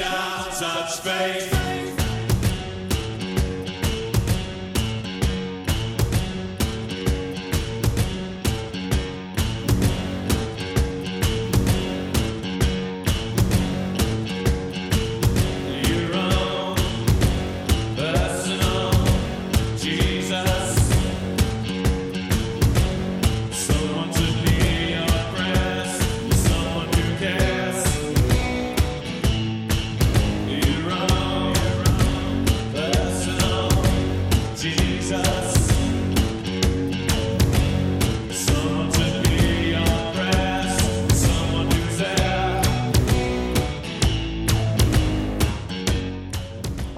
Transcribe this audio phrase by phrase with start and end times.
[0.00, 1.51] out, of faith.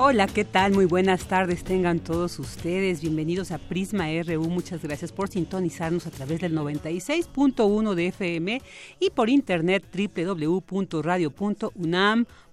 [0.07, 0.75] Hola, ¿qué tal?
[0.75, 3.01] Muy buenas tardes tengan todos ustedes.
[3.01, 4.51] Bienvenidos a Prisma RU.
[4.51, 8.61] Muchas gracias por sintonizarnos a través del 96.1 de FM
[9.01, 9.83] y por internet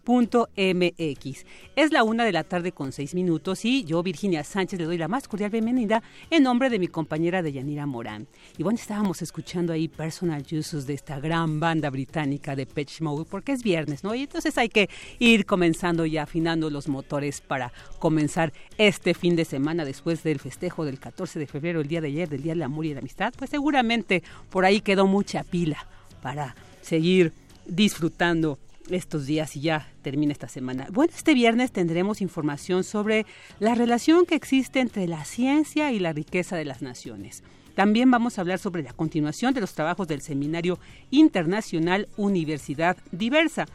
[0.05, 4.79] www.radio.unam mx Es la una de la tarde con seis minutos y yo, Virginia Sánchez,
[4.79, 8.27] le doy la más cordial bienvenida en nombre de mi compañera Deyanira Morán.
[8.57, 13.25] Y bueno, estábamos escuchando ahí Personal Uses de esta gran banda británica de Pitch Mode
[13.29, 14.13] porque es viernes, ¿no?
[14.15, 19.45] Y entonces hay que ir comenzando y afinando los motores para comenzar este fin de
[19.45, 22.63] semana después del festejo del 14 de febrero, el día de ayer, del Día del
[22.63, 23.33] Amor y la Amistad.
[23.37, 25.87] Pues seguramente por ahí quedó mucha pila
[26.21, 27.33] para seguir
[27.65, 28.59] disfrutando
[28.89, 30.87] estos días y ya termina esta semana.
[30.91, 33.25] Bueno, este viernes tendremos información sobre
[33.59, 37.43] la relación que existe entre la ciencia y la riqueza de las naciones.
[37.75, 40.77] También vamos a hablar sobre la continuación de los trabajos del Seminario
[41.09, 43.65] Internacional Universidad Diversa.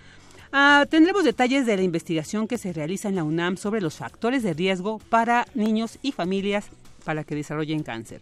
[0.53, 4.43] Ah, tendremos detalles de la investigación que se realiza en la UNAM sobre los factores
[4.43, 6.69] de riesgo para niños y familias
[7.05, 8.21] para que desarrollen cáncer.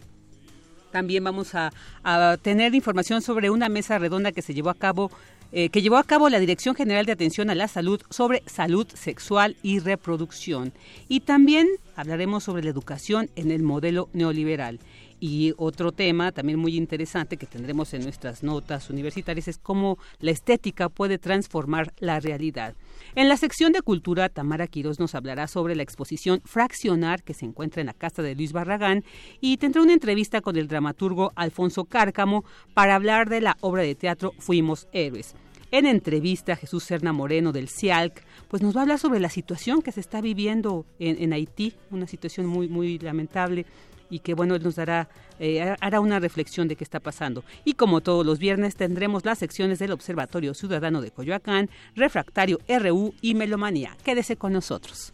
[0.91, 1.73] También vamos a,
[2.05, 5.11] a, tener información sobre una mesa redonda que se llevó a cabo
[5.57, 8.89] eh, que llevó a cabo la Dirección General de Atención a la Salud sobre salud
[8.93, 10.73] sexual y reproducción.
[11.07, 14.81] Y también hablaremos sobre la educación en el modelo neoliberal.
[15.21, 20.33] Y otro tema también muy interesante que tendremos en nuestras notas universitarias es cómo la
[20.33, 22.75] estética puede transformar la realidad.
[23.15, 27.47] En la sección de cultura, Tamara Quiroz nos hablará sobre la exposición Fraccionar que se
[27.47, 29.05] encuentra en la casa de Luis Barragán
[29.41, 32.45] y tendrá una entrevista con el dramaturgo Alfonso Cárcamo
[32.75, 35.37] para hablar de la obra de teatro Fuimos Héroes.
[35.75, 39.83] En entrevista, Jesús Serna Moreno del CIALC, pues nos va a hablar sobre la situación
[39.83, 43.67] que se está viviendo en, Haití, una situación muy, muy lamentable
[44.09, 45.09] y que bueno, él nos dará,
[45.41, 47.43] eh, hará una reflexión de qué está pasando.
[47.65, 53.13] Y como todos los viernes tendremos las secciones del Observatorio Ciudadano de Coyoacán, Refractario RU
[53.21, 53.97] y Melomanía.
[54.05, 55.13] Quédese con nosotros.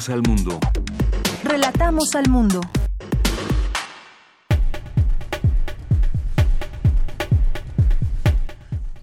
[0.00, 0.60] Relatamos al mundo.
[1.44, 2.60] Relatamos al mundo.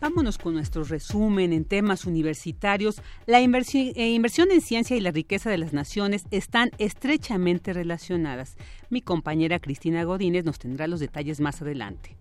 [0.02, 3.00] Vámonos con nuestro resumen en temas universitarios.
[3.28, 8.56] La inversión, eh, inversión, en ciencia y la riqueza de las naciones están estrechamente relacionadas.
[8.90, 12.18] Mi compañera Cristina Godínez nos tendrá los detalles más adelante.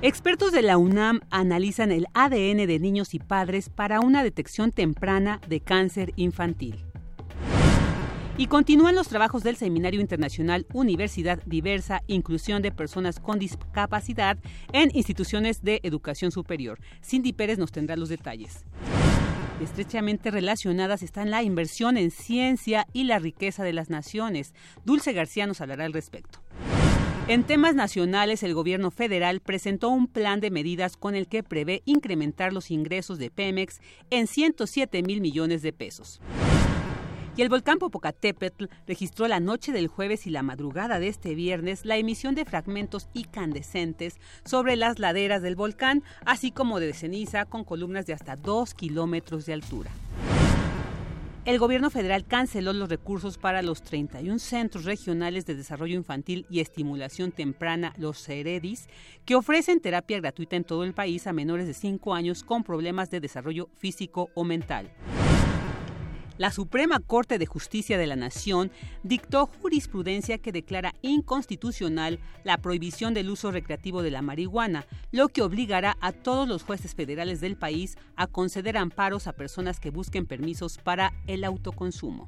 [0.00, 5.42] Expertos de la UNAM analizan el ADN de niños y padres para una detección temprana
[5.46, 6.86] de cáncer infantil.
[8.38, 14.38] Y continúan los trabajos del Seminario Internacional Universidad Diversa, Inclusión de Personas con Discapacidad
[14.72, 16.78] en instituciones de educación superior.
[17.04, 18.64] Cindy Pérez nos tendrá los detalles.
[19.60, 24.54] Estrechamente relacionadas están la inversión en ciencia y la riqueza de las naciones.
[24.86, 26.40] Dulce García nos hablará al respecto.
[27.28, 31.82] En temas nacionales, el gobierno federal presentó un plan de medidas con el que prevé
[31.84, 33.80] incrementar los ingresos de Pemex
[34.10, 36.20] en 107 mil millones de pesos.
[37.36, 41.84] Y el volcán Popocatépetl registró la noche del jueves y la madrugada de este viernes
[41.84, 47.64] la emisión de fragmentos incandescentes sobre las laderas del volcán, así como de ceniza con
[47.64, 49.90] columnas de hasta 2 kilómetros de altura.
[51.46, 56.60] El gobierno federal canceló los recursos para los 31 centros regionales de desarrollo infantil y
[56.60, 58.88] estimulación temprana, los CEREDIS,
[59.24, 63.10] que ofrecen terapia gratuita en todo el país a menores de 5 años con problemas
[63.10, 64.90] de desarrollo físico o mental
[66.40, 68.70] la Suprema Corte de Justicia de la Nación
[69.02, 75.42] dictó jurisprudencia que declara inconstitucional la prohibición del uso recreativo de la marihuana, lo que
[75.42, 80.24] obligará a todos los jueces federales del país a conceder amparos a personas que busquen
[80.24, 82.26] permisos para el autoconsumo.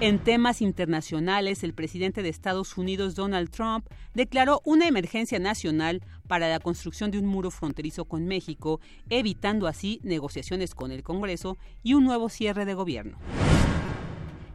[0.00, 6.48] En temas internacionales, el presidente de Estados Unidos, Donald Trump, declaró una emergencia nacional para
[6.48, 8.80] la construcción de un muro fronterizo con México,
[9.10, 13.18] evitando así negociaciones con el Congreso y un nuevo cierre de gobierno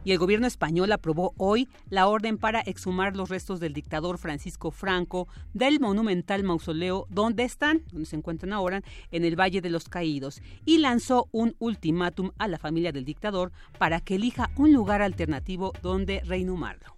[0.06, 4.70] y el gobierno español aprobó hoy la orden para exhumar los restos del dictador Francisco
[4.70, 9.88] Franco del monumental mausoleo donde están, donde se encuentran ahora, en el Valle de los
[9.88, 13.50] Caídos, y lanzó un ultimátum a la familia del dictador
[13.80, 16.96] para que elija un lugar alternativo donde reinhumarlo.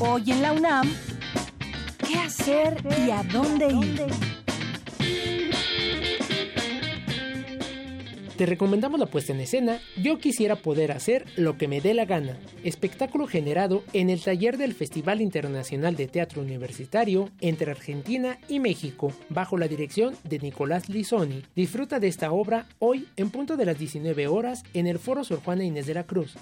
[0.00, 0.90] Hoy en la UNAM,
[2.04, 4.34] ¿qué hacer y a dónde ir?
[8.36, 12.04] Te recomendamos la puesta en escena Yo quisiera poder hacer lo que me dé la
[12.04, 18.58] gana, espectáculo generado en el taller del Festival Internacional de Teatro Universitario entre Argentina y
[18.58, 21.44] México, bajo la dirección de Nicolás Lizoni.
[21.54, 25.40] Disfruta de esta obra hoy en punto de las 19 horas en el Foro Sor
[25.40, 26.34] Juana Inés de la Cruz.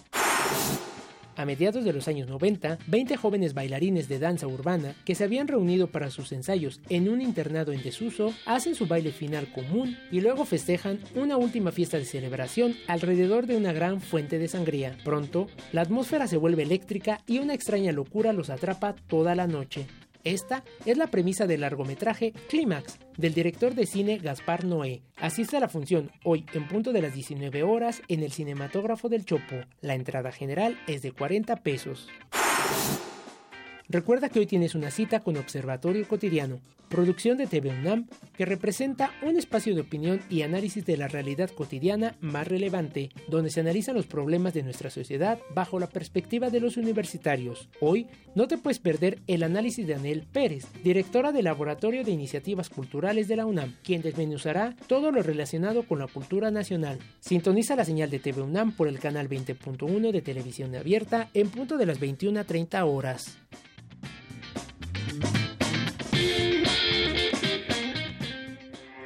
[1.36, 5.48] A mediados de los años 90, 20 jóvenes bailarines de danza urbana que se habían
[5.48, 10.20] reunido para sus ensayos en un internado en desuso hacen su baile final común y
[10.20, 14.96] luego festejan una última fiesta de celebración alrededor de una gran fuente de sangría.
[15.04, 19.86] Pronto, la atmósfera se vuelve eléctrica y una extraña locura los atrapa toda la noche.
[20.24, 25.02] Esta es la premisa del largometraje Clímax, del director de cine Gaspar Noé.
[25.16, 29.24] Asiste a la función hoy en punto de las 19 horas en el cinematógrafo del
[29.24, 29.56] Chopo.
[29.80, 32.08] La entrada general es de 40 pesos.
[33.88, 38.06] Recuerda que hoy tienes una cita con Observatorio Cotidiano, producción de TV UNAM,
[38.36, 43.50] que representa un espacio de opinión y análisis de la realidad cotidiana más relevante, donde
[43.50, 47.70] se analizan los problemas de nuestra sociedad bajo la perspectiva de los universitarios.
[47.80, 52.68] Hoy no te puedes perder el análisis de Anel Pérez, directora del Laboratorio de Iniciativas
[52.68, 56.98] Culturales de la UNAM, quien desmenuzará todo lo relacionado con la cultura nacional.
[57.20, 61.78] Sintoniza la señal de TV UNAM por el canal 20.1 de televisión abierta en punto
[61.78, 63.38] de las 21 a 30 horas.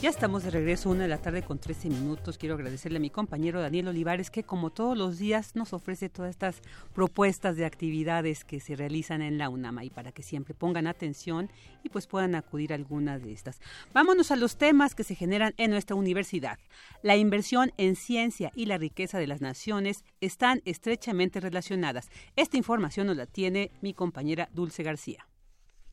[0.00, 2.38] Ya estamos de regreso, una de la tarde con 13 minutos.
[2.38, 6.30] Quiero agradecerle a mi compañero Daniel Olivares que como todos los días nos ofrece todas
[6.30, 6.62] estas
[6.94, 11.50] propuestas de actividades que se realizan en la UNAMA y para que siempre pongan atención
[11.82, 13.60] y pues puedan acudir a algunas de estas.
[13.92, 16.60] Vámonos a los temas que se generan en nuestra universidad.
[17.02, 22.08] La inversión en ciencia y la riqueza de las naciones están estrechamente relacionadas.
[22.36, 25.26] Esta información nos la tiene mi compañera Dulce García.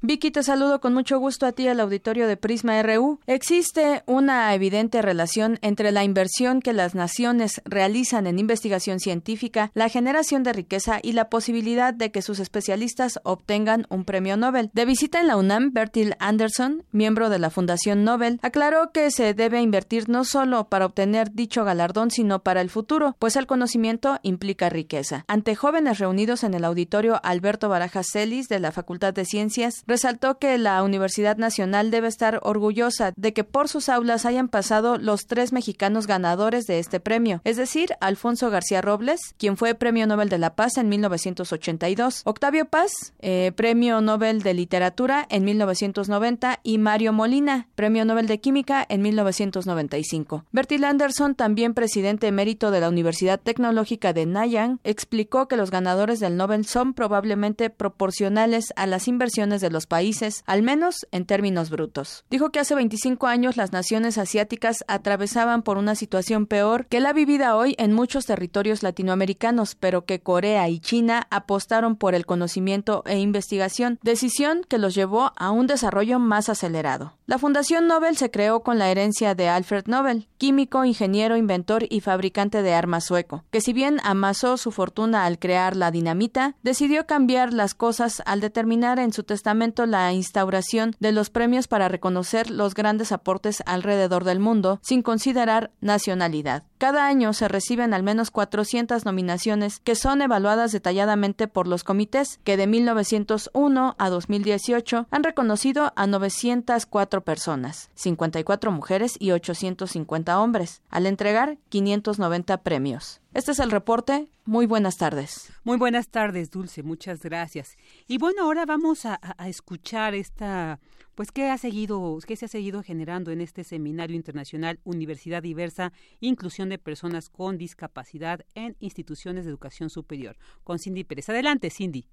[0.08, 3.20] Vicky, te saludo con mucho gusto a ti al auditorio de Prisma RU.
[3.26, 9.90] Existe una evidente relación entre la inversión que las naciones realizan en investigación científica, la
[9.90, 14.70] generación de riqueza y la posibilidad de que sus especialistas obtengan un premio Nobel.
[14.74, 19.34] De visita en la UNAM, Bertil Anderson, miembro de la Fundación Nobel, aclaró que se
[19.34, 24.20] debe invertir no solo para obtener dicho galardón, sino para el futuro, pues el conocimiento
[24.22, 25.26] implica riqueza.
[25.28, 30.40] Ante jóvenes reunidos en el auditorio Alberto Barajas Celis de la Facultad de Ciencias, resaltó
[30.40, 35.25] que la Universidad Nacional debe estar orgullosa de que por sus aulas hayan pasado los
[35.25, 40.28] tres mexicanos ganadores de este premio, es decir, Alfonso García Robles, quien fue Premio Nobel
[40.28, 46.78] de la Paz en 1982, Octavio Paz, eh, Premio Nobel de Literatura en 1990 y
[46.78, 50.44] Mario Molina, Premio Nobel de Química en 1995.
[50.52, 56.20] Bertil Anderson, también presidente emérito de la Universidad Tecnológica de Nanyang, explicó que los ganadores
[56.20, 61.70] del Nobel son probablemente proporcionales a las inversiones de los países, al menos en términos
[61.70, 62.25] brutos.
[62.30, 67.13] Dijo que hace 25 años las naciones asiáticas atravesaban por una situación peor que la
[67.13, 73.04] vivida hoy en muchos territorios latinoamericanos, pero que Corea y China apostaron por el conocimiento
[73.06, 77.13] e investigación, decisión que los llevó a un desarrollo más acelerado.
[77.27, 82.01] La Fundación Nobel se creó con la herencia de Alfred Nobel, químico, ingeniero, inventor y
[82.01, 87.08] fabricante de armas sueco, que si bien amasó su fortuna al crear la dinamita, decidió
[87.08, 92.50] cambiar las cosas al determinar en su testamento la instauración de los premios para reconocer
[92.50, 96.64] los grandes aportes alrededor del mundo, sin considerar nacionalidad.
[96.77, 102.41] Cada año se reciben al menos 400 nominaciones que son evaluadas detalladamente por los comités
[102.44, 110.82] que de 1901 a 2018 han reconocido a 904 personas, 54 mujeres y 850 hombres,
[110.89, 113.22] al entregar 590 premios.
[113.34, 114.27] Este es el reporte.
[114.44, 115.51] Muy buenas tardes.
[115.63, 116.84] Muy buenas tardes, Dulce.
[116.84, 117.77] Muchas gracias.
[118.08, 120.79] Y bueno, ahora vamos a, a escuchar esta
[121.16, 125.94] pues qué ha seguido, qué se ha seguido generando en este seminario internacional Universidad Diversa,
[126.20, 130.38] inclusión de personas con discapacidad en instituciones de educación superior.
[130.64, 131.30] Con Cindy Pérez.
[131.30, 132.06] Adelante, Cindy.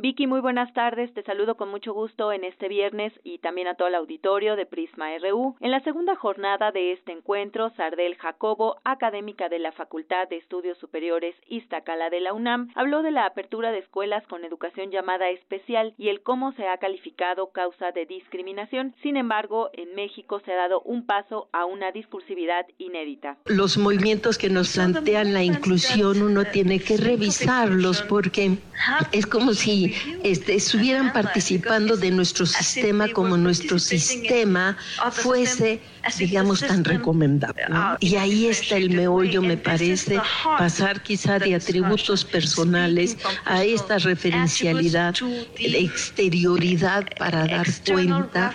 [0.00, 1.12] Vicky, muy buenas tardes.
[1.12, 4.64] Te saludo con mucho gusto en este viernes y también a todo el auditorio de
[4.64, 5.56] Prisma RU.
[5.58, 10.78] En la segunda jornada de este encuentro, Sardel Jacobo, académica de la Facultad de Estudios
[10.78, 15.94] Superiores Iztacala de la UNAM, habló de la apertura de escuelas con educación llamada especial
[15.98, 18.94] y el cómo se ha calificado causa de discriminación.
[19.02, 23.36] Sin embargo, en México se ha dado un paso a una discursividad inédita.
[23.46, 28.58] Los movimientos que nos plantean la inclusión uno tiene que revisarlos porque
[29.12, 29.77] es como si
[30.22, 34.76] este, estuvieran participando de nuestro sistema como nuestro sistema
[35.12, 35.80] fuese,
[36.18, 37.62] digamos, tan recomendable.
[38.00, 40.20] Y ahí está el meollo, me parece,
[40.58, 45.14] pasar quizá de atributos personales a esta referencialidad,
[45.58, 48.54] exterioridad para dar cuenta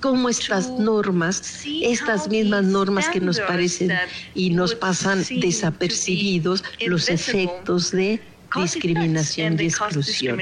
[0.00, 3.92] cómo estas normas, estas mismas normas que nos parecen
[4.34, 8.20] y nos pasan desapercibidos, los efectos de
[8.56, 10.40] discriminación y exclusión.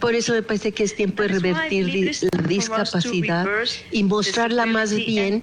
[0.00, 3.46] Por eso me parece que es tiempo de revertir la discapacidad
[3.90, 5.42] y mostrarla más bien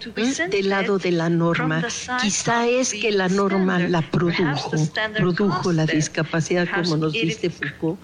[0.49, 1.83] del lado de la norma.
[2.21, 4.71] Quizá es que la norma la produjo,
[5.15, 7.99] produjo la discapacidad, como nos dice Foucault,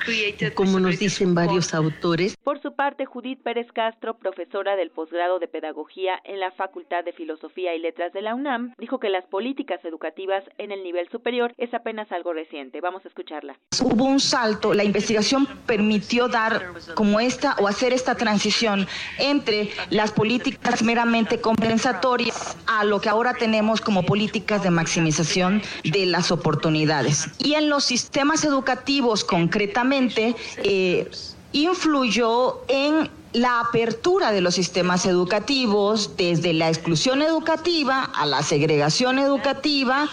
[0.56, 2.36] como nos dicen varios autores.
[2.44, 7.14] Por su parte, Judith Pérez Castro, profesora del posgrado de Pedagogía en la Facultad de
[7.14, 11.54] Filosofía y Letras de la UNAM, dijo que las políticas educativas en el nivel superior
[11.58, 12.82] es apenas algo reciente.
[12.82, 13.58] Vamos a escucharla
[14.02, 20.82] un salto, la investigación permitió dar como esta o hacer esta transición entre las políticas
[20.82, 27.28] meramente compensatorias a lo que ahora tenemos como políticas de maximización de las oportunidades.
[27.38, 31.10] Y en los sistemas educativos concretamente, eh,
[31.54, 39.20] influyó en la apertura de los sistemas educativos, desde la exclusión educativa a la segregación
[39.20, 40.10] educativa,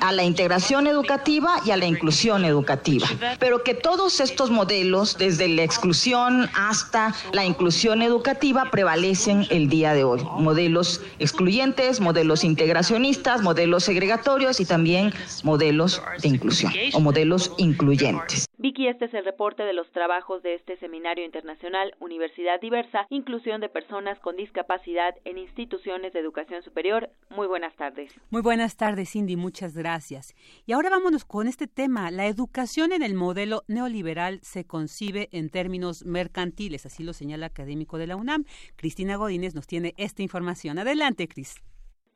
[0.00, 3.06] a la integración educativa y a la inclusión educativa.
[3.38, 9.94] Pero que todos estos modelos, desde la exclusión hasta la inclusión educativa, prevalecen el día
[9.94, 10.20] de hoy.
[10.38, 15.12] Modelos excluyentes, modelos integracionistas, modelos segregatorios y también
[15.44, 18.46] modelos de inclusión o modelos incluyentes.
[18.58, 21.96] Vicky, este es el reporte de los trabajos de este seminario internacional
[22.32, 27.10] Universidad Diversa, Inclusión de Personas con Discapacidad en Instituciones de Educación Superior.
[27.28, 28.18] Muy buenas tardes.
[28.30, 29.36] Muy buenas tardes, Cindy.
[29.36, 30.34] Muchas gracias.
[30.64, 32.10] Y ahora vámonos con este tema.
[32.10, 37.98] La educación en el modelo neoliberal se concibe en términos mercantiles, así lo señala académico
[37.98, 38.44] de la UNAM.
[38.76, 40.78] Cristina Godínez nos tiene esta información.
[40.78, 41.62] Adelante, Cris.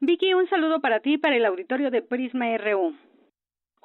[0.01, 2.95] Vicky, un saludo para ti y para el auditorio de Prisma RU.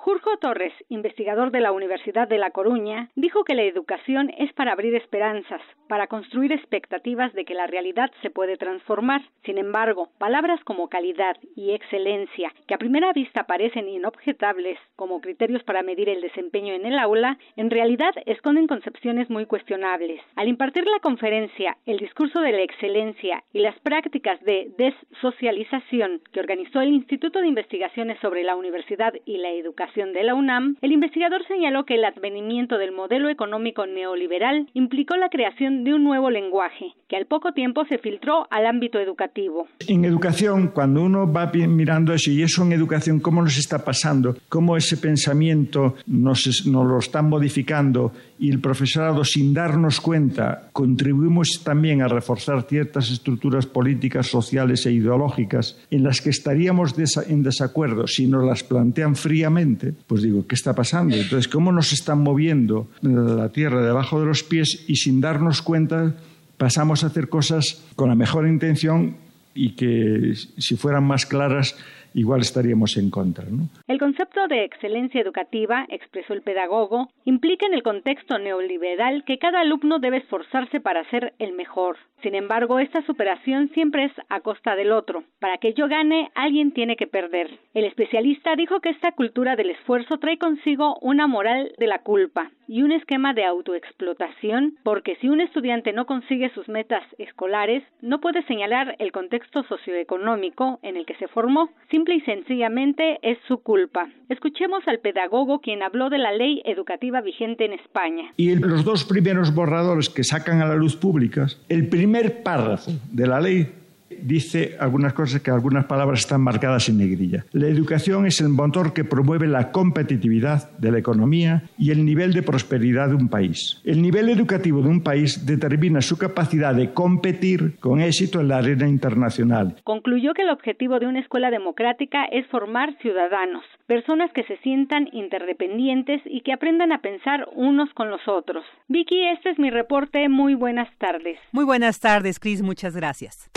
[0.04, 4.72] Jurjo Torres, investigador de la Universidad de La Coruña, dijo que la educación es para
[4.72, 9.22] abrir esperanzas, para construir expectativas de que la realidad se puede transformar.
[9.46, 15.62] Sin embargo, palabras como calidad y excelencia, que a primera vista parecen inobjetables como criterios
[15.66, 20.20] para medir el desempeño en el aula, en realidad esconden concepciones muy cuestionables.
[20.36, 26.40] Al impartir la conferencia El discurso de la excelencia y las prácticas de desocialización que
[26.40, 30.94] organizó el Instituto de Investigaciones sobre la Universidad y la Educación, de la UNAM, el
[30.94, 36.30] investigador señaló que el advenimiento del modelo económico neoliberal implicó la creación de un nuevo
[36.30, 39.68] lenguaje, que al poco tiempo se filtró al ámbito educativo.
[39.90, 44.38] En educación, cuando uno va mirando eso, y eso en educación, ¿cómo nos está pasando?
[44.48, 48.14] ¿Cómo ese pensamiento nos, nos lo están modificando?
[48.42, 54.92] Y el profesorado, sin darnos cuenta, contribuimos también a reforzar ciertas estructuras políticas, sociales e
[54.92, 56.96] ideológicas en las que estaríamos
[57.28, 61.16] en desacuerdo si nos las plantean fríamente, pues digo, ¿qué está pasando?
[61.16, 66.16] Entonces, ¿cómo nos están moviendo la tierra debajo de los pies y sin darnos cuenta
[66.58, 69.18] pasamos a hacer cosas con la mejor intención
[69.54, 71.76] y que si fueran más claras
[72.14, 73.46] igual estaríamos en contra.
[73.46, 73.70] ¿no?
[73.88, 79.62] El concepto de excelencia educativa, expresó el pedagogo, implica en el contexto neoliberal que cada
[79.62, 81.98] alumno debe esforzarse para ser el mejor.
[82.22, 85.24] Sin embargo, esta superación siempre es a costa del otro.
[85.40, 87.50] Para que yo gane, alguien tiene que perder.
[87.74, 92.52] El especialista dijo que esta cultura del esfuerzo trae consigo una moral de la culpa
[92.68, 98.22] y un esquema de autoexplotación, porque si un estudiante no consigue sus metas escolares, no
[98.22, 103.62] puede señalar el contexto socioeconómico en el que se formó, simple y sencillamente es su
[103.62, 104.08] culpa.
[104.30, 108.32] Escuchemos al pedagogo quien habló de la ley educativa vigente en España.
[108.38, 112.11] Y los dos primeros borradores que sacan a la luz públicas, el primer
[112.44, 113.81] párrafo de la ley
[114.22, 117.46] dice algunas cosas que algunas palabras están marcadas en negrilla.
[117.52, 122.34] La educación es el motor que promueve la competitividad de la economía y el nivel
[122.34, 123.82] de prosperidad de un país.
[123.86, 128.58] El nivel educativo de un país determina su capacidad de competir con éxito en la
[128.58, 129.76] arena internacional.
[129.84, 135.08] Concluyó que el objetivo de una escuela democrática es formar ciudadanos, personas que se sientan
[135.12, 138.64] interdependientes y que aprendan a pensar unos con los otros.
[138.88, 140.30] Vicky, este es mi reporte.
[140.30, 141.38] Muy buenas tardes.
[141.52, 142.62] Muy buenas tardes, Cris.
[142.62, 143.50] Muchas gracias.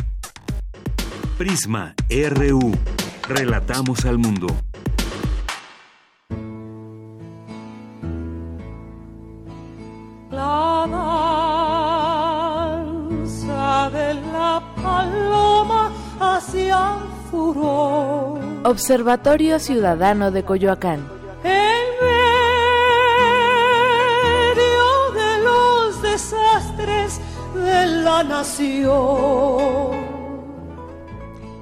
[1.38, 2.72] Prisma RU.
[3.28, 4.46] Relatamos al mundo.
[10.30, 10.86] La
[12.86, 18.38] danza de la paloma hacia el furor.
[18.64, 21.00] Observatorio Ciudadano de Coyoacán.
[21.42, 21.84] En
[24.54, 27.20] medio de los desastres
[27.56, 30.03] de la nación.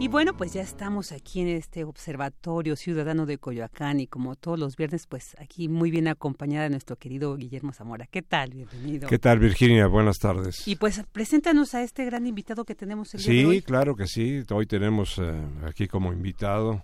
[0.03, 4.59] Y bueno, pues ya estamos aquí en este Observatorio Ciudadano de Coyoacán y como todos
[4.59, 8.09] los viernes, pues aquí muy bien acompañada de nuestro querido Guillermo Zamora.
[8.09, 8.51] ¿Qué tal?
[8.51, 9.09] Bienvenido.
[9.09, 9.87] ¿Qué tal, Virginia?
[9.87, 10.67] Buenas tardes.
[10.67, 13.57] Y pues preséntanos a este gran invitado que tenemos el sí, día de hoy.
[13.59, 14.43] Sí, claro que sí.
[14.51, 16.83] Hoy tenemos eh, aquí como invitado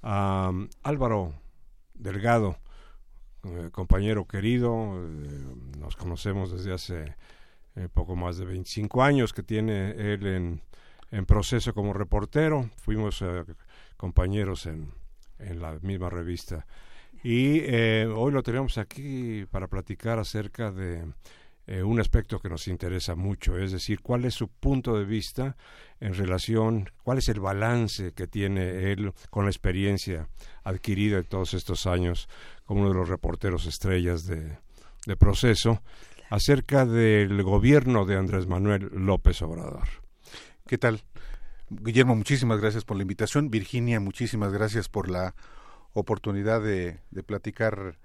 [0.00, 1.34] a um, Álvaro
[1.94, 2.58] Delgado,
[3.42, 5.04] eh, compañero querido.
[5.04, 7.16] Eh, nos conocemos desde hace
[7.92, 10.62] poco más de 25 años que tiene él en
[11.12, 13.44] en proceso como reportero, fuimos eh,
[13.96, 14.92] compañeros en,
[15.38, 16.66] en, la misma revista.
[17.22, 21.04] Y eh, hoy lo tenemos aquí para platicar acerca de
[21.66, 25.56] eh, un aspecto que nos interesa mucho, es decir, cuál es su punto de vista
[26.00, 30.28] en relación, cuál es el balance que tiene él con la experiencia
[30.64, 32.28] adquirida en todos estos años
[32.64, 34.58] como uno de los reporteros estrellas de,
[35.06, 35.82] de proceso
[36.30, 40.01] acerca del gobierno de Andrés Manuel López Obrador.
[40.66, 41.02] ¿Qué tal?
[41.68, 43.50] Guillermo, muchísimas gracias por la invitación.
[43.50, 45.34] Virginia, muchísimas gracias por la
[45.92, 47.98] oportunidad de, de platicar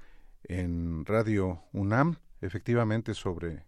[0.43, 3.63] en Radio UNAM, efectivamente, sobre,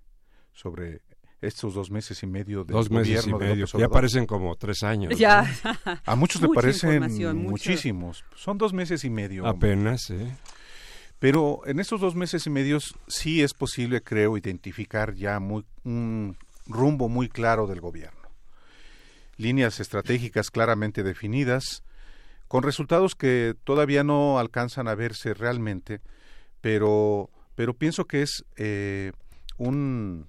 [0.53, 1.01] sobre
[1.41, 3.65] estos dos meses y medio de dos meses y medio.
[3.65, 5.17] ya parecen como tres años.
[5.17, 5.49] Ya.
[5.63, 5.99] ¿no?
[6.05, 7.03] A muchos le parecen
[7.37, 8.23] muchísimos.
[8.35, 9.45] Son dos meses y medio.
[9.45, 10.35] Apenas, ¿eh?
[11.19, 16.37] Pero en estos dos meses y medio sí es posible, creo, identificar ya muy, un
[16.65, 18.18] rumbo muy claro del gobierno
[19.39, 21.83] líneas estratégicas claramente definidas,
[22.47, 26.01] con resultados que todavía no alcanzan a verse realmente,
[26.61, 29.13] pero, pero pienso que es eh,
[29.57, 30.27] un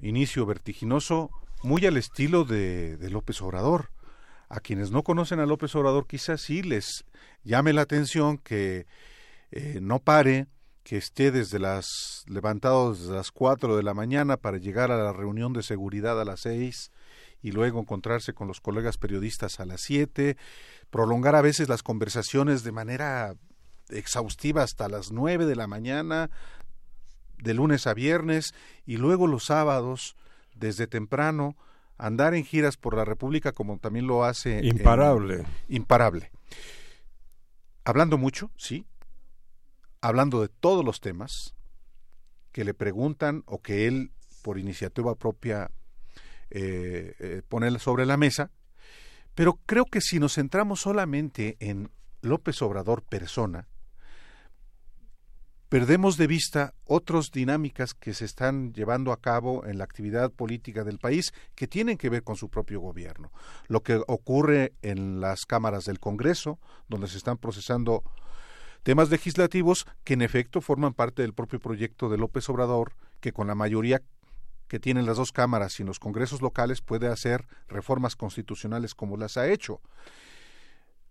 [0.00, 1.30] inicio vertiginoso
[1.62, 3.90] muy al estilo de, de, López Obrador.
[4.48, 7.04] A quienes no conocen a López Obrador quizás sí les
[7.44, 8.86] llame la atención que
[9.50, 10.46] eh, no pare,
[10.82, 15.12] que esté desde las levantado desde las cuatro de la mañana para llegar a la
[15.12, 16.90] reunión de seguridad a las seis,
[17.42, 20.36] y luego encontrarse con los colegas periodistas a las 7,
[20.90, 23.34] prolongar a veces las conversaciones de manera
[23.90, 26.30] exhaustiva hasta las 9 de la mañana,
[27.38, 28.54] de lunes a viernes,
[28.86, 30.16] y luego los sábados,
[30.54, 31.56] desde temprano,
[31.98, 34.64] andar en giras por la República como también lo hace.
[34.64, 35.40] Imparable.
[35.40, 36.30] En, imparable.
[37.84, 38.86] Hablando mucho, sí.
[40.00, 41.54] Hablando de todos los temas
[42.52, 45.70] que le preguntan o que él, por iniciativa propia,
[46.54, 48.50] eh, eh, poner sobre la mesa,
[49.34, 53.68] pero creo que si nos centramos solamente en López Obrador persona,
[55.70, 60.84] perdemos de vista otras dinámicas que se están llevando a cabo en la actividad política
[60.84, 63.32] del país que tienen que ver con su propio gobierno.
[63.68, 68.02] Lo que ocurre en las cámaras del Congreso, donde se están procesando
[68.82, 73.46] temas legislativos que en efecto forman parte del propio proyecto de López Obrador, que con
[73.46, 74.02] la mayoría
[74.72, 79.36] que tienen las dos cámaras y los congresos locales puede hacer reformas constitucionales como las
[79.36, 79.82] ha hecho.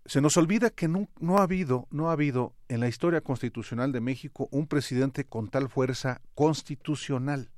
[0.04, 3.92] Se nos olvida que no, no, ha habido, no ha habido en la historia constitucional
[3.92, 7.52] de México un presidente con tal fuerza constitucional.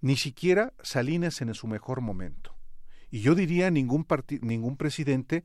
[0.00, 2.54] ni siquiera Salinas en su mejor momento.
[3.10, 4.06] Y yo diría ningún,
[4.40, 5.44] ningún presidente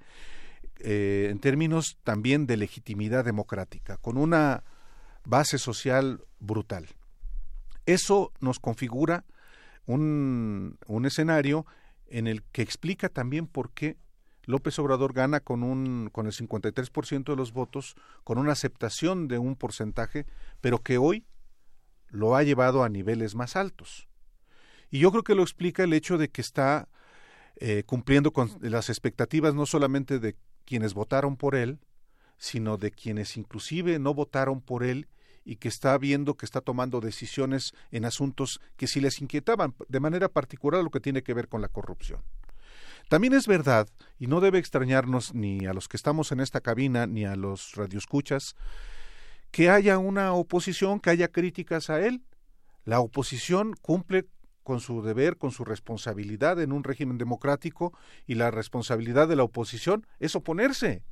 [0.80, 4.64] eh, en términos también de legitimidad democrática, con una
[5.26, 6.88] base social brutal.
[7.88, 9.26] Eso nos configura
[9.86, 11.66] un, un escenario
[12.06, 13.98] en el que explica también por qué
[14.46, 19.40] López Obrador gana con, un, con el 53% de los votos, con una aceptación de
[19.40, 20.26] un porcentaje,
[20.62, 21.26] pero que hoy
[22.10, 24.08] lo ha llevado a niveles más altos.
[24.90, 26.88] Y yo creo que lo explica el hecho de que está
[27.58, 31.80] eh, cumpliendo con las expectativas no solamente de quienes votaron por él,
[32.38, 35.08] sino de quienes inclusive no votaron por él
[35.48, 40.00] y que está viendo que está tomando decisiones en asuntos que sí les inquietaban, de
[40.02, 42.22] manera particular lo que tiene que ver con la corrupción.
[43.08, 43.88] También es verdad,
[44.20, 47.76] y no debe extrañarnos ni a los que estamos en esta cabina ni a los
[47.76, 48.58] radioescuchas,
[49.52, 52.26] que haya una oposición, que haya críticas a él.
[52.84, 54.26] La oposición cumple
[54.64, 57.94] con su deber, con su responsabilidad en un régimen democrático
[58.26, 61.04] y la responsabilidad de la oposición es oponerse.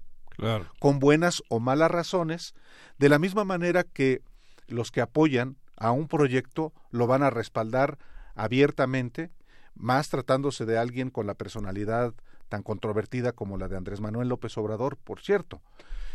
[0.79, 2.53] Con buenas o malas razones,
[2.97, 4.21] de la misma manera que
[4.67, 7.97] los que apoyan a un proyecto lo van a respaldar
[8.35, 9.31] abiertamente,
[9.75, 12.13] más tratándose de alguien con la personalidad
[12.49, 15.61] tan controvertida como la de Andrés Manuel López Obrador, por cierto.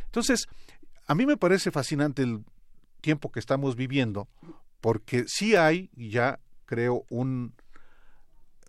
[0.07, 0.47] Entonces,
[1.07, 2.45] a mí me parece fascinante el
[3.01, 4.29] tiempo que estamos viviendo,
[4.81, 7.53] porque sí hay ya creo, un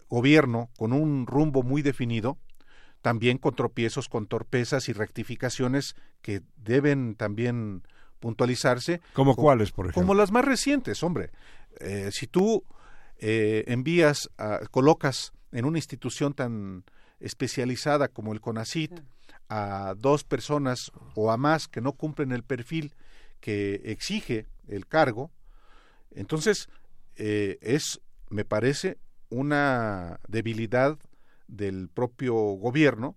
[0.10, 2.40] gobierno con un rumbo muy definido,
[3.02, 7.84] también con tropiezos, con torpezas y rectificaciones que deben también
[8.20, 9.02] puntualizarse.
[9.14, 10.02] ¿Como cuáles, por ejemplo?
[10.02, 11.32] Como las más recientes, hombre.
[11.80, 12.64] Eh, si tú
[13.18, 14.30] eh, envías,
[14.70, 16.84] colocas en una institución tan
[17.20, 19.00] especializada como el CONACIT
[19.50, 22.94] a dos personas o a más que no cumplen el perfil
[23.40, 25.32] que exige el cargo,
[26.12, 26.70] entonces
[27.16, 28.98] eh, es, me parece,
[29.30, 30.98] una debilidad
[31.52, 33.16] del propio gobierno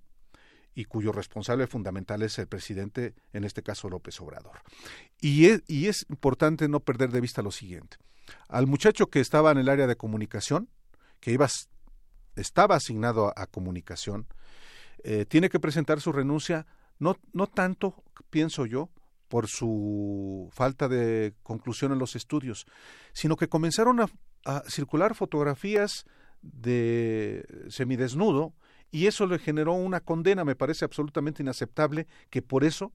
[0.75, 4.61] y cuyo responsable fundamental es el presidente, en este caso López Obrador.
[5.20, 7.97] Y es, y es importante no perder de vista lo siguiente.
[8.49, 10.68] Al muchacho que estaba en el área de comunicación,
[11.20, 11.49] que iba,
[12.37, 14.27] estaba asignado a, comunicación,
[15.05, 16.66] eh, tiene que presentar su renuncia,
[16.99, 18.90] no, no tanto, pienso yo,
[19.29, 22.66] por su falta de conclusión en los estudios,
[23.12, 24.09] sino que comenzaron a,
[24.68, 26.05] circular fotografías
[26.52, 28.54] de semidesnudo
[28.90, 32.92] y eso le generó una condena, me parece absolutamente inaceptable que por eso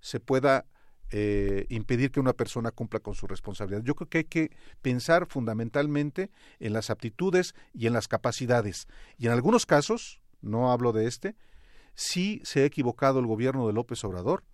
[0.00, 0.64] se pueda
[1.10, 3.82] eh, impedir que una persona cumpla con su responsabilidad.
[3.84, 4.50] Yo creo que hay que
[4.82, 8.88] pensar fundamentalmente en las aptitudes y en las capacidades.
[9.18, 11.36] Y en algunos casos, no hablo de este,
[11.94, 14.44] sí se ha equivocado el gobierno de López Obrador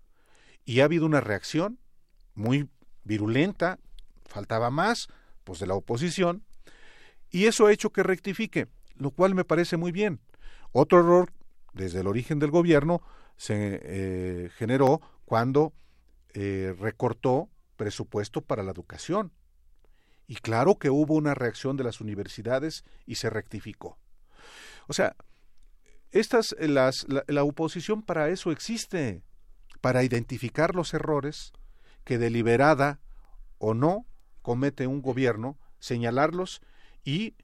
[0.64, 1.78] y ha habido una reacción
[2.34, 2.68] muy
[3.04, 3.78] virulenta,
[4.24, 5.08] faltaba más,
[5.44, 6.44] pues de la oposición,
[7.32, 10.20] y eso ha hecho que rectifique, lo cual me parece muy bien.
[10.70, 11.32] Otro error
[11.72, 13.02] desde el origen del gobierno
[13.36, 15.72] se eh, generó cuando
[16.34, 19.32] eh, recortó presupuesto para la educación.
[20.28, 23.98] Y claro que hubo una reacción de las universidades y se rectificó.
[24.86, 25.16] O sea,
[26.10, 29.22] estas, las, la oposición para eso existe
[29.80, 31.52] para identificar los errores
[32.04, 33.00] que deliberada
[33.58, 34.06] o no
[34.42, 36.60] comete un gobierno, señalarlos
[37.04, 37.34] y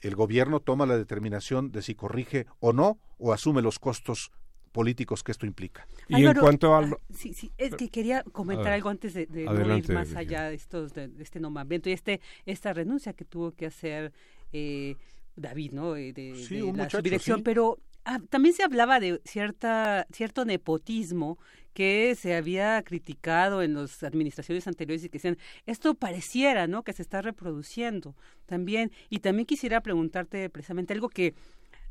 [0.00, 4.30] el gobierno toma la determinación de si corrige o no o asume los costos
[4.72, 5.86] políticos que esto implica.
[6.08, 6.92] Y en cuanto al...
[6.92, 10.54] Ah, sí, sí, es que quería comentar algo antes de, no ir más allá de,
[10.54, 14.12] estos, de, este nombramiento y este, esta renuncia que tuvo que hacer
[14.52, 14.96] eh,
[15.36, 15.96] David, ¿no?
[15.96, 21.38] Eh, de, la dirección, pero Ah, también se hablaba de cierta, cierto nepotismo
[21.74, 26.92] que se había criticado en las administraciones anteriores y que decían, esto pareciera, ¿no?, que
[26.92, 28.90] se está reproduciendo también.
[29.10, 31.34] Y también quisiera preguntarte precisamente algo que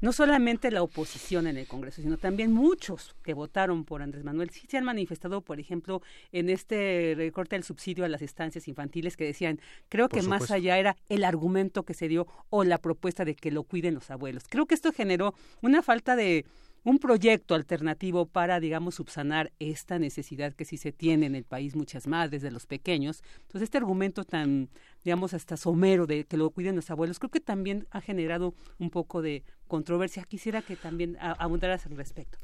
[0.01, 4.49] no solamente la oposición en el Congreso, sino también muchos que votaron por Andrés Manuel
[4.49, 9.17] sí se han manifestado, por ejemplo, en este recorte del subsidio a las estancias infantiles
[9.17, 9.59] que decían,
[9.89, 13.51] creo que más allá era el argumento que se dio o la propuesta de que
[13.51, 14.43] lo cuiden los abuelos.
[14.49, 16.45] Creo que esto generó una falta de
[16.83, 21.75] un proyecto alternativo para, digamos, subsanar esta necesidad que sí se tiene en el país
[21.75, 23.23] muchas más desde los pequeños.
[23.41, 24.69] Entonces, este argumento tan,
[25.03, 28.89] digamos, hasta somero de que lo cuiden los abuelos, creo que también ha generado un
[28.89, 30.23] poco de controversia.
[30.23, 32.37] Quisiera que también abundaras al respecto.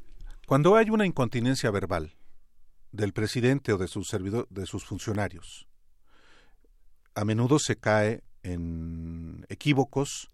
[0.46, 2.14] Cuando hay una incontinencia verbal
[2.92, 4.16] del presidente o de sus,
[4.50, 5.68] de sus funcionarios,
[7.16, 10.30] a menudo se cae en equívocos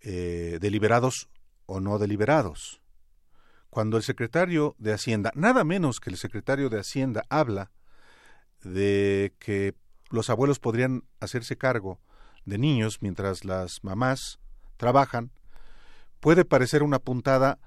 [0.00, 1.28] eh, deliberados
[1.66, 2.80] o no deliberados
[3.74, 7.72] cuando el secretario de Hacienda, nada menos que el secretario de Hacienda, habla
[8.62, 9.74] de que
[10.10, 11.98] los abuelos podrían hacerse cargo
[12.44, 14.38] de niños mientras las mamás
[14.76, 15.32] trabajan,
[16.20, 17.58] puede parecer una puntada,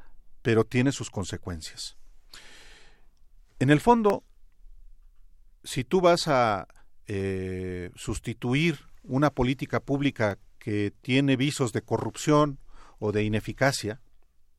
[0.44, 1.98] pero tiene sus consecuencias.
[3.60, 4.24] En el fondo,
[5.66, 6.70] si tú vas a
[7.08, 12.60] eh, sustituir una política pública que tiene visos de corrupción
[12.98, 14.00] o de ineficacia,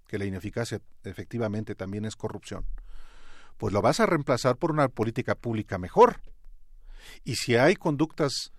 [0.08, 2.66] que la ineficacia efectivamente también es corrupción,
[3.58, 6.20] pues lo vas a reemplazar por una política pública mejor.
[7.24, 8.52] Y si hay conductas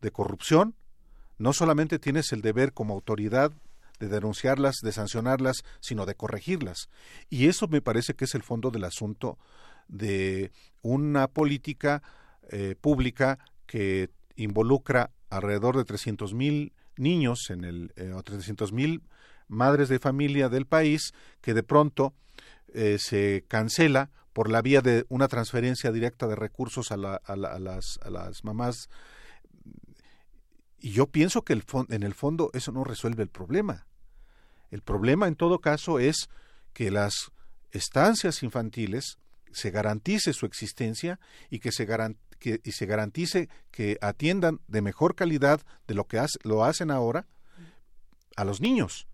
[0.00, 0.76] de corrupción,
[1.38, 3.52] no solamente tienes el deber como autoridad
[3.98, 6.88] de denunciarlas, de sancionarlas, sino de corregirlas.
[7.30, 9.38] Y eso me parece que es el fondo del asunto
[9.88, 10.52] de
[10.82, 12.02] una política
[12.50, 19.02] eh, pública que involucra alrededor de 300 mil niños en el, eh, o 300 mil
[19.52, 22.14] madres de familia del país que de pronto
[22.74, 28.10] eh, se cancela por la vía de una transferencia directa de recursos a, las, a
[28.10, 28.88] las mamás.
[30.78, 33.86] Y yo pienso que el en el fondo eso no resuelve el problema.
[34.70, 36.28] El problema en todo caso es
[36.72, 37.30] que las
[37.70, 39.18] estancias infantiles
[39.52, 41.86] se garantice su existencia y que se,
[42.38, 47.26] que, y se garantice que atiendan de mejor calidad de lo que lo hacen ahora
[48.36, 49.06] a los niños.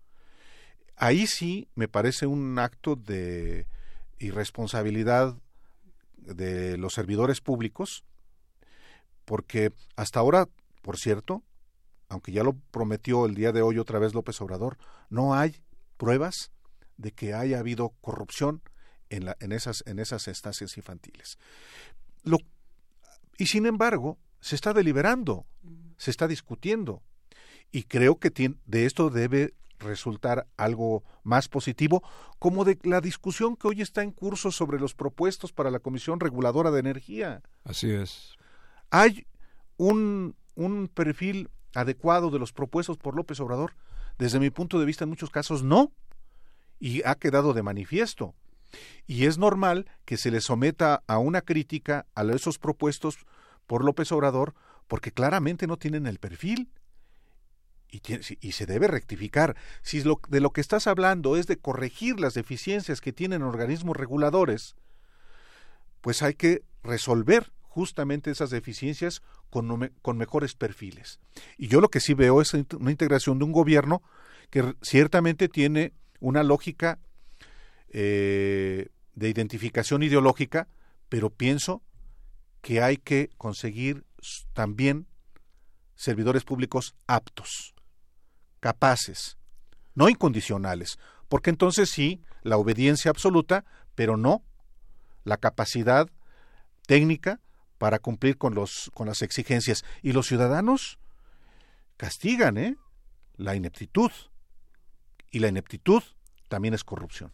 [1.01, 3.67] Ahí sí me parece un acto de
[4.19, 5.37] irresponsabilidad
[6.17, 8.03] de los servidores públicos,
[9.23, 10.49] porque hasta ahora,
[10.81, 11.41] por cierto,
[12.09, 14.77] aunque ya lo prometió el día de hoy otra vez López Obrador,
[15.09, 15.55] no hay
[15.95, 16.51] pruebas
[16.97, 18.61] de que haya habido corrupción
[19.09, 21.37] en, la, en, esas, en esas estancias infantiles.
[22.23, 22.39] Lo,
[23.37, 25.45] y sin embargo, se está deliberando,
[25.95, 27.01] se está discutiendo,
[27.71, 28.31] y creo que
[28.65, 32.03] de esto debe resultar algo más positivo,
[32.37, 36.19] como de la discusión que hoy está en curso sobre los propuestos para la Comisión
[36.19, 37.41] Reguladora de Energía.
[37.63, 38.35] Así es.
[38.91, 39.25] Hay
[39.77, 43.75] un, un perfil adecuado de los propuestos por López Obrador?
[44.17, 45.91] Desde mi punto de vista, en muchos casos no.
[46.79, 48.35] Y ha quedado de manifiesto.
[49.07, 53.17] Y es normal que se le someta a una crítica a esos propuestos
[53.65, 54.53] por López Obrador
[54.87, 56.69] porque claramente no tienen el perfil.
[57.91, 59.55] Y, se debe rectificar.
[59.81, 63.97] Si lo, de lo que estás hablando es de corregir las deficiencias que tienen organismos
[63.97, 64.75] reguladores,
[66.01, 71.19] pues hay que resolver justamente esas deficiencias con, con, mejores perfiles.
[71.57, 74.03] Y yo lo que sí veo es una integración de un gobierno
[74.49, 76.99] que ciertamente tiene una lógica
[77.89, 80.67] eh, de identificación ideológica,
[81.09, 81.81] pero pienso
[82.61, 84.05] que hay que conseguir
[84.53, 85.07] también
[85.95, 87.73] servidores públicos aptos,
[88.59, 89.37] capaces,
[89.95, 94.43] no incondicionales, porque entonces sí, la obediencia absoluta, pero no
[95.23, 96.09] la capacidad
[96.87, 97.39] técnica
[97.77, 99.83] para cumplir con, los, con las exigencias.
[100.01, 100.99] Y los ciudadanos
[101.97, 102.75] castigan ¿eh?
[103.37, 104.11] la ineptitud.
[105.31, 106.03] Y la ineptitud
[106.47, 107.31] también es corrupción.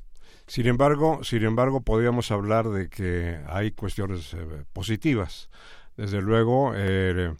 [0.47, 5.49] Sin embargo, sin embargo, podríamos hablar de que hay cuestiones eh, positivas.
[5.97, 7.33] Desde luego, eh,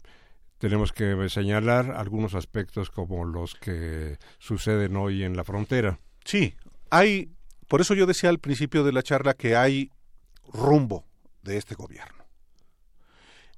[0.58, 6.00] tenemos que señalar algunos aspectos como los que suceden hoy en la frontera.
[6.24, 6.54] Sí,
[6.90, 7.30] hay,
[7.68, 9.90] por eso yo decía al principio de la charla que hay
[10.52, 11.04] rumbo
[11.42, 12.24] de este gobierno.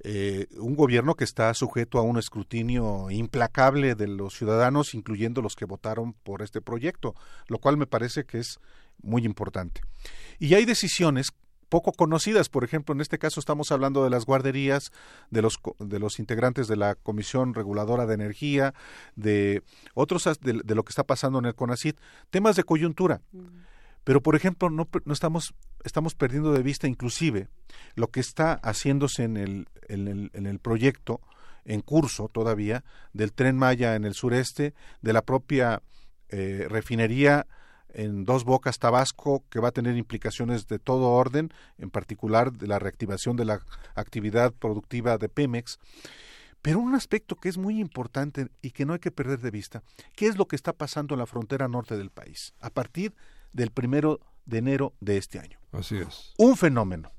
[0.04, 5.56] Eh, un gobierno que está sujeto a un escrutinio implacable de los ciudadanos, incluyendo los
[5.56, 7.14] que votaron por este proyecto,
[7.48, 8.60] lo cual me parece que es
[9.02, 9.80] muy importante.
[10.38, 11.32] Y hay decisiones
[11.68, 14.92] poco conocidas, por ejemplo, en este caso estamos hablando de las guarderías,
[15.30, 18.74] de los, de los integrantes de la Comisión Reguladora de Energía,
[19.16, 19.62] de
[19.94, 21.98] otros, de, lo que está pasando en el CONACIT,
[22.30, 23.20] temas de coyuntura.
[23.32, 23.46] Mm.
[24.04, 25.54] Pero, por ejemplo, no, no estamos,
[25.84, 27.48] estamos perdiendo de vista inclusive
[27.94, 31.20] lo que está haciéndose en el, en el, en el proyecto
[31.66, 35.82] en curso todavía del tren Maya en el sureste, de la propia
[36.30, 37.46] eh, refinería
[37.90, 42.66] en Dos Bocas, Tabasco, que va a tener implicaciones de todo orden, en particular de
[42.66, 43.60] la reactivación de la
[43.94, 45.78] actividad productiva de Pemex.
[46.62, 49.82] Pero un aspecto que es muy importante y que no hay que perder de vista,
[50.16, 52.52] ¿qué es lo que está pasando en la frontera norte del país?
[52.60, 53.14] A partir
[53.52, 55.58] del primero de enero de este año.
[55.72, 56.34] Así es.
[56.36, 57.12] Un fenómeno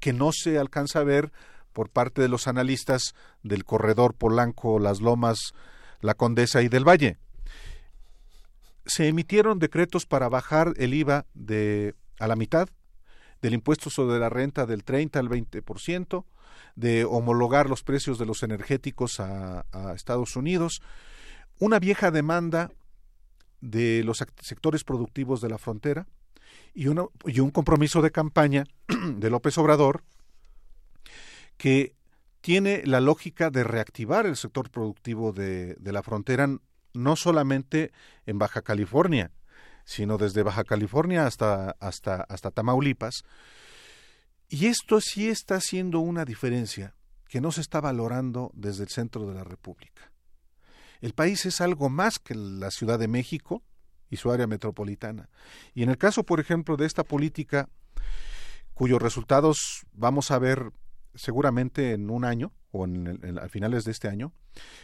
[0.00, 1.32] que no se alcanza a ver
[1.72, 5.38] por parte de los analistas del corredor Polanco, Las Lomas,
[6.00, 7.18] La Condesa y del Valle.
[8.86, 12.68] Se emitieron decretos para bajar el IVA de a la mitad,
[13.42, 16.24] del impuesto sobre la renta del 30 al 20%,
[16.76, 20.80] de homologar los precios de los energéticos a, Estados Unidos,
[21.58, 22.70] una vieja demanda
[23.60, 26.06] de los sectores productivos de la frontera
[26.74, 28.64] y, un compromiso de campaña
[29.16, 30.02] de López Obrador
[31.56, 31.94] que
[32.40, 36.48] tiene la lógica de reactivar el sector productivo de la frontera,
[36.94, 37.92] no solamente
[38.26, 39.30] en Baja California,
[39.84, 43.24] sino desde Baja California hasta, hasta, hasta Tamaulipas.
[44.48, 46.94] Y esto sí está haciendo una diferencia
[47.28, 50.12] que no se está valorando desde el centro de la República.
[51.00, 53.62] El país es algo más que la Ciudad de México
[54.08, 55.28] y su área metropolitana.
[55.74, 57.68] Y en el caso, por ejemplo, de esta política,
[58.72, 60.72] cuyos resultados vamos a ver
[61.14, 64.32] seguramente en un año o en, a finales de este año,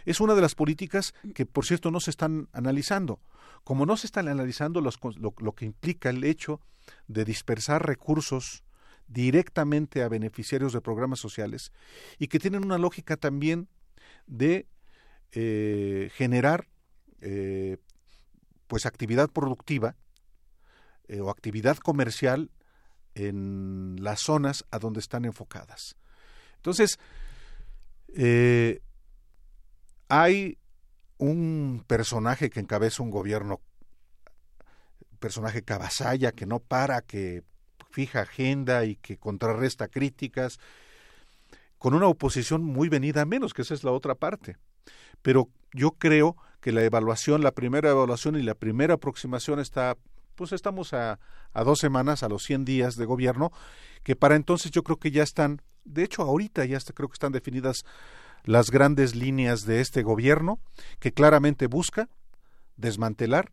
[0.05, 3.21] es una de las políticas que, por cierto, no se están analizando.
[3.64, 4.90] Como no se están analizando lo,
[5.38, 6.61] lo que implica el hecho
[7.09, 8.64] de dispersar recursos
[9.11, 11.73] directamente a beneficiarios de programas sociales
[12.19, 13.69] y que tienen una lógica también
[14.27, 14.69] de
[15.33, 16.69] eh, generar
[17.21, 17.77] eh,
[18.66, 19.97] pues actividad productiva
[21.09, 22.51] eh, o actividad comercial
[23.14, 25.97] en las zonas a donde están enfocadas.
[26.61, 26.99] Entonces,
[30.09, 30.59] hay
[31.16, 33.61] un personaje que encabeza un gobierno,
[35.18, 37.42] personaje cabazaya que no para, que
[37.90, 40.59] fija agenda y que contrarresta críticas,
[41.79, 44.57] con una oposición muy venida a menos, que esa es la otra parte.
[45.23, 49.96] Pero yo creo que la evaluación, la primera evaluación y la primera aproximación está,
[50.35, 51.19] pues estamos a,
[51.53, 53.53] a dos semanas, a los 100 días de gobierno,
[54.03, 57.33] que para entonces yo creo que ya están, de hecho ahorita ya creo que están
[57.33, 57.85] definidas
[58.45, 60.61] las grandes líneas de este gobierno,
[60.99, 62.09] que claramente busca
[62.77, 63.53] desmantelar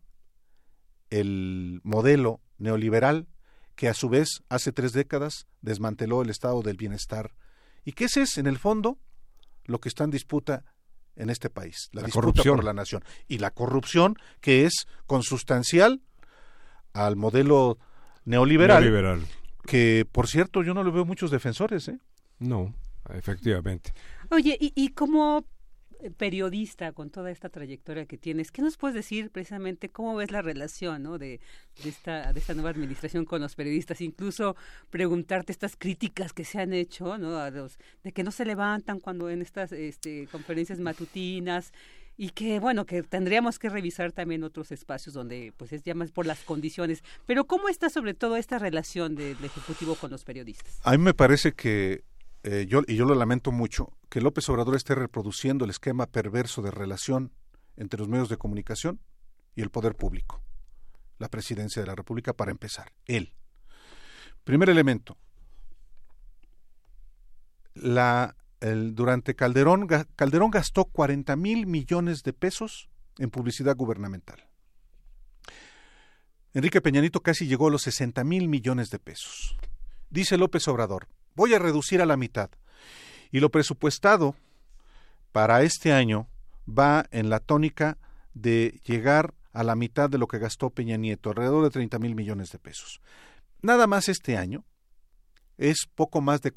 [1.10, 3.28] el modelo neoliberal
[3.74, 7.34] que a su vez hace tres décadas desmanteló el estado del bienestar.
[7.84, 8.98] Y que ese es en el fondo
[9.64, 10.64] lo que está en disputa
[11.14, 12.56] en este país, la, disputa corrupción.
[12.56, 13.04] por la nación.
[13.28, 16.02] Y la corrupción que es consustancial
[16.98, 17.78] al modelo
[18.24, 19.24] neoliberal,
[19.66, 21.98] que por cierto yo no le veo muchos defensores, ¿eh?
[22.38, 22.74] No,
[23.10, 23.92] efectivamente.
[24.30, 25.44] Oye, y, y como
[26.16, 30.42] periodista con toda esta trayectoria que tienes, ¿qué nos puedes decir precisamente cómo ves la
[30.42, 31.18] relación ¿no?
[31.18, 31.40] de,
[31.82, 34.00] de, esta, de esta nueva administración con los periodistas?
[34.00, 34.56] Incluso
[34.90, 37.38] preguntarte estas críticas que se han hecho, ¿no?
[37.38, 41.72] A los, de que no se levantan cuando en estas este, conferencias matutinas
[42.18, 46.12] y que bueno que tendríamos que revisar también otros espacios donde pues es ya más
[46.12, 50.78] por las condiciones pero cómo está sobre todo esta relación del ejecutivo con los periodistas
[50.82, 52.04] a mí me parece que
[52.44, 56.62] eh, yo, y yo lo lamento mucho, que López Obrador esté reproduciendo el esquema perverso
[56.62, 57.32] de relación
[57.76, 59.00] entre los medios de comunicación
[59.54, 60.42] y el poder público,
[61.18, 62.92] la presidencia de la República, para empezar.
[63.06, 63.34] Él.
[64.44, 65.18] Primer elemento.
[67.74, 74.48] La, durante Calderón, Calderón gastó 40 mil millones de pesos en publicidad gubernamental.
[76.54, 79.56] Enrique Peñanito casi llegó a los 60 mil millones de pesos.
[80.10, 82.50] Dice López Obrador, voy a reducir a la mitad.
[83.30, 84.34] Y lo presupuestado
[85.32, 86.28] para este año
[86.66, 87.98] va en la tónica
[88.34, 92.14] de llegar a la mitad de lo que gastó Peña Nieto, alrededor de 30 mil
[92.14, 93.00] millones de pesos.
[93.60, 94.64] Nada más este año
[95.58, 96.52] es poco más de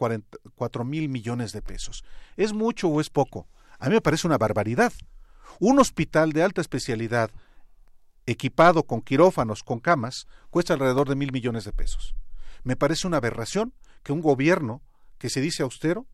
[0.62, 2.04] 4 mil millones de pesos.
[2.38, 3.48] ¿Es mucho o es poco?
[3.80, 4.94] A mí me parece una barbaridad.
[5.60, 7.32] Un hospital de alta especialidad
[8.28, 12.14] equipado con quirófanos, con camas, cuesta alrededor de mil millones de pesos.
[12.64, 14.84] Me parece una aberración que un gobierno
[15.18, 16.06] que se dice austero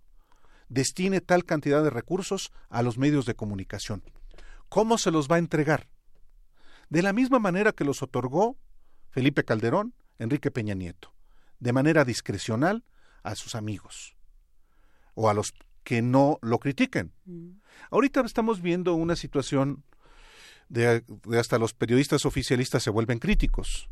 [0.69, 4.01] destine tal cantidad de recursos a los medios de comunicación.
[4.69, 5.89] ¿Cómo se los va a entregar?
[6.87, 8.55] De la misma manera que los otorgó
[9.09, 11.13] Felipe Calderón, Enrique Peña Nieto,
[11.59, 12.85] de manera discrecional
[13.23, 14.16] a sus amigos
[15.17, 15.53] o a los
[15.83, 17.11] que no lo critiquen.
[17.25, 17.49] Mm.
[17.89, 19.83] Ahorita estamos viendo una situación
[20.69, 23.89] de, de, hasta los periodistas oficialistas se vuelven críticos.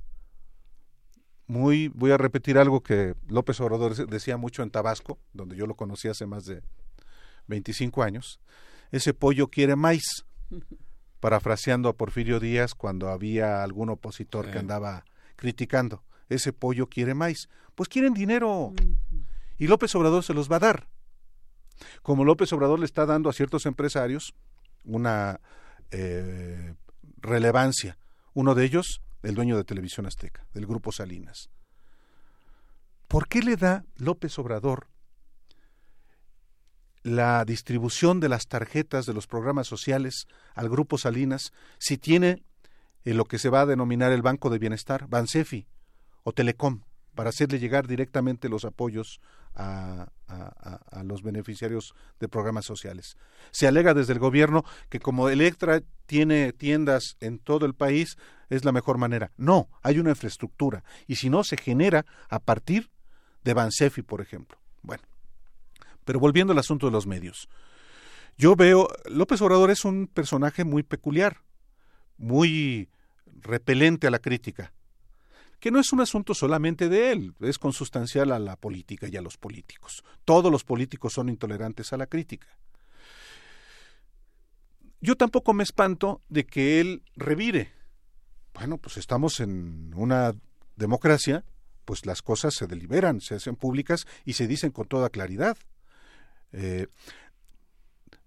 [1.47, 5.75] Muy, voy a repetir algo que López Obrador decía mucho en Tabasco, donde yo lo
[5.75, 6.61] conocí hace más de
[7.47, 8.39] 25 años,
[8.91, 10.25] ese pollo quiere maíz,
[11.19, 17.49] parafraseando a Porfirio Díaz cuando había algún opositor que andaba criticando, ese pollo quiere maíz,
[17.73, 18.73] pues quieren dinero.
[19.57, 20.94] Y López Obrador se los va a dar.
[22.01, 24.33] Como López Obrador le está dando a ciertos empresarios
[24.83, 25.39] una
[25.91, 26.75] eh,
[27.17, 27.97] relevancia,
[28.33, 31.49] uno de ellos el dueño de Televisión Azteca, del Grupo Salinas.
[33.07, 34.87] ¿Por qué le da López Obrador
[37.01, 42.43] la distribución de las tarjetas de los programas sociales al Grupo Salinas si tiene
[43.03, 45.67] lo que se va a denominar el Banco de Bienestar, Bansefi
[46.23, 46.81] o Telecom,
[47.13, 49.21] para hacerle llegar directamente los apoyos
[49.55, 50.11] a,
[51.03, 53.15] los beneficiarios de programas sociales.
[53.51, 58.17] Se alega desde el gobierno que como Electra tiene tiendas en todo el país,
[58.49, 59.31] es la mejor manera.
[59.37, 62.89] No, hay una infraestructura y si no, se genera a partir
[63.43, 64.57] de Bansefi, por ejemplo.
[64.81, 65.03] Bueno,
[66.03, 67.47] Pero volviendo al asunto de los medios.
[68.37, 71.37] Yo veo, López Obrador es un personaje muy peculiar,
[72.17, 72.89] muy
[73.41, 74.73] repelente a la crítica,
[75.65, 79.21] que no es un asunto solamente de él, es consustancial a la política y a
[79.23, 80.03] los políticos.
[80.23, 82.45] Todos los políticos son intolerantes a la crítica.
[85.01, 87.73] Yo tampoco me espanto de que él revire.
[88.53, 90.35] Bueno, pues estamos en una
[90.75, 91.43] democracia,
[91.83, 95.57] pues las cosas se deliberan, se hacen públicas y se dicen con toda claridad.
[96.51, 96.85] Eh,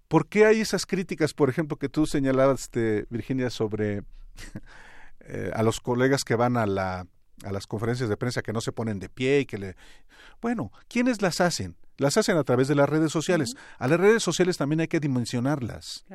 [0.09, 4.03] ¿Por qué hay esas críticas, por ejemplo, que tú señalabas, este, Virginia, sobre
[5.21, 7.07] eh, a los colegas que van a, la,
[7.43, 9.75] a las conferencias de prensa que no se ponen de pie y que le...
[10.41, 11.75] Bueno, ¿quiénes las hacen?
[11.97, 13.55] Las hacen a través de las redes sociales.
[13.77, 16.05] A las redes sociales también hay que dimensionarlas.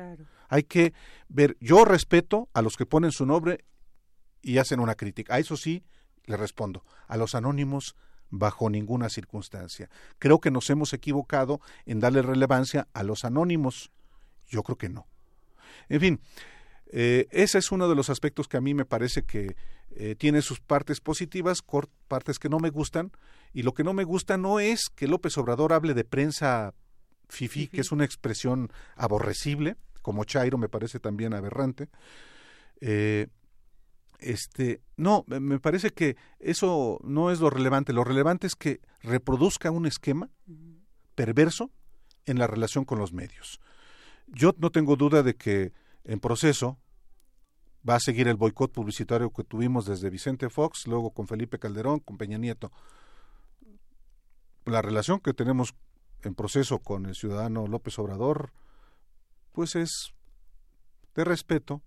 [0.49, 0.93] Hay que
[1.27, 3.65] ver, yo respeto a los que ponen su nombre
[4.41, 5.35] y hacen una crítica.
[5.35, 5.83] A eso sí,
[6.25, 6.83] le respondo.
[7.07, 7.95] A los anónimos,
[8.29, 9.89] bajo ninguna circunstancia.
[10.19, 13.91] Creo que nos hemos equivocado en darle relevancia a los anónimos.
[14.47, 15.07] Yo creo que no.
[15.89, 16.21] En fin,
[16.91, 19.55] eh, ese es uno de los aspectos que a mí me parece que
[19.91, 21.63] eh, tiene sus partes positivas,
[22.07, 23.11] partes que no me gustan,
[23.53, 26.73] y lo que no me gusta no es que López Obrador hable de prensa
[27.29, 31.89] fifi, que es una expresión aborrecible, como Chairo me parece también aberrante.
[32.81, 33.27] Eh,
[34.19, 37.93] este, no, me parece que eso no es lo relevante.
[37.93, 40.29] Lo relevante es que reproduzca un esquema
[41.15, 41.71] perverso
[42.25, 43.59] en la relación con los medios.
[44.27, 45.73] Yo no tengo duda de que
[46.05, 46.77] en proceso
[47.87, 51.99] va a seguir el boicot publicitario que tuvimos desde Vicente Fox, luego con Felipe Calderón,
[51.99, 52.71] con Peña Nieto.
[54.65, 55.75] La relación que tenemos
[56.23, 58.51] en proceso con el ciudadano López Obrador,
[59.51, 60.13] pues es
[61.13, 61.81] de respeto,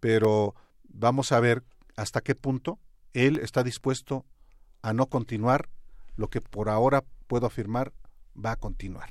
[0.00, 0.54] pero
[0.84, 1.62] vamos a ver
[1.96, 2.78] hasta qué punto
[3.12, 4.24] él está dispuesto
[4.80, 5.68] a no continuar
[6.16, 7.92] lo que por ahora puedo afirmar
[8.34, 9.10] va a continuar.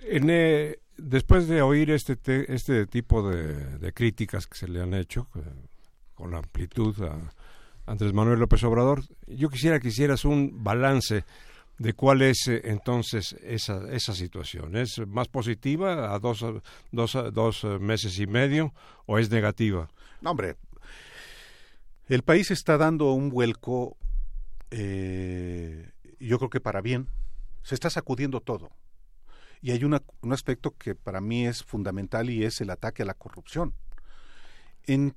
[0.00, 2.18] Eh, después de oír este,
[2.52, 5.40] este tipo de, críticas que se le han hecho eh,
[6.14, 7.32] con amplitud a
[7.86, 11.24] Andrés Manuel López Obrador, yo quisiera que hicieras un balance
[11.78, 14.76] de cuál es eh, entonces esa, esa situación.
[14.76, 16.44] ¿Es más positiva a dos,
[16.92, 18.72] dos, dos meses y medio
[19.06, 19.88] o es negativa?
[20.20, 20.56] No, hombre,
[22.08, 23.96] el país está dando un vuelco,
[24.70, 25.90] eh,
[26.20, 27.08] yo creo que para bien,
[27.62, 28.70] se está sacudiendo todo.
[29.62, 29.94] Y hay un
[30.32, 33.74] aspecto que para mí es fundamental y es el ataque a la corrupción.
[34.82, 35.14] En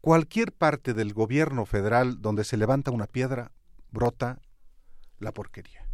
[0.00, 3.52] cualquier parte del gobierno federal donde se levanta una piedra,
[3.92, 4.40] brota
[5.20, 5.86] la porquería.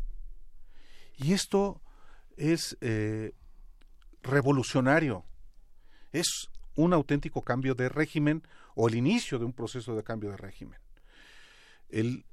[1.17, 1.83] Y esto
[2.39, 3.35] es eh,
[4.23, 5.27] revolucionario.
[6.13, 8.43] Es un auténtico cambio de régimen
[8.75, 10.81] o el inicio de un proceso de cambio de régimen.
[11.91, 12.25] El,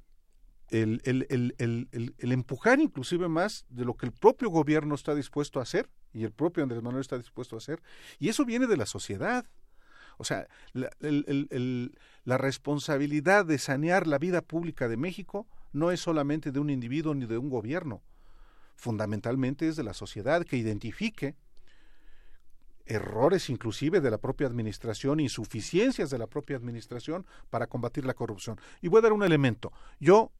[0.70, 1.86] el, el,
[2.18, 6.24] el, empujar inclusive más de lo que el propio gobierno está dispuesto a hacer y
[6.24, 7.82] el propio Andrés Manuel está dispuesto a hacer.
[8.18, 9.46] Y eso viene de la sociedad.
[10.18, 10.90] O sea, la,
[12.24, 17.14] la responsabilidad de sanear la vida pública de México no es solamente de un individuo
[17.14, 18.02] ni de un gobierno.
[18.74, 21.36] Fundamentalmente es de la sociedad que identifique
[22.88, 28.58] errores inclusive de la propia administración, insuficiencias de la propia administración para combatir la corrupción.
[28.80, 29.72] Y voy a dar un elemento.
[30.00, 30.32] Yo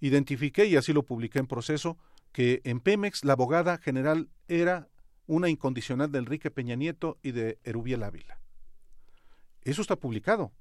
[0.00, 1.98] identifiqué, y así lo publiqué en proceso,
[2.32, 4.88] que en Pemex la abogada general era
[5.26, 8.40] una incondicional de Enrique Peña Nieto y de Erubiel Ávila.
[9.62, 10.52] Eso está publicado.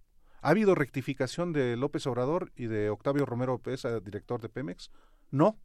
[0.42, 4.92] ¿Ha habido rectificación de López Obrador y de Octavio Romero Pesa, director de Pemex?
[5.32, 5.58] No.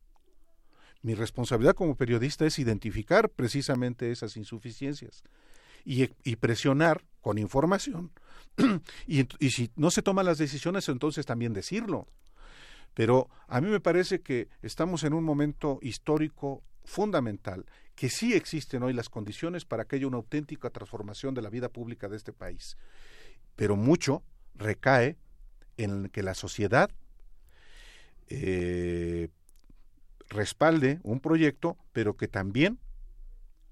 [1.02, 5.24] Mi responsabilidad como periodista es identificar precisamente esas insuficiencias
[5.84, 6.06] y,
[6.36, 8.12] presionar con información.
[9.06, 12.06] y si no se toman las decisiones, entonces también decirlo.
[12.94, 17.64] Pero a mí me parece que estamos en un momento histórico fundamental,
[17.94, 21.68] que sí existen hoy las condiciones para que haya una auténtica transformación de la vida
[21.68, 22.76] pública de este país.
[23.56, 24.22] Pero mucho
[24.54, 25.16] recae
[25.76, 26.90] en que la sociedad
[28.28, 29.28] eh,
[30.28, 32.78] respalde un proyecto, pero que también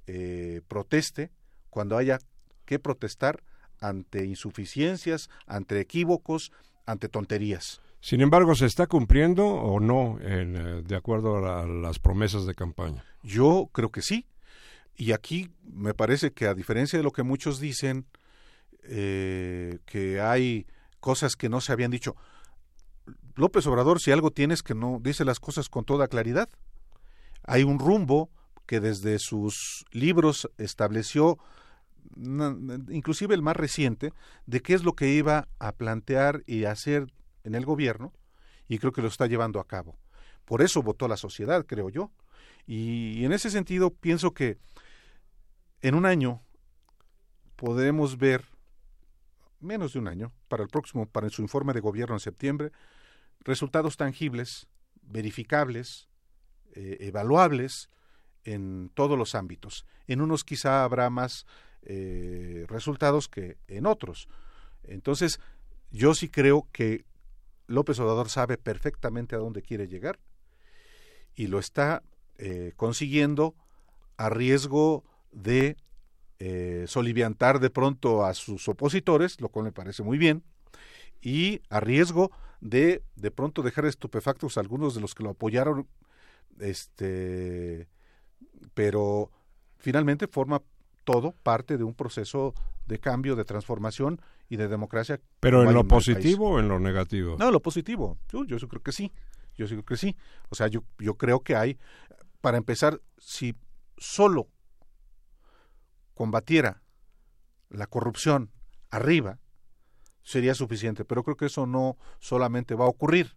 [0.07, 1.31] eh, proteste
[1.71, 2.19] cuando haya
[2.65, 3.43] que protestar
[3.81, 6.53] ante insuficiencias, ante equívocos,
[6.85, 7.81] ante tonterías.
[8.01, 12.55] Sin embargo, ¿se está cumpliendo o no en, eh, de acuerdo a las promesas de
[12.55, 13.05] campaña?
[13.23, 14.27] Yo creo que sí.
[14.97, 18.07] Y aquí me parece que a diferencia de lo que muchos dicen,
[18.85, 20.67] eh, que hay
[20.99, 22.17] cosas que no se habían dicho,
[23.35, 26.49] López Obrador, si algo tienes que no dice las cosas con toda claridad.
[27.45, 28.31] Hay un rumbo
[28.67, 31.39] que desde sus libros estableció
[32.91, 34.13] inclusive el más reciente,
[34.47, 37.13] de qué es lo que iba a plantear y hacer
[37.45, 38.13] en el gobierno,
[38.69, 39.97] y creo que lo está llevando a cabo.
[40.45, 42.11] Por eso votó la sociedad, creo yo.
[42.67, 44.59] Y en ese sentido pienso que
[45.81, 46.43] en un año
[47.57, 48.45] podremos ver,
[49.61, 52.73] menos de un año, para el próximo, para su informe de gobierno en septiembre,
[53.41, 54.69] resultados tangibles,
[55.03, 56.09] verificables,
[56.73, 57.91] eh, evaluables
[58.45, 59.85] en todos los ámbitos.
[60.07, 61.47] En unos quizá habrá más
[61.83, 64.29] eh, resultados que en otros.
[64.85, 65.41] Entonces,
[65.91, 67.05] yo sí creo que
[67.71, 70.19] López Obrador sabe perfectamente a dónde quiere llegar
[71.37, 72.03] y lo está
[72.37, 73.55] eh, consiguiendo
[74.17, 75.77] a riesgo de
[76.41, 80.43] eh, soliviantar de pronto a sus opositores, lo cual me parece muy bien,
[81.21, 85.87] y a riesgo de de pronto dejar estupefactos a algunos de los que lo apoyaron,
[86.59, 87.89] este,
[88.75, 89.31] pero
[89.79, 90.61] finalmente forma
[91.05, 92.53] todo parte de un proceso
[92.87, 94.21] de cambio, de transformación
[94.51, 95.21] y de democracia.
[95.39, 97.37] ¿Pero en lo positivo o en lo negativo?
[97.39, 98.19] No, en lo positivo.
[98.31, 99.13] Yo, yo creo que sí.
[99.57, 100.17] Yo creo que sí.
[100.51, 101.79] O sea, yo, yo creo que hay,
[102.41, 103.55] para empezar, si
[103.97, 104.49] solo
[106.15, 106.83] combatiera
[107.69, 108.51] la corrupción
[108.91, 109.39] arriba,
[110.25, 111.05] sería suficiente.
[111.05, 113.37] Pero creo que eso no solamente va a ocurrir,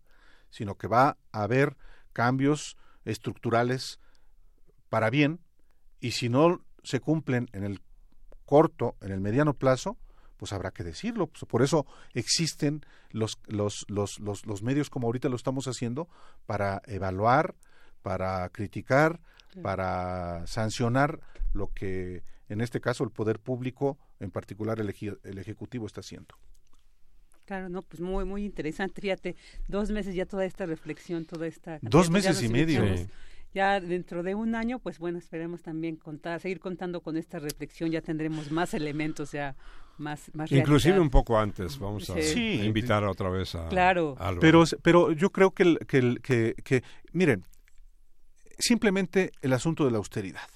[0.50, 1.78] sino que va a haber
[2.12, 4.00] cambios estructurales
[4.90, 5.42] para bien
[6.00, 7.82] y si no se cumplen en el
[8.46, 9.98] corto, en el mediano plazo,
[10.44, 11.28] pues habrá que decirlo.
[11.28, 16.10] Pues por eso existen los, los, los, los, los medios como ahorita lo estamos haciendo
[16.46, 17.56] para evaluar,
[18.02, 19.22] para criticar,
[19.62, 21.22] para sancionar
[21.54, 26.36] lo que en este caso el poder público, en particular el, el Ejecutivo, está haciendo.
[27.46, 29.00] Claro, no, pues muy, muy interesante.
[29.00, 29.38] Fíjate,
[29.70, 31.80] dos meses ya toda esta reflexión, toda esta...
[31.82, 32.84] Dos meses y medio
[33.54, 37.92] ya dentro de un año, pues bueno, esperemos también contar, seguir contando con esta reflexión,
[37.92, 39.56] ya tendremos más elementos, ya
[39.98, 43.68] más, más Inclusive un poco antes, vamos a, invitar otra vez a...
[43.70, 44.16] Claro.
[44.42, 47.44] pero, pero yo creo que, que, que, que, miren,
[48.58, 50.50] simplemente el asunto de la austeridad.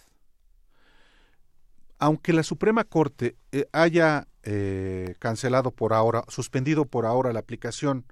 [2.00, 8.06] Aunque la Suprema Corte eh, haya eh, cancelado por ahora, suspendido por ahora la aplicación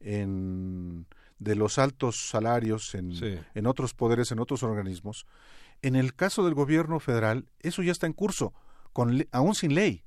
[0.00, 1.06] en
[1.38, 3.12] de los altos salarios en,
[3.54, 5.26] en otros poderes, en otros organismos,
[5.82, 8.54] en el caso del gobierno federal, eso ya está en curso,
[8.92, 10.04] con, aún sin ley.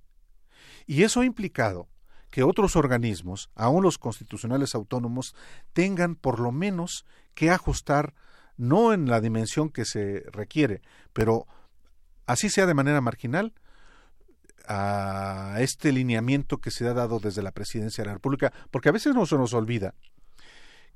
[0.85, 1.87] Y eso ha implicado
[2.29, 5.35] que otros organismos, aún los constitucionales autónomos,
[5.73, 8.13] tengan por lo menos que ajustar,
[8.57, 10.81] no en la dimensión que se requiere,
[11.13, 11.45] pero
[12.25, 13.53] así sea de manera marginal,
[14.67, 18.91] a este lineamiento que se ha dado desde la presidencia de la República, porque a
[18.91, 19.93] veces no se nos olvida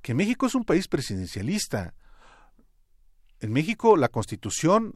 [0.02, 1.94] que México es un país presidencialista.
[3.40, 4.96] En México la Constitución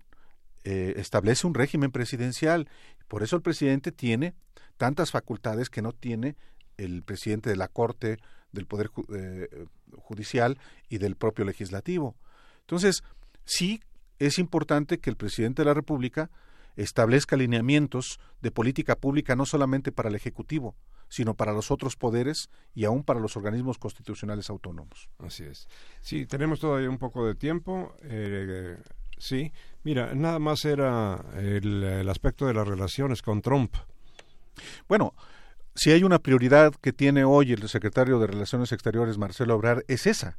[0.64, 2.68] eh, establece un régimen presidencial,
[3.08, 4.34] por eso el presidente tiene
[4.78, 6.36] tantas facultades que no tiene
[6.78, 8.18] el presidente de la Corte,
[8.51, 9.66] del Poder eh,
[9.97, 10.58] Judicial
[10.89, 12.16] y del propio legislativo.
[12.62, 13.03] Entonces,
[13.45, 13.82] sí
[14.20, 16.30] es importante que el presidente de la República
[16.76, 20.76] establezca lineamientos de política pública no solamente para el Ejecutivo,
[21.10, 25.10] sino para los otros poderes y aún para los organismos constitucionales autónomos.
[25.20, 25.68] Así es.
[26.01, 27.95] Sí, tenemos todavía un poco de tiempo.
[28.03, 28.78] Eh,
[29.18, 29.51] sí,
[29.84, 33.76] mira, nada más era el, aspecto de las relaciones con Trump.
[34.88, 35.14] Bueno,
[35.74, 40.08] si hay una prioridad que tiene hoy el secretario de Relaciones Exteriores, Marcelo Obrar, es
[40.08, 40.38] esa,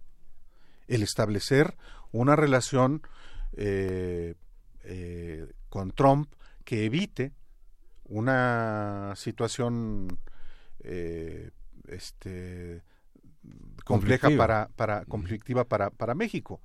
[0.88, 1.76] el establecer
[2.12, 3.02] una relación
[3.56, 4.34] eh,
[4.84, 6.32] eh, con Trump
[6.64, 7.32] que evite
[8.08, 10.18] una situación
[10.86, 11.50] eh,
[11.88, 12.82] este
[13.84, 16.60] compleja para, para conflictiva para, para México.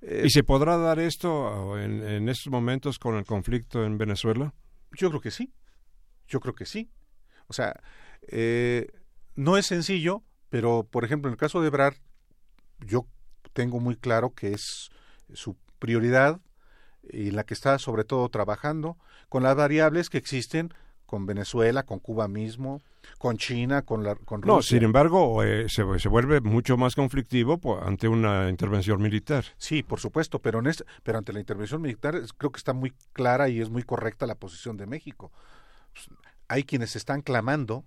[0.00, 4.54] Eh, ¿Y se podrá dar esto en, en, estos momentos con el conflicto en Venezuela?
[4.92, 5.52] Yo creo que sí.
[6.26, 6.90] Yo creo que sí.
[7.48, 7.80] O sea,
[8.28, 8.86] eh,
[9.34, 11.96] no es sencillo, pero por ejemplo en el caso de Ebrard,
[12.80, 13.06] yo
[13.52, 14.90] tengo muy claro que es
[15.32, 16.40] su prioridad
[17.10, 18.98] y la que está sobre todo trabajando
[19.28, 20.72] con las variables que existen
[21.06, 22.82] con Venezuela, con Cuba mismo,
[23.16, 24.54] con China, con, la, con Rusia.
[24.54, 29.44] No, sin embargo, eh, se, se, vuelve mucho más conflictivo ante una intervención militar.
[29.56, 30.70] Sí, por supuesto, pero, en
[31.02, 34.34] pero ante la intervención militar creo que está muy clara y es muy correcta la
[34.34, 35.32] posición de México.
[35.92, 36.08] Pues,
[36.48, 37.84] hay quienes están clamando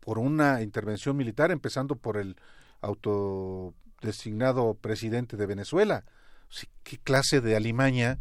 [0.00, 2.36] por una intervención militar, empezando por el
[2.80, 6.04] autodesignado presidente de Venezuela.
[6.84, 8.20] ¿Qué clase de alimaña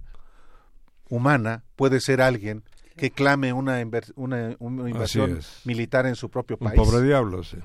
[1.10, 2.64] humana puede ser alguien
[2.96, 3.84] que clame una,
[4.16, 4.56] una,
[4.89, 6.80] invasión militar en su propio país.
[6.80, 7.58] Un pobre diablo, sí.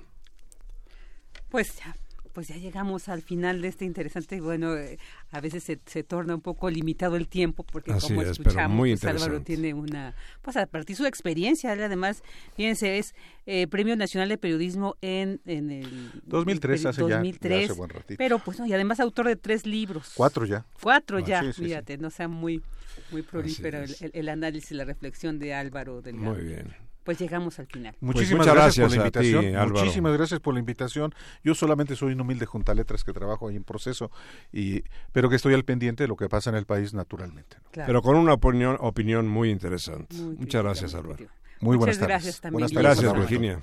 [1.48, 1.96] Pues ya,
[2.40, 4.98] pues ya llegamos al final de este interesante, bueno, eh,
[5.30, 9.42] a veces se, se, torna un poco limitado el tiempo porque como escuchamos, pues, Álvaro
[9.42, 12.22] tiene una, pues a partir de su experiencia, además,
[12.56, 13.14] fíjense, es
[13.44, 18.58] eh, Premio Nacional de Periodismo en, en el 2003, hace 2003, ya, buen Pero pues
[18.58, 20.12] no, y además autor de tres libros.
[20.14, 20.64] Cuatro ya.
[20.80, 22.62] Cuatro ah, ya, fíjate, no sea muy
[23.10, 26.36] muy prolífero el, el, análisis y la reflexión de Álvaro Delgado.
[26.36, 27.94] Muy bien pues llegamos al final.
[28.00, 29.70] Muchísimas pues gracias, por la invitación.
[29.70, 31.14] Muchísimas gracias por la invitación.
[31.42, 34.10] Yo solamente soy un humilde juntaletras que trabajo ahí en proceso,
[34.52, 34.82] y,
[35.12, 37.56] pero que estoy al pendiente de lo que pasa en el país naturalmente.
[37.72, 40.16] Pero con una opinión, opinión muy interesante.
[40.16, 41.26] Muchas gracias, Álvaro.
[41.60, 42.08] Muy buenas tardes.
[42.08, 42.52] Gracias, también.
[42.52, 43.00] buenas tardes.
[43.00, 43.62] Gracias, Virginia.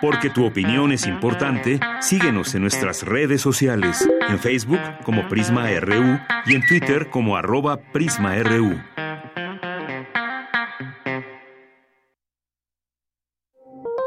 [0.00, 6.18] Porque tu opinión es importante, síguenos en nuestras redes sociales, en Facebook como Prisma RU
[6.46, 8.78] y en Twitter como arroba PrismaRU.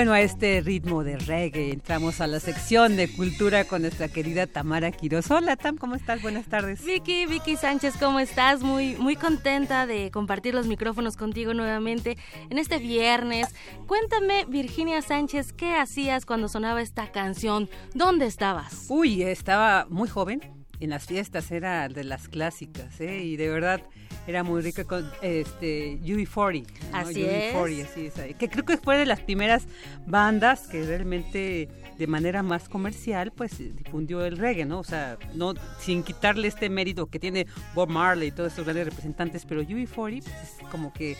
[0.00, 4.46] Bueno, a este ritmo de reggae entramos a la sección de cultura con nuestra querida
[4.46, 5.30] Tamara Quiroz.
[5.30, 6.22] Hola Tam, ¿cómo estás?
[6.22, 6.82] Buenas tardes.
[6.82, 8.62] Vicky, Vicky Sánchez, ¿cómo estás?
[8.62, 12.16] Muy, muy contenta de compartir los micrófonos contigo nuevamente
[12.48, 13.48] en este viernes.
[13.86, 17.68] Cuéntame, Virginia Sánchez, ¿qué hacías cuando sonaba esta canción?
[17.92, 18.86] ¿Dónde estabas?
[18.88, 20.40] Uy, estaba muy joven.
[20.80, 23.22] En las fiestas era de las clásicas, ¿eh?
[23.22, 23.82] Y de verdad
[24.26, 26.66] era muy rica con este UB40.
[26.92, 27.54] Así es.
[27.54, 28.36] así es.
[28.36, 29.64] Que creo que fue de las primeras
[30.06, 31.68] bandas que realmente
[31.98, 34.78] de manera más comercial pues difundió el reggae, ¿no?
[34.78, 38.86] O sea, no sin quitarle este mérito que tiene Bob Marley y todos estos grandes
[38.86, 41.16] representantes, pero UB40 pues, es como que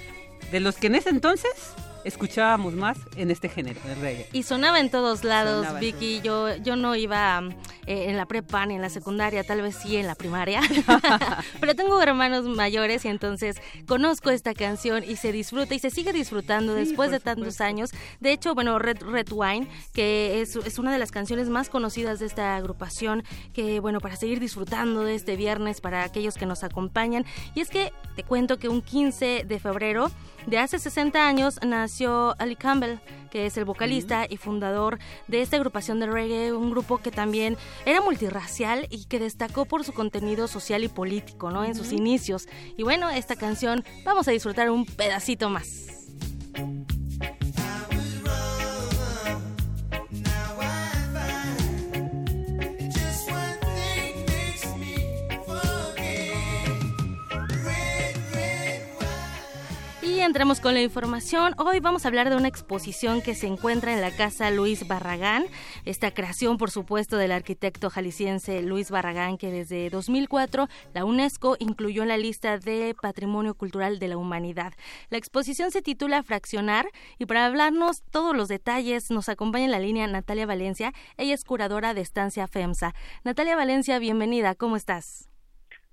[0.51, 1.53] de los que en ese entonces
[2.05, 4.29] escuchábamos más en este género, el reggae.
[4.33, 6.21] Y sonaba en todos lados, Vicky.
[6.23, 7.43] Yo, yo no iba
[7.87, 10.61] eh, en la prepa ni en la secundaria, tal vez sí en la primaria.
[11.61, 16.13] Pero tengo hermanos mayores y entonces conozco esta canción y se disfruta y se sigue
[16.13, 17.91] disfrutando después de tantos años.
[18.21, 22.21] De hecho, bueno, Red, Red Wine, que es, es una de las canciones más conocidas
[22.21, 26.65] de esta agrupación, que bueno, para seguir disfrutando de este viernes para aquellos que nos
[26.65, 27.25] acompañan.
[27.55, 30.11] Y es que te cuento que un 15 de febrero
[30.47, 31.90] de hace 60 años nació
[32.39, 32.99] Ali Campbell,
[33.31, 37.57] que es el vocalista y fundador de esta agrupación de reggae, un grupo que también
[37.85, 41.65] era multirracial y que destacó por su contenido social y político, ¿no?
[41.65, 42.49] En sus inicios.
[42.77, 46.00] Y bueno, esta canción vamos a disfrutar un pedacito más.
[60.25, 61.55] Entremos con la información.
[61.57, 65.47] Hoy vamos a hablar de una exposición que se encuentra en la Casa Luis Barragán.
[65.87, 72.03] Esta creación, por supuesto, del arquitecto jalisciense Luis Barragán, que desde 2004 la UNESCO incluyó
[72.03, 74.75] en la lista de Patrimonio Cultural de la Humanidad.
[75.09, 76.87] La exposición se titula Fraccionar
[77.19, 80.93] y para hablarnos todos los detalles nos acompaña en la línea Natalia Valencia.
[81.17, 82.95] Ella es curadora de Estancia FEMSA.
[83.25, 84.55] Natalia Valencia, bienvenida.
[84.55, 85.30] ¿Cómo estás?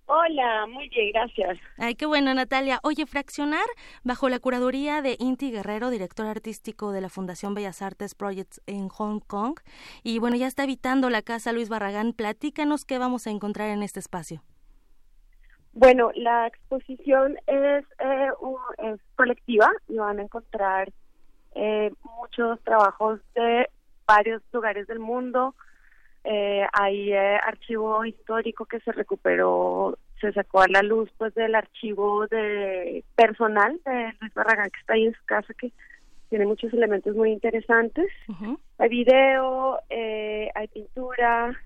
[0.09, 1.59] Hola, muy bien, gracias.
[1.77, 2.79] Ay, qué bueno, Natalia.
[2.83, 3.65] Oye, Fraccionar,
[4.05, 8.87] bajo la curaduría de Inti Guerrero, director artístico de la Fundación Bellas Artes Projects en
[8.87, 9.59] Hong Kong.
[10.03, 12.13] Y bueno, ya está habitando la casa Luis Barragán.
[12.13, 14.41] Platícanos qué vamos a encontrar en este espacio.
[15.73, 18.29] Bueno, la exposición es, eh,
[18.77, 20.89] es colectiva y van a encontrar
[21.53, 23.69] eh, muchos trabajos de
[24.07, 25.53] varios lugares del mundo,
[26.29, 31.55] eh, hay eh, archivo histórico que se recuperó, se sacó a la luz pues del
[31.55, 35.71] archivo de personal de Luis Barragán que está ahí en su casa que
[36.29, 38.07] tiene muchos elementos muy interesantes.
[38.77, 41.57] Hay video, eh, hay pintura,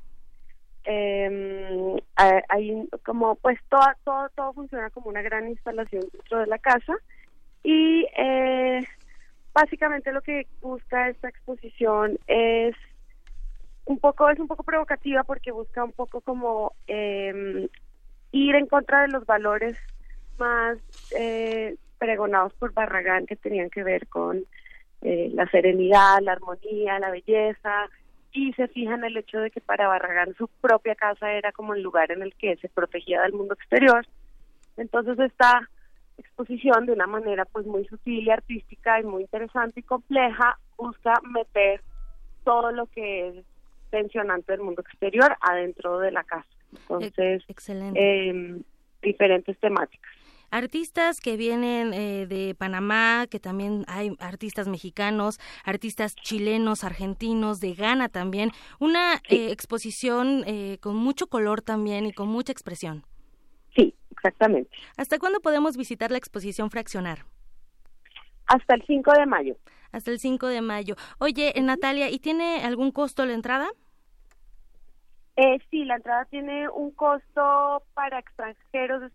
[0.85, 6.59] eh, hay, como pues todo, todo, todo funciona como una gran instalación dentro de la
[6.59, 6.93] casa
[7.63, 8.81] y eh,
[9.55, 12.75] básicamente lo que busca esta exposición es
[13.85, 17.67] un poco es un poco provocativa porque busca un poco como eh,
[18.31, 19.77] ir en contra de los valores
[20.37, 20.77] más
[21.17, 24.45] eh, pregonados por Barragán que tenían que ver con
[25.01, 27.89] eh, la serenidad, la armonía, la belleza,
[28.33, 31.73] y se fija en el hecho de que para Barragán su propia casa era como
[31.73, 34.05] el lugar en el que se protegía del mundo exterior.
[34.77, 35.69] Entonces esta
[36.17, 41.19] exposición de una manera pues muy sutil y artística y muy interesante y compleja busca
[41.23, 41.81] meter
[42.43, 43.45] todo lo que es
[43.91, 46.47] tensionante del mundo exterior adentro de la casa.
[46.71, 47.43] Entonces,
[47.95, 48.59] Eh,
[49.01, 50.11] diferentes temáticas
[50.51, 57.73] artistas que vienen eh, de Panamá, que también hay artistas mexicanos, artistas chilenos, argentinos, de
[57.73, 58.51] Ghana también.
[58.79, 63.03] Una eh, exposición eh, con mucho color también y con mucha expresión.
[63.75, 64.69] Sí, exactamente.
[64.97, 67.25] ¿Hasta cuándo podemos visitar la exposición Fraccionar?
[68.45, 69.55] Hasta el 5 de mayo.
[69.91, 70.95] Hasta el 5 de mayo.
[71.19, 73.67] Oye, Natalia, ¿y tiene algún costo la entrada?
[75.35, 79.11] Eh, sí, la entrada tiene un costo para extranjeros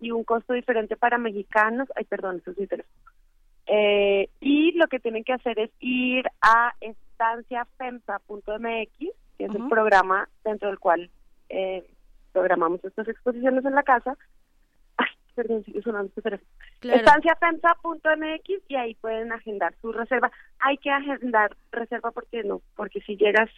[0.00, 1.88] y un costo diferente para mexicanos.
[1.94, 3.00] Ay, perdón, eso es interesante.
[3.66, 8.98] Eh, y lo que tienen que hacer es ir a estanciafemsa.mx,
[9.38, 11.10] que es el programa dentro del cual
[11.48, 11.88] eh,
[12.32, 14.18] programamos estas exposiciones en la casa.
[15.34, 16.48] Perdón, sigue sonando este teléfono.
[16.82, 20.30] Estanciafemsa.mx y ahí pueden agendar su reserva.
[20.60, 23.50] Hay que agendar reserva porque no, porque si llegas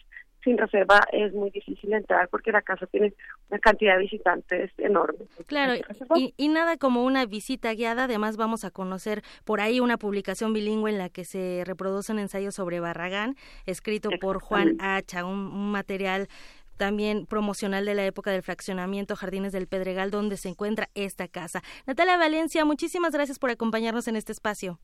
[0.45, 3.13] sin reserva es muy difícil entrar porque la casa tiene
[3.49, 5.25] una cantidad de visitantes enorme.
[5.47, 5.73] Claro,
[6.15, 10.91] y, nada como una visita guiada, además vamos a conocer por ahí una publicación bilingüe
[10.91, 16.27] en la que se reproduce un ensayo sobre Barragán, escrito por Juan Hacha, un, material
[16.77, 21.61] también promocional de la época del fraccionamiento Jardines del Pedregal, donde se encuentra esta casa.
[21.85, 24.79] Natalia Valencia, muchísimas gracias por acompañarnos en este espacio.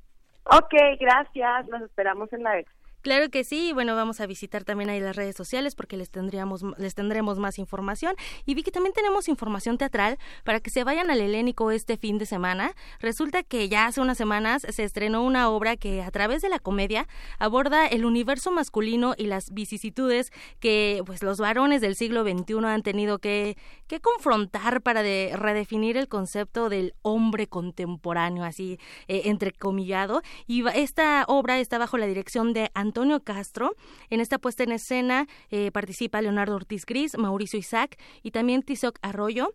[0.46, 1.68] Ok, gracias.
[1.68, 2.64] Nos esperamos en la.
[3.02, 6.64] Claro que sí, bueno, vamos a visitar también ahí las redes sociales porque les tendríamos
[6.78, 11.10] les tendremos más información y vi que también tenemos información teatral para que se vayan
[11.10, 12.76] al Helénico este fin de semana.
[13.00, 16.60] Resulta que ya hace unas semanas se estrenó una obra que a través de la
[16.60, 17.08] comedia
[17.40, 22.84] aborda el universo masculino y las vicisitudes que pues los varones del siglo XXI han
[22.84, 30.22] tenido que, que confrontar para de, redefinir el concepto del hombre contemporáneo, así eh, entrecomillado.
[30.48, 33.72] Y esta obra está bajo la dirección de Antonio Castro.
[34.10, 39.00] En esta puesta en escena eh, participa Leonardo Ortiz Gris, Mauricio Isaac y también Tizoc
[39.02, 39.54] Arroyo.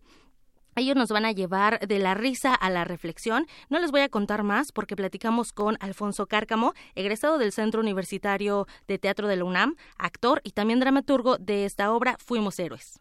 [0.75, 3.45] Ellos nos van a llevar de la risa a la reflexión.
[3.69, 8.65] No les voy a contar más porque platicamos con Alfonso Cárcamo, egresado del Centro Universitario
[8.87, 12.99] de Teatro de la UNAM, actor y también dramaturgo de esta obra Fuimos Héroes.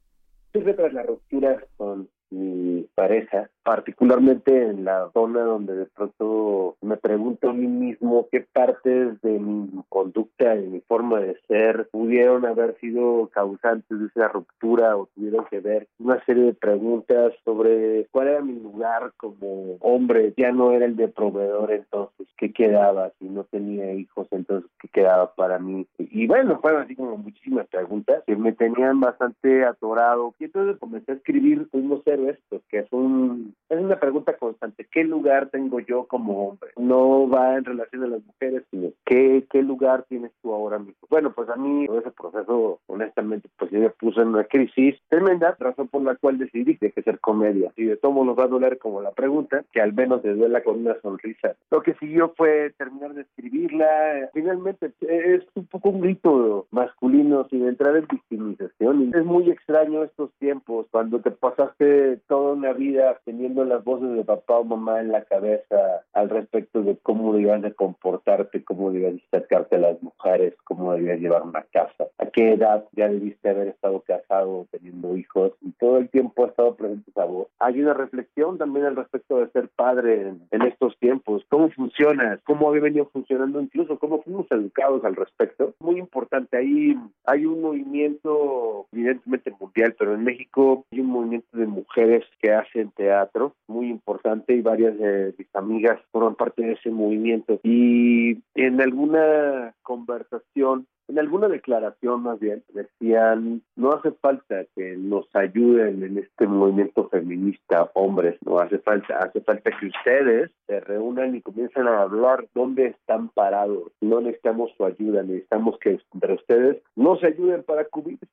[0.53, 7.53] La ruptura con mi pareja, particularmente en la zona donde de pronto me pregunto a
[7.53, 13.29] mí mismo qué partes de mi conducta, de mi forma de ser, pudieron haber sido
[13.33, 18.41] causantes de esa ruptura o tuvieron que ver una serie de preguntas sobre cuál era
[18.41, 23.13] mi lugar como hombre, ya no era el de proveedor entonces, ¿qué quedaba?
[23.19, 25.87] Si no tenía hijos, entonces, ¿qué quedaba para mí?
[25.99, 31.13] Y bueno, fueron así como muchísimas preguntas que me tenían bastante atorado y entonces comencé
[31.13, 34.87] a escribir unos héroes, pues que es un es una pregunta constante.
[34.91, 36.71] ¿Qué lugar tengo yo como hombre?
[36.77, 41.07] No va en relación a las mujeres, sino ¿qué, qué lugar tienes tú ahora mismo?
[41.11, 45.57] Bueno, pues a mí todo ese proceso, honestamente, pues me puso en una crisis tremenda,
[45.59, 47.73] razón por la cual decidí que ser comedia.
[47.77, 50.63] Y de todo nos va a doler como la pregunta, que al menos te duela
[50.63, 51.57] con una sonrisa.
[51.71, 54.31] Lo que siguió fue terminar de escribirla.
[54.33, 59.13] Finalmente es un poco un grito masculino sin entrar en victimización.
[59.15, 64.25] Es muy extraño estos tiempos cuando te pasaste toda una vida teniendo las voces de
[64.25, 69.15] papá o mamá en la cabeza al respecto de cómo debías de comportarte, cómo debías
[69.29, 73.69] acercarte a las mujeres, cómo debías llevar una casa, a qué edad ya debiste haber
[73.69, 77.49] estado casado, teniendo hijos, y todo el tiempo ha estado presente esa voz.
[77.59, 82.69] Hay una reflexión también al respecto de ser padre en, estos tiempos, cómo funciona, cómo
[82.69, 85.75] había venido funcionando, incluso cómo fuimos educados al respecto.
[85.81, 91.67] Muy importante, ahí hay un movimiento evidentemente mundial, pero en México hay un movimiento de
[91.67, 91.96] mujeres
[92.41, 97.59] que hacen teatro muy importante y varias de mis amigas forman parte de ese movimiento.
[97.63, 105.27] Y en alguna conversación en alguna declaración más bien decían no hace falta que nos
[105.35, 111.35] ayuden en este movimiento feminista hombres no hace falta hace falta que ustedes se reúnan
[111.35, 113.93] y comiencen a hablar dónde están parados.
[114.01, 118.27] No necesitamos su ayuda necesitamos que entre ustedes no se ayuden para cubrirse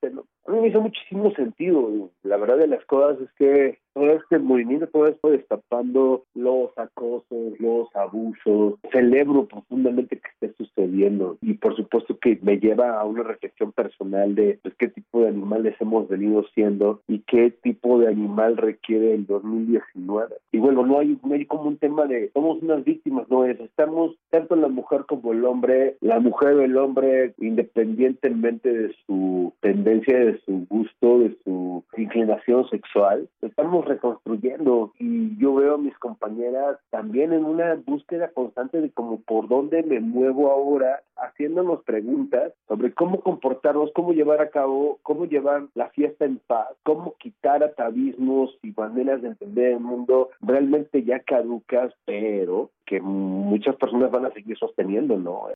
[0.46, 2.10] a mí me hizo muchísimo sentido.
[2.24, 7.60] La verdad de las cosas es que todo este movimiento todo esto destapando los acosos
[7.60, 13.24] los abusos celebro profundamente que esté sucediendo y por supuesto que me lleva a una
[13.24, 18.08] reflexión personal de pues, qué tipo de animales hemos venido siendo y qué tipo de
[18.08, 20.36] animal requiere el 2019.
[20.52, 24.56] Y bueno, no hay, como un tema de somos unas víctimas, no es, estamos tanto
[24.56, 30.40] la mujer como el hombre, la mujer o el hombre, independientemente de su tendencia, de
[30.46, 37.34] su gusto, de su inclinación sexual, estamos reconstruyendo y yo veo a mis compañeras también
[37.34, 43.22] en una búsqueda constante de como por dónde me muevo ahora, haciéndonos preguntas sobre cómo
[43.22, 48.72] comportarnos, cómo llevar a cabo, cómo llevar la fiesta en paz, cómo quitar atavismos y
[48.72, 54.58] maneras de entender el mundo realmente ya caducas, pero que muchas personas van a seguir
[54.58, 55.48] sosteniendo, ¿no?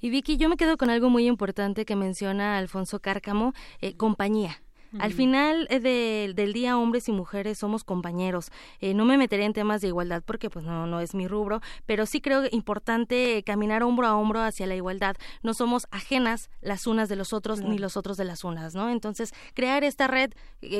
[0.00, 4.63] Y Vicky, yo me quedo con algo muy importante que menciona Alfonso Cárcamo, eh, compañía.
[4.98, 8.50] Al final eh, del día, hombres y mujeres somos compañeros.
[8.80, 11.60] Eh, no me meteré en temas de igualdad porque pues no, no es mi rubro,
[11.86, 15.16] pero sí creo importante caminar hombro a hombro hacia la igualdad.
[15.42, 18.90] No somos ajenas las unas de los otros ni los otros de las unas, ¿no?
[18.90, 20.32] Entonces, crear esta red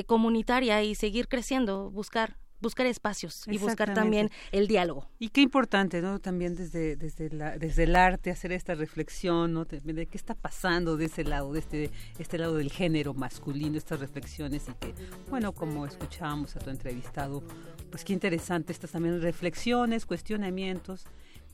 [0.06, 5.08] comunitaria y seguir creciendo, buscar buscar espacios y buscar también el diálogo.
[5.20, 6.18] Y qué importante, ¿no?
[6.18, 9.64] También desde, desde, la, desde el arte hacer esta reflexión, ¿no?
[9.64, 14.00] De, qué está pasando de ese lado, de este, este lado del género masculino, estas
[14.00, 14.94] reflexiones y que,
[15.30, 17.44] bueno, como escuchábamos a tu entrevistado,
[17.90, 21.04] pues qué interesante estas también reflexiones, cuestionamientos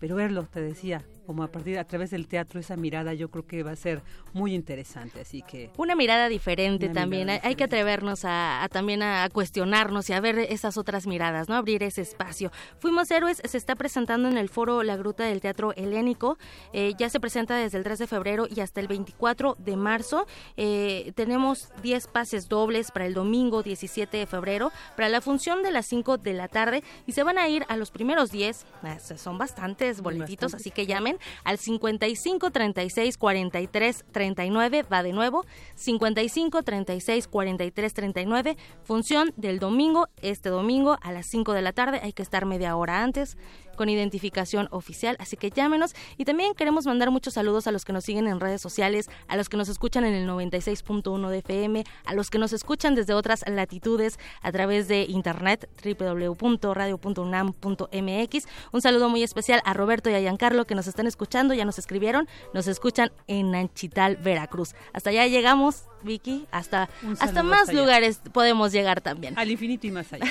[0.00, 3.46] pero verlo, te decía, como a partir a través del teatro esa mirada yo creo
[3.46, 8.22] que va a ser muy interesante, así que una mirada diferente también, hay, que atrevernos
[8.24, 12.50] a, también a cuestionarnos y a ver esas otras miradas, no abrir ese espacio.
[12.80, 16.36] Fuimos héroes se está presentando en el foro La Gruta del Teatro Helénico,
[16.72, 20.26] eh, ya se presenta desde el 3 de febrero y hasta el 24 de marzo.
[20.56, 25.70] Eh, tenemos 10 pases dobles para el domingo 17 de febrero para la función de
[25.70, 28.98] las 5 de la tarde y se van a ir a los primeros 10, eh,
[29.16, 36.62] son bastantes boletitos, así que llamen al 55 36 43 39, va de nuevo, 55
[36.62, 42.12] 36 43 39, función del domingo, este domingo a las 5 de la tarde, hay
[42.12, 43.36] que estar media hora antes
[43.80, 47.94] con identificación oficial, así que llámenos y también queremos mandar muchos saludos a los que
[47.94, 51.84] nos siguen en redes sociales, a los que nos escuchan en el 96.1 de FM,
[52.04, 58.46] a los que nos escuchan desde otras latitudes a través de internet www.radio.unam.mx.
[58.70, 61.78] Un saludo muy especial a Roberto y a Giancarlo que nos están escuchando, ya nos
[61.78, 64.74] escribieron, nos escuchan en Nanchital, Veracruz.
[64.92, 69.38] Hasta allá llegamos, Vicky, hasta, hasta más lugares podemos llegar también.
[69.38, 70.30] Al infinito y más allá.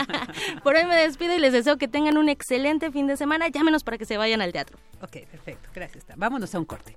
[0.62, 3.48] Por hoy me despido y les deseo que tengan un excelente fin de semana.
[3.48, 4.78] Llámenos para que se vayan al teatro.
[5.02, 5.68] Ok, perfecto.
[5.74, 6.04] Gracias.
[6.16, 6.96] Vámonos a un corte.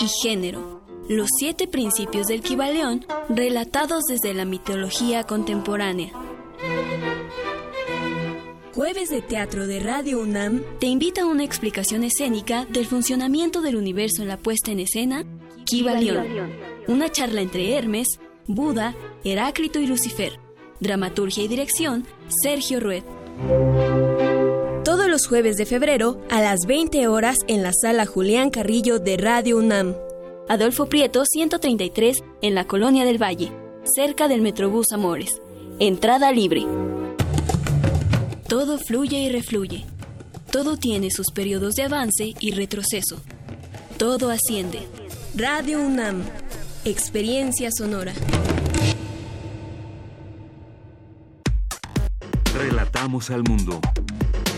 [0.00, 0.82] y género.
[1.08, 6.12] Los siete principios del Kibaleón relatados desde la mitología contemporánea.
[8.74, 13.76] Jueves de Teatro de Radio UNAM te invita a una explicación escénica del funcionamiento del
[13.76, 15.24] universo en la puesta en escena
[15.64, 16.26] Kibaleón.
[16.88, 18.08] Una charla entre Hermes,
[18.46, 20.40] Buda, Heráclito y Lucifer.
[20.80, 22.04] Dramaturgia y dirección
[22.42, 23.04] Sergio Rued.
[25.14, 29.58] Los jueves de febrero a las 20 horas en la sala Julián Carrillo de Radio
[29.58, 29.94] UNAM.
[30.48, 33.52] Adolfo Prieto 133 en la Colonia del Valle,
[33.94, 35.40] cerca del Metrobús Amores.
[35.78, 36.66] Entrada libre.
[38.48, 39.84] Todo fluye y refluye.
[40.50, 43.22] Todo tiene sus periodos de avance y retroceso.
[43.96, 44.80] Todo asciende.
[45.36, 46.24] Radio UNAM.
[46.84, 48.14] Experiencia sonora.
[52.52, 53.80] Relatamos al mundo.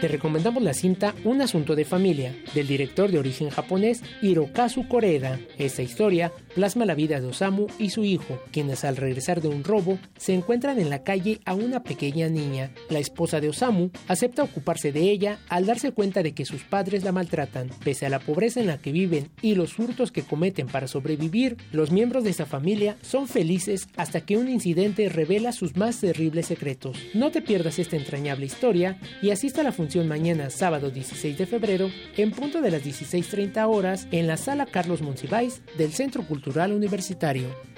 [0.00, 5.40] Te recomendamos la cinta Un asunto de familia, del director de origen japonés Hirokazu Koreda.
[5.56, 9.64] Esta historia plasma la vida de Osamu y su hijo, quienes al regresar de un
[9.64, 12.72] robo se encuentran en la calle a una pequeña niña.
[12.90, 17.02] La esposa de Osamu acepta ocuparse de ella al darse cuenta de que sus padres
[17.02, 17.70] la maltratan.
[17.82, 21.56] Pese a la pobreza en la que viven y los hurtos que cometen para sobrevivir,
[21.72, 26.46] los miembros de esta familia son felices hasta que un incidente revela sus más terribles
[26.46, 26.98] secretos.
[27.14, 31.46] No te pierdas esta entrañable historia y asista a la función mañana sábado 16 de
[31.46, 36.72] febrero en punto de las 16.30 horas en la sala Carlos Monsiváis del Centro Cultural
[36.72, 37.75] Universitario.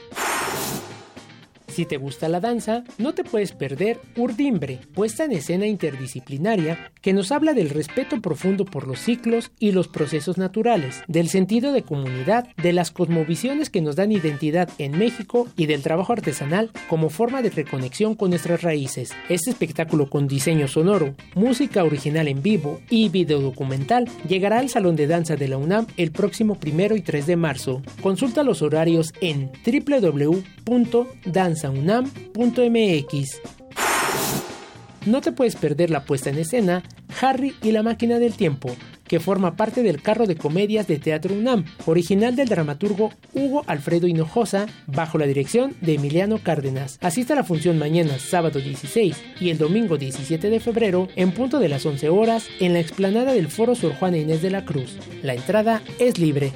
[1.79, 7.13] Si te gusta la danza, no te puedes perder Urdimbre, puesta en escena interdisciplinaria que
[7.13, 11.83] nos habla del respeto profundo por los ciclos y los procesos naturales, del sentido de
[11.83, 17.11] comunidad, de las cosmovisiones que nos dan identidad en México y del trabajo artesanal como
[17.11, 19.13] forma de reconexión con nuestras raíces.
[19.29, 24.97] Este espectáculo con diseño sonoro, música original en vivo y video documental llegará al Salón
[24.97, 27.83] de Danza de la UNAM el próximo primero y 3 de marzo.
[28.03, 33.41] Consulta los horarios en www.danza unam.mx.
[35.07, 36.83] No te puedes perder la puesta en escena
[37.21, 38.71] Harry y la máquina del tiempo,
[39.05, 44.07] que forma parte del carro de comedias de Teatro UNAM, original del dramaturgo Hugo Alfredo
[44.07, 46.99] Hinojosa, bajo la dirección de Emiliano Cárdenas.
[47.01, 51.59] Asista a la función mañana, sábado 16 y el domingo 17 de febrero, en punto
[51.59, 54.99] de las 11 horas, en la explanada del Foro Sor Juana Inés de la Cruz.
[55.23, 56.53] La entrada es libre.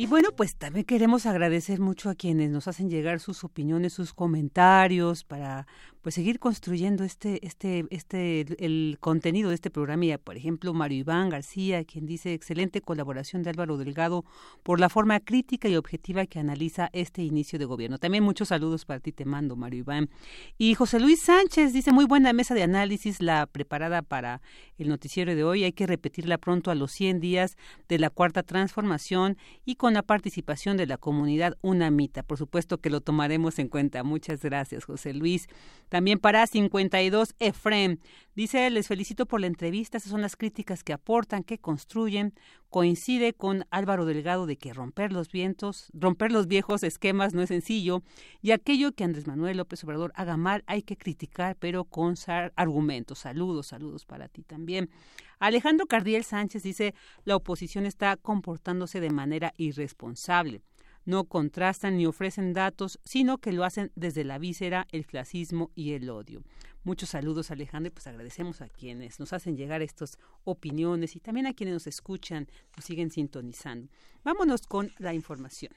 [0.00, 4.14] Y bueno, pues también queremos agradecer mucho a quienes nos hacen llegar sus opiniones, sus
[4.14, 5.66] comentarios para
[6.02, 10.04] pues seguir construyendo este este este el contenido de este programa.
[10.04, 14.24] Y por ejemplo Mario Iván García quien dice excelente colaboración de Álvaro Delgado
[14.62, 18.84] por la forma crítica y objetiva que analiza este inicio de gobierno también muchos saludos
[18.84, 20.10] para ti te mando Mario Iván.
[20.56, 24.40] Y José Luis Sánchez dice muy buena mesa de análisis la preparada para
[24.78, 25.64] el noticiero de hoy.
[25.64, 27.56] Hay que repetirla pronto a los 100 días
[27.88, 32.90] de la cuarta transformación y con la participación de la comunidad UNAMITA por supuesto que
[32.90, 34.02] lo tomaremos en cuenta.
[34.02, 35.48] Muchas gracias José Luis
[35.88, 37.98] también para 52 Efrem.
[38.34, 39.98] Dice, les felicito por la entrevista.
[39.98, 42.34] Esas son las críticas que aportan, que construyen.
[42.70, 47.48] Coincide con Álvaro Delgado de que romper los vientos, romper los viejos esquemas no es
[47.48, 48.02] sencillo.
[48.42, 52.14] Y aquello que Andrés Manuel López Obrador haga mal hay que criticar, pero con
[52.56, 53.20] argumentos.
[53.20, 54.90] Saludos, saludos para ti también.
[55.38, 60.62] Alejandro Cardiel Sánchez dice, la oposición está comportándose de manera irresponsable
[61.08, 65.94] no contrastan ni ofrecen datos, sino que lo hacen desde la víscera, el clasismo y
[65.94, 66.42] el odio.
[66.84, 71.46] Muchos saludos, Alejandro, y pues agradecemos a quienes nos hacen llegar estas opiniones y también
[71.46, 72.46] a quienes nos escuchan,
[72.76, 73.88] nos siguen sintonizando.
[74.22, 75.72] Vámonos con la información.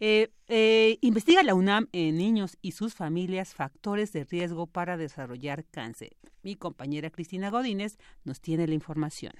[0.00, 5.64] Eh, eh, investiga la UNAM en niños y sus familias factores de riesgo para desarrollar
[5.64, 6.14] cáncer.
[6.42, 9.32] Mi compañera Cristina Godínez nos tiene la información.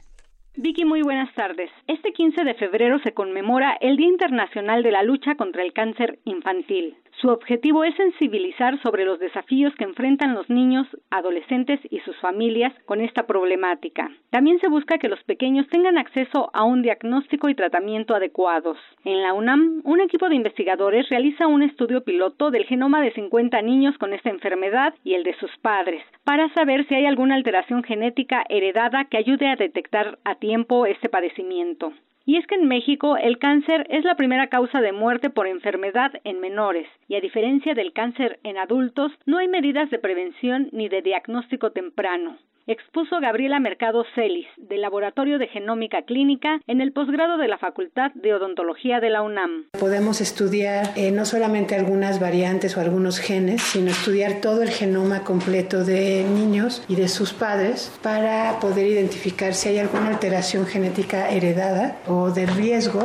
[0.61, 1.71] Vicky, muy buenas tardes.
[1.87, 6.19] Este 15 de febrero se conmemora el Día Internacional de la Lucha contra el Cáncer
[6.25, 6.97] Infantil.
[7.21, 12.73] Su objetivo es sensibilizar sobre los desafíos que enfrentan los niños, adolescentes y sus familias
[12.85, 14.09] con esta problemática.
[14.31, 18.79] También se busca que los pequeños tengan acceso a un diagnóstico y tratamiento adecuados.
[19.05, 23.63] En la UNAM, un equipo de investigadores realiza un estudio piloto del genoma de 50
[23.63, 27.83] niños con esta enfermedad y el de sus padres, para saber si hay alguna alteración
[27.83, 31.93] genética heredada que ayude a detectar a tiempo este padecimiento.
[32.29, 36.13] Y es que en México el cáncer es la primera causa de muerte por enfermedad
[36.25, 40.91] en menores, y a diferencia del cáncer en adultos, no hay medidas de prevención ni
[40.91, 42.37] de diagnóstico temprano
[42.69, 48.13] expuso Gabriela Mercado Celis, del Laboratorio de Genómica Clínica, en el posgrado de la Facultad
[48.15, 49.65] de Odontología de la UNAM.
[49.81, 55.25] Podemos estudiar eh, no solamente algunas variantes o algunos genes, sino estudiar todo el genoma
[55.25, 61.31] completo de niños y de sus padres para poder identificar si hay alguna alteración genética
[61.31, 63.05] heredada o de riesgo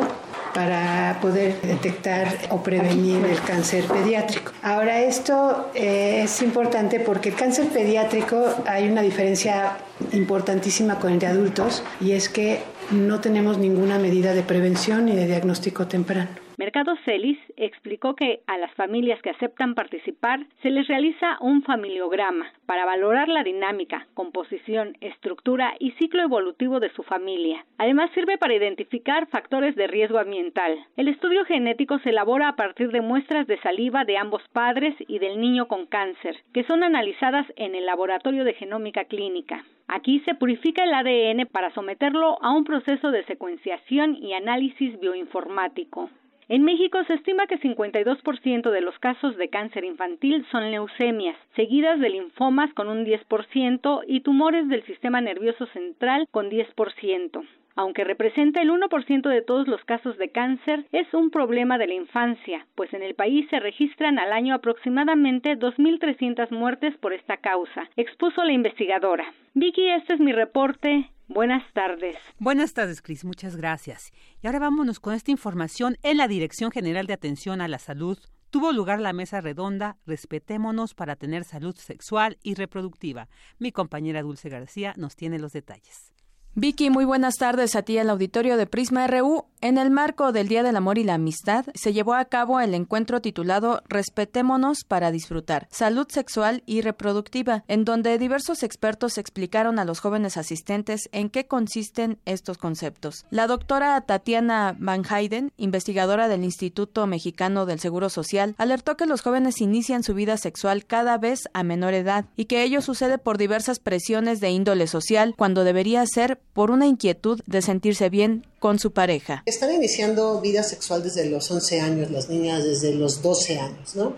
[0.54, 4.52] para poder detectar o prevenir el cáncer pediátrico.
[4.62, 9.78] Ahora, esto eh, es importante porque el cáncer pediátrico hay una diferencia
[10.12, 15.16] importantísima con el de adultos y es que no tenemos ninguna medida de prevención ni
[15.16, 16.43] de diagnóstico temprano.
[16.58, 22.52] Mercado Celis explicó que a las familias que aceptan participar se les realiza un familiograma
[22.68, 27.66] para valorar la dinámica, composición, estructura y ciclo evolutivo de su familia.
[27.80, 30.78] Además sirve para identificar factores de riesgo ambiental.
[30.96, 35.18] El estudio genético se elabora a partir de muestras de saliva de ambos padres y
[35.18, 39.66] del niño con cáncer, que son analizadas en el laboratorio de genómica clínica.
[39.88, 46.10] Aquí se purifica el ADN para someterlo a un proceso de secuenciación y análisis bioinformático.
[46.50, 52.00] En México se estima que 52% de los casos de cáncer infantil son leucemias, seguidas
[52.00, 57.46] de linfomas con un 10% y tumores del sistema nervioso central con 10%.
[57.76, 61.96] Aunque representa el 1% de todos los casos de cáncer, es un problema de la
[61.96, 67.90] infancia, pues en el país se registran al año aproximadamente 2.300 muertes por esta causa,
[67.96, 69.26] expuso la investigadora.
[69.56, 71.10] Vicky, este es mi reporte.
[71.34, 72.16] Buenas tardes.
[72.38, 73.26] Buenas tardes, Cris.
[73.26, 74.12] Muchas gracias.
[74.44, 75.98] Y ahora vámonos con esta información.
[76.04, 78.20] En la Dirección General de Atención a la Salud
[78.52, 83.30] tuvo lugar la mesa redonda Respetémonos para tener salud sexual y reproductiva.
[83.58, 86.14] Mi compañera Dulce García nos tiene los detalles.
[86.56, 89.46] Vicky, muy buenas tardes a ti el auditorio de Prisma RU.
[89.60, 92.76] En el marco del Día del Amor y la Amistad se llevó a cabo el
[92.76, 99.86] encuentro titulado Respetémonos para disfrutar, salud sexual y reproductiva, en donde diversos expertos explicaron a
[99.86, 103.26] los jóvenes asistentes en qué consisten estos conceptos.
[103.32, 109.22] La doctora Tatiana Van Hayden, investigadora del Instituto Mexicano del Seguro Social, alertó que los
[109.22, 113.40] jóvenes inician su vida sexual cada vez a menor edad y que ello sucede por
[113.40, 118.80] diversas presiones de índole social cuando debería ser por una inquietud de sentirse bien con
[118.80, 119.44] su pareja.
[119.46, 124.16] Están iniciando vida sexual desde los 11 años, las niñas desde los 12 años, ¿no?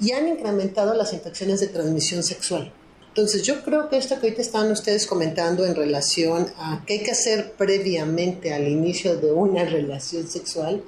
[0.00, 2.72] Y han incrementado las infecciones de transmisión sexual.
[3.08, 7.02] Entonces yo creo que esto que ahorita están ustedes comentando en relación a qué hay
[7.02, 10.82] que hacer previamente al inicio de una relación sexual,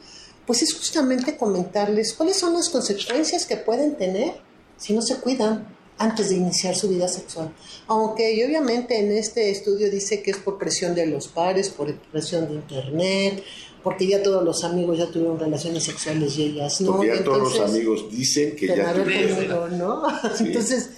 [0.47, 4.35] pues es justamente comentarles cuáles son las consecuencias que pueden tener
[4.79, 7.53] si no se cuidan antes de iniciar su vida sexual.
[7.87, 12.49] Aunque obviamente en este estudio dice que es por presión de los pares, por presión
[12.49, 13.45] de internet,
[13.83, 16.97] porque ya todos los amigos ya tuvieron relaciones sexuales y ellas no.
[16.97, 19.79] Porque ya todos los amigos dicen que ya tuvieron.
[19.79, 20.03] ¿no?
[20.41, 20.91] Entonces,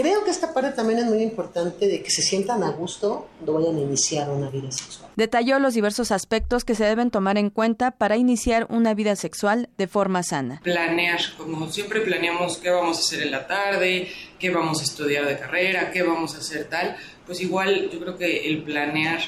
[0.00, 3.54] creo que esta parte también es muy importante de que se sientan a gusto cuando
[3.54, 5.10] vayan a iniciar una vida sexual.
[5.16, 9.68] Detalló los diversos aspectos que se deben tomar en cuenta para iniciar una vida sexual
[9.76, 10.60] de forma sana.
[10.62, 15.26] Planear, como siempre planeamos qué vamos a hacer en la tarde, qué vamos a estudiar
[15.26, 16.96] de carrera, qué vamos a hacer tal,
[17.26, 19.20] pues igual yo creo que el planear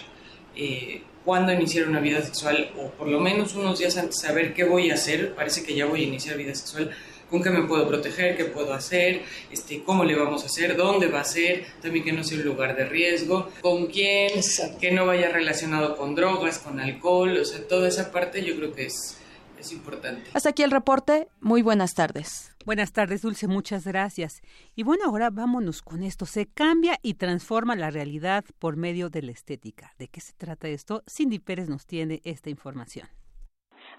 [0.56, 4.64] eh, cuándo iniciar una vida sexual o por lo menos unos días antes saber qué
[4.64, 6.90] voy a hacer, parece que ya voy a iniciar vida sexual,
[7.32, 11.06] con qué me puedo proteger, qué puedo hacer, este, cómo le vamos a hacer, dónde
[11.06, 14.32] va a ser, también que no sea un lugar de riesgo, con quién,
[14.78, 18.74] que no vaya relacionado con drogas, con alcohol, o sea, toda esa parte yo creo
[18.74, 19.16] que es,
[19.58, 20.28] es importante.
[20.34, 22.52] Hasta aquí el reporte, muy buenas tardes.
[22.66, 24.42] Buenas tardes, Dulce, muchas gracias.
[24.76, 26.26] Y bueno, ahora vámonos con esto.
[26.26, 29.94] Se cambia y transforma la realidad por medio de la estética.
[29.98, 31.02] ¿De qué se trata esto?
[31.08, 33.08] Cindy Pérez nos tiene esta información.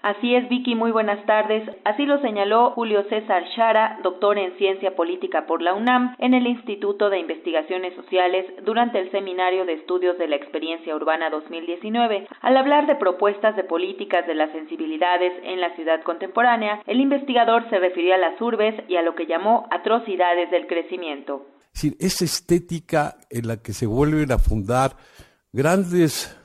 [0.04, 1.66] Así es, Vicky, muy buenas tardes.
[1.82, 6.46] Así lo señaló Julio César Chara, doctor en Ciencia Política por la UNAM, en el
[6.46, 12.28] Instituto de Investigaciones Sociales durante el Seminario de Estudios de la Experiencia Urbana 2019.
[12.42, 17.66] Al hablar de propuestas de políticas de las sensibilidades en la ciudad contemporánea, el investigador
[17.70, 21.46] se refirió a las urbes y a lo que llamó atrocidades del crecimiento.
[21.98, 24.96] Es estética en la que se vuelven a fundar
[25.50, 26.38] grandes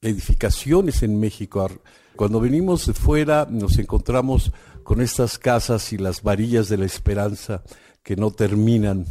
[0.00, 1.66] edificaciones en México
[2.16, 7.62] cuando venimos de fuera nos encontramos con estas casas y las varillas de la esperanza
[8.02, 9.06] que no terminan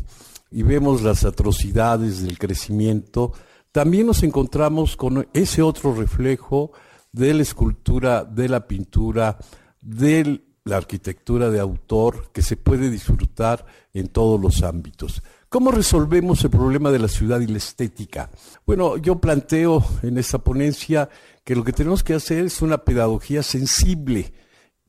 [0.51, 3.33] y vemos las atrocidades del crecimiento.
[3.71, 6.71] También nos encontramos con ese otro reflejo
[7.11, 9.37] de la escultura, de la pintura,
[9.81, 15.23] de la arquitectura de autor que se puede disfrutar en todos los ámbitos.
[15.53, 18.31] ¿Cómo resolvemos el problema de la ciudad y la estética?
[18.65, 21.09] Bueno, yo planteo en esta ponencia
[21.43, 24.33] que lo que tenemos que hacer es una pedagogía sensible,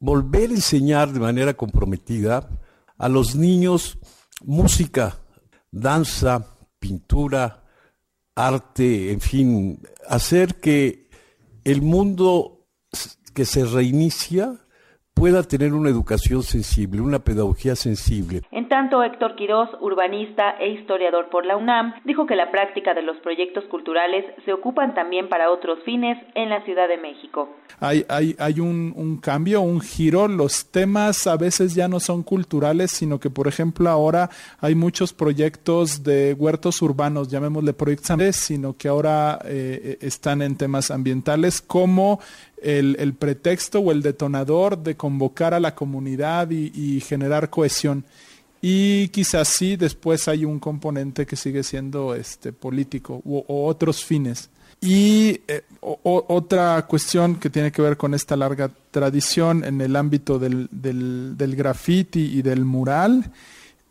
[0.00, 2.48] volver a enseñar de manera comprometida
[2.96, 3.98] a los niños
[4.42, 5.18] música,
[5.70, 6.46] danza,
[6.78, 7.66] pintura,
[8.34, 11.10] arte, en fin, hacer que
[11.64, 12.64] el mundo
[13.34, 14.63] que se reinicia
[15.14, 18.42] pueda tener una educación sensible, una pedagogía sensible.
[18.50, 23.02] En tanto, Héctor Quirós, urbanista e historiador por la UNAM, dijo que la práctica de
[23.02, 27.48] los proyectos culturales se ocupan también para otros fines en la Ciudad de México.
[27.80, 30.28] Hay, hay, hay un, un cambio, un giro.
[30.28, 34.30] Los temas a veces ya no son culturales, sino que, por ejemplo, ahora
[34.60, 37.94] hay muchos proyectos de huertos urbanos, llamémosle proyectos,
[38.36, 42.20] sino que ahora eh, están en temas ambientales como
[42.64, 48.04] el, pretexto o el detonador de convocar a la comunidad y, generar cohesión.
[48.60, 54.50] Y quizás sí, después hay un componente que sigue siendo este, político o, otros fines.
[54.80, 60.38] Y eh, otra cuestión que tiene que ver con esta larga tradición en el ámbito
[60.38, 63.30] del, del, del graffiti y del mural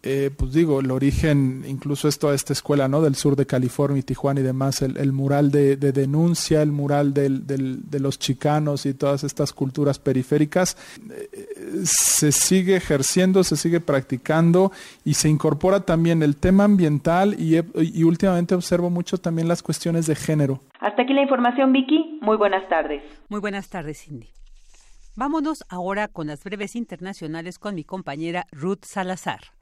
[0.05, 3.01] eh, pues digo, el origen, incluso es toda esta escuela ¿no?
[3.01, 7.47] del sur de California y Tijuana y demás, el, mural de, denuncia, el mural del,
[7.47, 10.77] de los chicanos y todas estas culturas periféricas,
[11.09, 11.29] eh,
[11.85, 14.73] se sigue ejerciendo, se sigue practicando
[15.05, 20.05] y se incorpora también el tema ambiental y, y últimamente observo mucho también las cuestiones
[20.05, 20.61] de género.
[20.81, 22.19] Hasta aquí la información, Vicky.
[22.21, 23.01] Muy buenas tardes.
[23.29, 24.27] Muy buenas tardes, Cindy.
[25.15, 29.53] Vámonos ahora con las breves internacionales con mi compañera Ruth Salazar.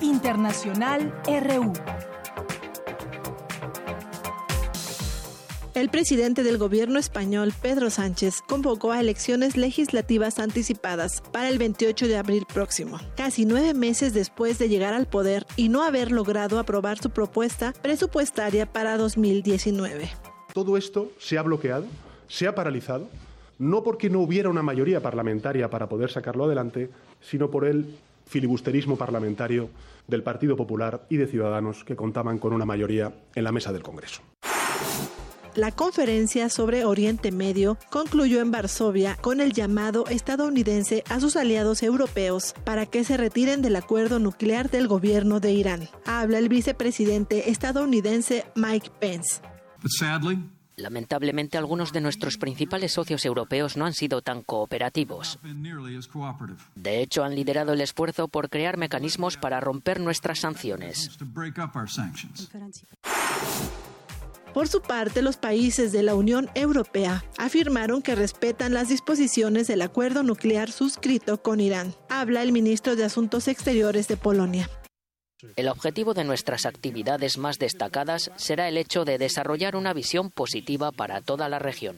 [0.00, 1.72] Internacional RU.
[5.74, 12.08] El presidente del gobierno español, Pedro Sánchez, convocó a elecciones legislativas anticipadas para el 28
[12.08, 16.58] de abril próximo, casi nueve meses después de llegar al poder y no haber logrado
[16.58, 20.10] aprobar su propuesta presupuestaria para 2019.
[20.52, 21.86] Todo esto se ha bloqueado,
[22.26, 23.08] se ha paralizado,
[23.58, 26.90] no porque no hubiera una mayoría parlamentaria para poder sacarlo adelante,
[27.20, 27.94] sino por el
[28.26, 29.70] filibusterismo parlamentario
[30.06, 33.82] del Partido Popular y de Ciudadanos que contaban con una mayoría en la mesa del
[33.82, 34.22] Congreso.
[35.54, 41.82] La conferencia sobre Oriente Medio concluyó en Varsovia con el llamado estadounidense a sus aliados
[41.82, 45.88] europeos para que se retiren del acuerdo nuclear del gobierno de Irán.
[46.06, 49.40] Habla el vicepresidente estadounidense Mike Pence.
[50.78, 55.38] Lamentablemente, algunos de nuestros principales socios europeos no han sido tan cooperativos.
[56.76, 61.18] De hecho, han liderado el esfuerzo por crear mecanismos para romper nuestras sanciones.
[64.54, 69.82] Por su parte, los países de la Unión Europea afirmaron que respetan las disposiciones del
[69.82, 71.94] acuerdo nuclear suscrito con Irán.
[72.08, 74.70] Habla el ministro de Asuntos Exteriores de Polonia.
[75.56, 80.90] El objetivo de nuestras actividades más destacadas será el hecho de desarrollar una visión positiva
[80.92, 81.96] para toda la región.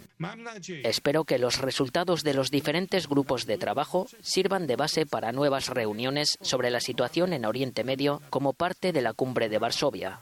[0.84, 5.68] Espero que los resultados de los diferentes grupos de trabajo sirvan de base para nuevas
[5.68, 10.20] reuniones sobre la situación en Oriente Medio como parte de la cumbre de Varsovia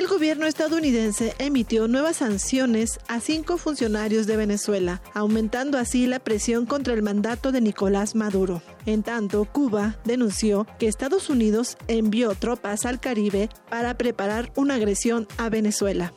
[0.00, 6.64] el gobierno estadounidense emitió nuevas sanciones a cinco funcionarios de Venezuela, aumentando así la presión
[6.64, 8.62] contra el mandato de Nicolás Maduro.
[8.86, 15.28] En tanto, Cuba denunció que Estados Unidos envió tropas al Caribe para preparar una agresión
[15.36, 16.12] a Venezuela.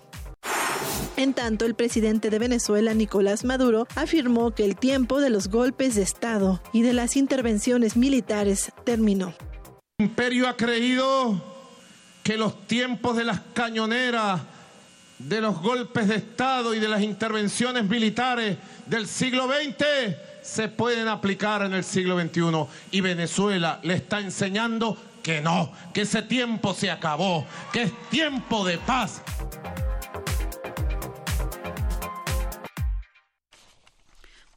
[1.15, 5.95] En tanto, el presidente de Venezuela, Nicolás Maduro, afirmó que el tiempo de los golpes
[5.95, 9.35] de Estado y de las intervenciones militares terminó.
[9.99, 11.41] El imperio ha creído
[12.23, 14.41] que los tiempos de las cañoneras,
[15.19, 18.57] de los golpes de Estado y de las intervenciones militares
[18.87, 19.85] del siglo XX
[20.43, 22.67] se pueden aplicar en el siglo XXI.
[22.91, 28.65] Y Venezuela le está enseñando que no, que ese tiempo se acabó, que es tiempo
[28.65, 29.21] de paz.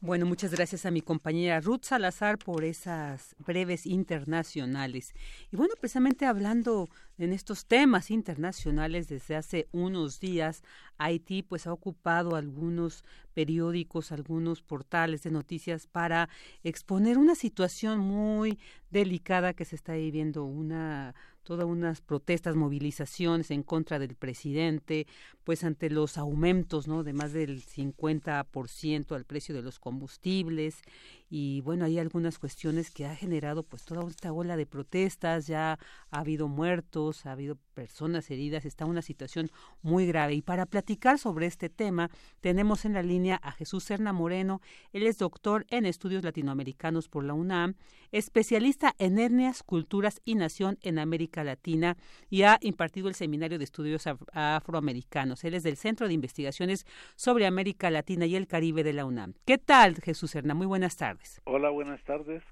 [0.06, 5.12] Bueno, muchas gracias a mi compañera Ruth Salazar por esas breves internacionales.
[5.50, 6.88] Y bueno, precisamente hablando
[7.18, 10.62] en estos temas internacionales desde hace unos días,
[10.96, 13.02] Haití pues ha ocupado algunos
[13.34, 16.28] periódicos, algunos portales de noticias para
[16.62, 18.60] exponer una situación muy
[18.92, 21.16] delicada que se está viviendo, una
[21.46, 25.06] todas unas protestas, movilizaciones en contra del presidente,
[25.44, 27.04] pues ante los aumentos, ¿no?
[27.04, 30.82] De más del 50% al precio de los combustibles
[31.28, 35.78] y bueno, hay algunas cuestiones que ha generado pues toda esta ola de protestas, ya
[36.10, 39.50] ha habido muertos, ha habido personas heridas, está una situación
[39.82, 40.34] muy grave.
[40.34, 44.60] Y para platicar sobre este tema, tenemos en la línea a Jesús Serna Moreno,
[44.92, 47.74] él es doctor en estudios latinoamericanos por la UNAM,
[48.12, 51.96] especialista en etnias, culturas y nación en América Latina
[52.30, 55.42] y ha impartido el seminario de estudios afroamericanos.
[55.42, 56.86] Él es del Centro de Investigaciones
[57.16, 59.34] sobre América Latina y el Caribe de la UNAM.
[59.44, 60.54] ¿Qué tal, Jesús Serna?
[60.54, 61.15] Muy buenas tardes.
[61.44, 62.42] Hola, buenas tardes.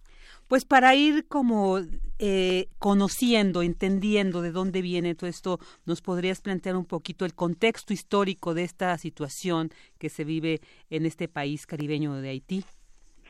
[0.49, 1.79] Pues para ir como
[2.19, 7.93] eh, conociendo, entendiendo de dónde viene todo esto, ¿nos podrías plantear un poquito el contexto
[7.93, 10.61] histórico de esta situación que se vive
[10.91, 12.65] en este país caribeño de Haití?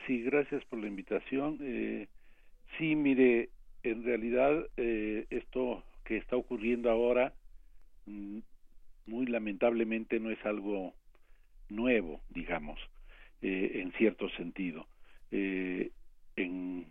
[0.05, 1.57] Sí, gracias por la invitación.
[1.61, 2.07] Eh,
[2.77, 3.49] sí, mire,
[3.83, 7.33] en realidad eh, esto que está ocurriendo ahora,
[8.05, 8.39] mm,
[9.07, 10.93] muy lamentablemente no es algo
[11.69, 12.79] nuevo, digamos,
[13.41, 14.87] en cierto sentido
[15.31, 15.91] eh,
[16.35, 16.85] en,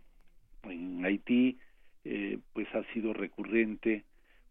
[1.05, 1.59] Haití
[2.05, 4.05] eh, pues ha sido recurrente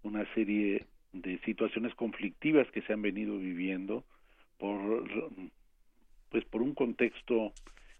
[0.03, 4.03] una serie de situaciones conflictivas que se han venido viviendo
[4.57, 5.07] por
[6.29, 7.53] pues por un contexto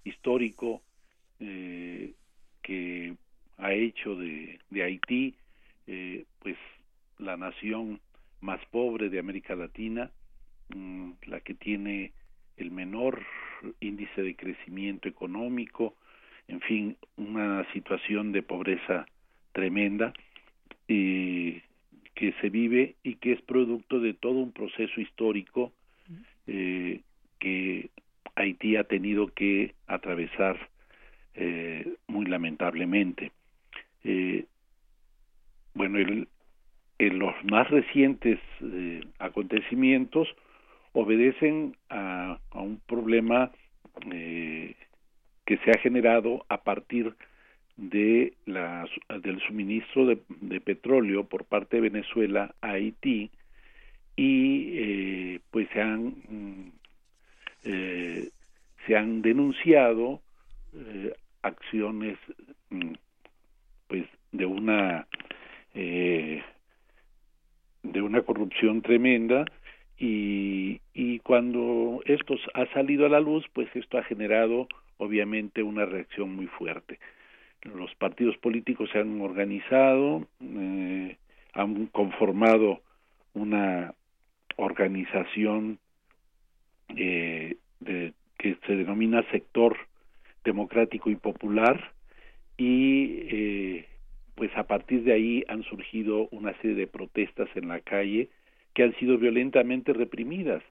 [0.04, 0.82] histórico
[1.40, 2.14] eh,
[2.62, 3.16] que
[3.58, 5.36] ha hecho de, de Haití
[5.88, 6.58] eh, pues
[7.20, 8.00] la nación
[8.42, 10.12] más pobre de América Latina
[10.70, 12.14] mm, la que tiene
[12.58, 13.22] el menor
[13.80, 15.96] índice de crecimiento económico,
[16.48, 19.06] en fin, una situación de pobreza
[19.54, 20.14] tremenda
[20.88, 21.62] y
[22.16, 25.72] que se vive y que es producto de todo un proceso histórico
[26.48, 27.02] eh,
[27.40, 27.90] que
[28.36, 30.70] Haití ha tenido que atravesar
[31.36, 33.32] eh, muy lamentablemente.
[34.04, 34.46] Eh,
[35.74, 38.40] bueno, en los más recientes
[39.18, 40.28] acontecimientos
[40.94, 43.52] obedecen a, un problema
[44.12, 44.76] eh,
[45.46, 47.14] que se ha generado a partir
[47.76, 48.88] de la,
[49.22, 53.32] del suministro de, petróleo por parte de Venezuela a Haití
[54.16, 56.72] y eh, pues se han mm,
[57.64, 58.30] eh,
[58.86, 60.22] se han denunciado
[61.42, 62.18] acciones
[62.70, 62.94] mm,
[63.88, 65.08] pues de una
[65.74, 66.42] de
[68.02, 69.46] una corrupción tremenda
[69.98, 70.80] y,
[71.20, 74.68] cuando esto ha salido a la luz, pues esto ha generado
[74.98, 77.00] obviamente una reacción muy fuerte.
[77.64, 81.18] Los partidos políticos se han organizado, eh,
[81.54, 82.82] han conformado
[83.34, 83.94] una
[84.58, 85.80] organización
[86.90, 89.78] eh, de, que se denomina sector
[90.44, 91.92] democrático y popular
[92.58, 93.86] y eh,
[94.36, 98.30] pues a partir de ahí han surgido una serie de protestas en la calle
[98.74, 100.64] que han sido violentamente reprimidas.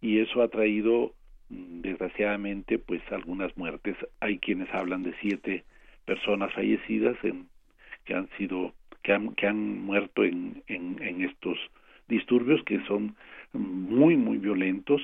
[0.00, 1.14] Y eso ha traído
[1.48, 3.96] mm, desgraciadamente pues algunas muertes.
[4.20, 5.64] Hay quienes hablan de siete
[6.04, 7.48] personas fallecidas en,
[8.04, 8.72] que han sido
[9.02, 11.58] que han, que han muerto en, en, en estos
[12.08, 13.14] disturbios que son
[13.52, 15.02] muy muy violentos.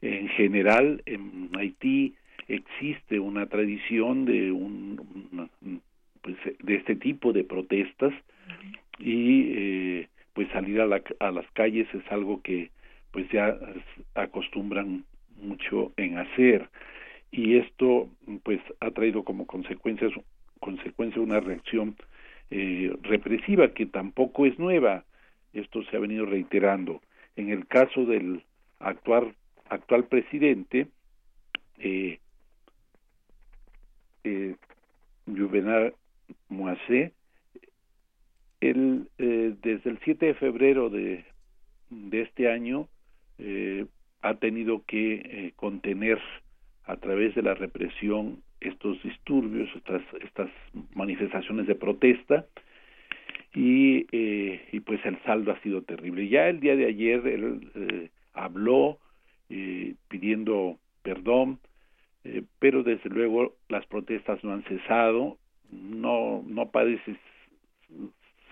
[0.00, 2.14] En general en Haití
[2.48, 5.80] existe una tradición de un
[6.22, 8.12] pues de este tipo de protestas.
[8.98, 12.70] Y eh, pues salir a, a las calles es algo que
[13.10, 13.58] pues ya
[14.14, 15.06] acostumbran
[15.40, 16.68] mucho en hacer.
[17.30, 18.10] Y esto
[18.42, 20.08] pues ha traído como consecuencia
[20.60, 21.96] consecuencia una reacción
[22.50, 25.04] eh, represiva que tampoco es nueva.
[25.54, 27.00] Esto se ha venido reiterando.
[27.36, 28.44] En el caso del
[28.78, 29.34] actual
[29.70, 30.88] actual presidente
[31.78, 32.18] eh,
[34.24, 34.54] eh,
[35.26, 35.94] Juvenal
[36.50, 37.12] Moisés
[38.60, 41.24] él, eh, desde el 7 de febrero de,
[41.90, 42.88] de este año
[43.38, 43.86] eh,
[44.22, 46.18] ha tenido que eh, contener
[46.84, 50.50] a través de la represión estos disturbios, estas, estas
[50.94, 52.46] manifestaciones de protesta
[53.54, 56.28] y, eh, y pues el saldo ha sido terrible.
[56.28, 58.98] Ya el día de ayer él habló
[60.08, 61.60] pidiendo perdón,
[62.58, 65.38] pero desde luego las protestas no han cesado,
[65.70, 67.16] no, no parece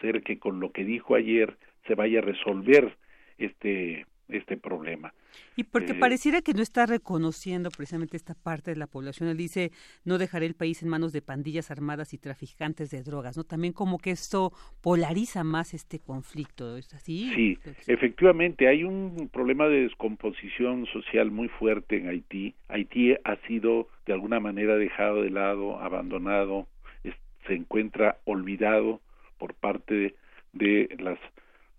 [0.04, 1.56] ser que con lo que dijo ayer
[1.86, 2.96] se vaya a resolver
[3.38, 5.12] este este problema.
[5.54, 9.28] Y porque eh, pareciera que no está reconociendo precisamente esta parte de la población.
[9.28, 9.70] Él dice,
[10.04, 13.44] no dejaré el país en manos de pandillas armadas y traficantes de drogas, ¿no?
[13.44, 17.30] También como que esto polariza más este conflicto, ¿es así?
[17.34, 22.54] Sí, efectivamente, hay un problema de descomposición social muy fuerte en Haití.
[22.68, 26.66] Haití ha sido de alguna manera dejado de lado, abandonado,
[27.46, 29.00] se encuentra olvidado
[29.38, 30.14] por parte
[30.52, 31.18] de las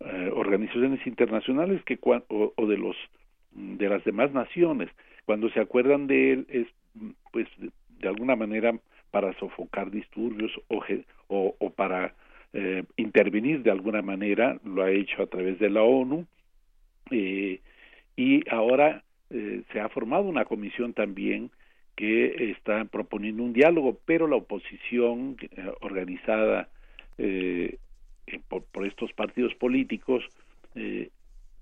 [0.01, 2.95] eh, organizaciones internacionales que o, o, de los
[3.51, 4.89] de las demás naciones.
[5.25, 6.67] Cuando se acuerdan de él es
[7.31, 8.77] pues de, alguna manera
[9.11, 12.13] para sofocar disturbios o, para
[12.53, 16.25] eh, intervenir de alguna manera lo ha hecho a través de la ONU.
[17.11, 17.61] Eh,
[18.17, 21.51] y ahora eh, se ha formado una comisión también
[21.95, 25.37] que está proponiendo un diálogo pero la oposición
[25.79, 26.67] organizada
[27.17, 27.77] eh,
[28.27, 30.23] eh, por, por, estos partidos políticos,
[30.75, 31.09] eh,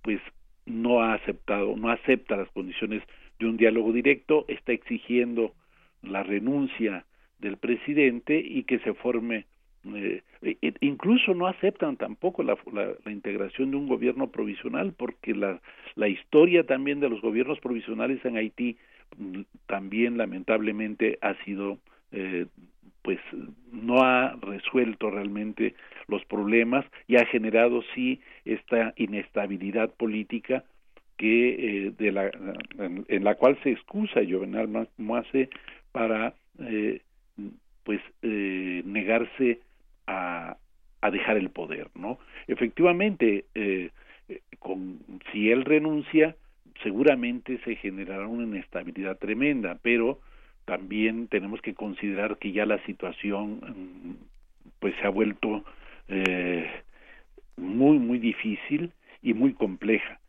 [0.02, 0.20] pues
[0.66, 3.04] no ha aceptado, no acepta las condiciones
[3.40, 5.54] de un diálogo directo, está exigiendo
[6.02, 7.06] la renuncia
[7.40, 9.46] del presidente y que se forme
[9.86, 10.22] eh,
[10.80, 15.62] incluso no aceptan tampoco la, la, la, integración de un gobierno provisional porque la,
[15.96, 18.78] la historia también de los gobiernos provisionales en Haití
[19.18, 21.80] mm, también lamentablemente ha sido
[22.14, 22.46] eh,
[23.04, 23.20] pues
[23.72, 25.76] no ha resuelto realmente
[26.08, 30.64] los problemas y ha generado sí esta inestabilidad política
[31.18, 32.32] que eh, de la
[33.08, 35.50] en, la cual se excusa Jovenal Moase
[35.92, 37.02] para eh,
[37.84, 39.60] pues eh, negarse
[40.08, 40.58] a,
[41.02, 43.90] a dejar el poder no efectivamente eh,
[44.60, 45.00] con
[45.32, 46.36] si él renuncia
[46.82, 50.20] seguramente se generará una inestabilidad tremenda pero
[50.66, 54.16] también tenemos que considerar que ya la situación mm,
[54.80, 55.64] pues se ha vuelto
[56.08, 56.70] eh,
[57.58, 58.92] muy muy difícil
[59.22, 60.20] y muy compleja.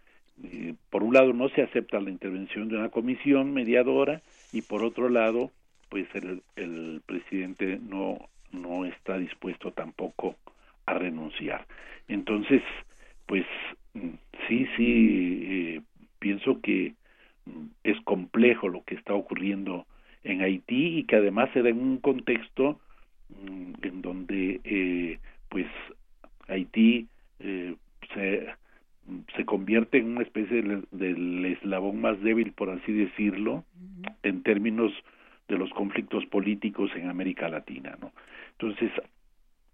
[0.43, 4.83] Eh, por un lado no se acepta la intervención de una comisión mediadora y por
[4.83, 5.51] otro lado
[5.89, 10.37] pues el, el presidente no no está dispuesto tampoco
[10.87, 11.67] a renunciar.
[12.09, 12.63] Entonces
[13.27, 13.47] pues
[13.95, 14.11] mm,
[14.49, 15.81] sí sí eh,
[16.19, 16.95] pienso que
[17.47, 19.87] mm, es complejo lo que está ocurriendo
[20.25, 22.81] en Haití y que además se da en un contexto
[23.29, 25.19] mm, en donde eh,
[25.49, 25.67] pues
[26.49, 27.07] Haití
[27.41, 27.75] eh,
[28.15, 28.47] se,
[29.37, 33.65] se convierte en una especie del eslabón más débil, por así decirlo,
[34.23, 34.93] en términos
[35.49, 38.13] de los conflictos políticos en América Latina, ¿no?
[38.53, 38.91] Entonces,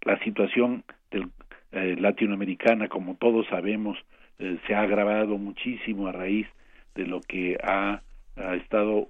[0.03, 1.29] la situación del,
[1.71, 3.97] eh, latinoamericana, como todos sabemos,
[4.39, 6.47] eh, se ha agravado muchísimo a raíz
[6.95, 8.01] de lo que ha,
[8.35, 9.07] ha estado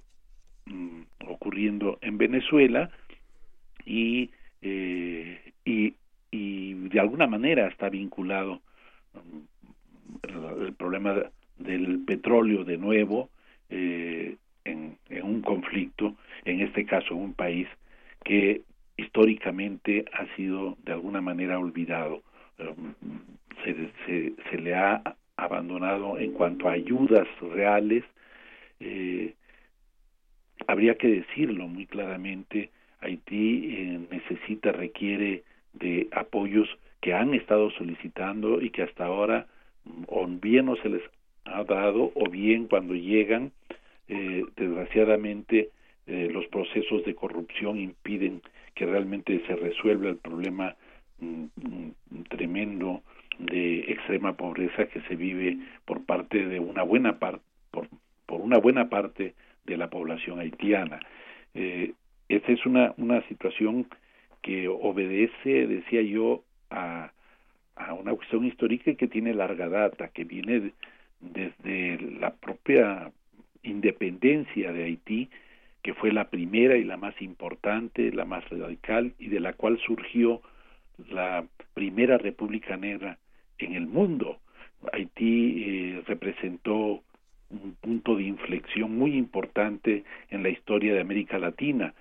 [0.72, 2.89] Mm, ocurriendo en Venezuela
[3.85, 4.30] y,
[4.61, 5.93] eh, y,
[6.31, 8.61] y de alguna manera está vinculado
[9.14, 11.15] mm, el, problema
[11.57, 13.30] del petróleo de nuevo
[13.69, 16.15] eh, en, en, un conflicto,
[16.45, 17.68] en este caso en un país
[18.23, 18.61] que
[18.98, 22.23] históricamente ha sido de alguna manera olvidado.
[22.60, 23.18] Mm,
[23.64, 23.76] se,
[24.06, 25.02] se, se le ha
[25.35, 28.03] abandonado en cuanto a ayudas reales
[28.80, 29.34] eh,
[30.68, 32.70] habría que decirlo muy claramente,
[33.02, 35.44] Haití eh, necesita, requiere
[35.74, 36.70] de apoyos
[37.02, 39.48] que han estado solicitando y que hasta ahora
[39.86, 41.02] mm, o bien no se les
[41.46, 43.52] ha dado o bien cuando llegan,
[44.08, 45.70] eh, desgraciadamente,
[46.08, 48.42] eh, los procesos de corrupción impiden
[48.76, 50.76] que realmente se resuelva el problema
[51.20, 53.02] mm, mm, tremendo
[53.40, 57.88] de extrema pobreza que se vive por parte de una buena parte por,
[58.26, 59.34] por una buena parte
[59.66, 61.00] de la población haitiana.
[61.54, 61.94] Eh,
[62.30, 63.88] esta es una, una situación
[64.42, 67.12] que obedece, decía yo, a,
[67.76, 70.72] a una cuestión histórica que tiene larga data, que viene
[71.20, 73.12] desde la propia
[73.64, 75.30] independencia de Haití,
[75.84, 79.80] que fue la primera y la más importante, la más radical, y de la cual
[79.86, 80.42] surgió
[81.10, 83.18] la primera república negra
[83.58, 84.40] en el mundo.
[84.94, 87.04] Haití eh, representó
[87.52, 91.94] un punto de inflexión muy importante en la historia de América Latina.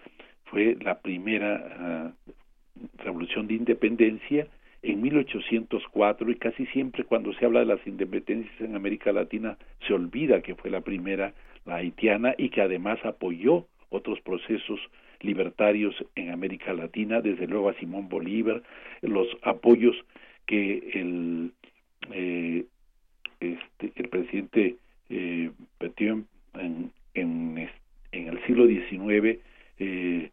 [0.44, 4.46] Fue la primera uh, revolución de independencia
[4.82, 9.92] en 1804 y casi siempre cuando se habla de las independencias en América Latina se
[9.92, 11.34] olvida que fue la primera,
[11.66, 14.80] la haitiana, y que además apoyó otros procesos
[15.20, 18.62] libertarios en América Latina, desde luego a Simón Bolívar,
[19.02, 19.96] los apoyos
[20.46, 21.52] que el,
[22.12, 22.64] eh,
[23.40, 24.76] este, el presidente
[25.10, 25.50] eh,
[26.54, 27.68] en, en,
[28.12, 29.38] el siglo XIX
[29.78, 30.30] eh,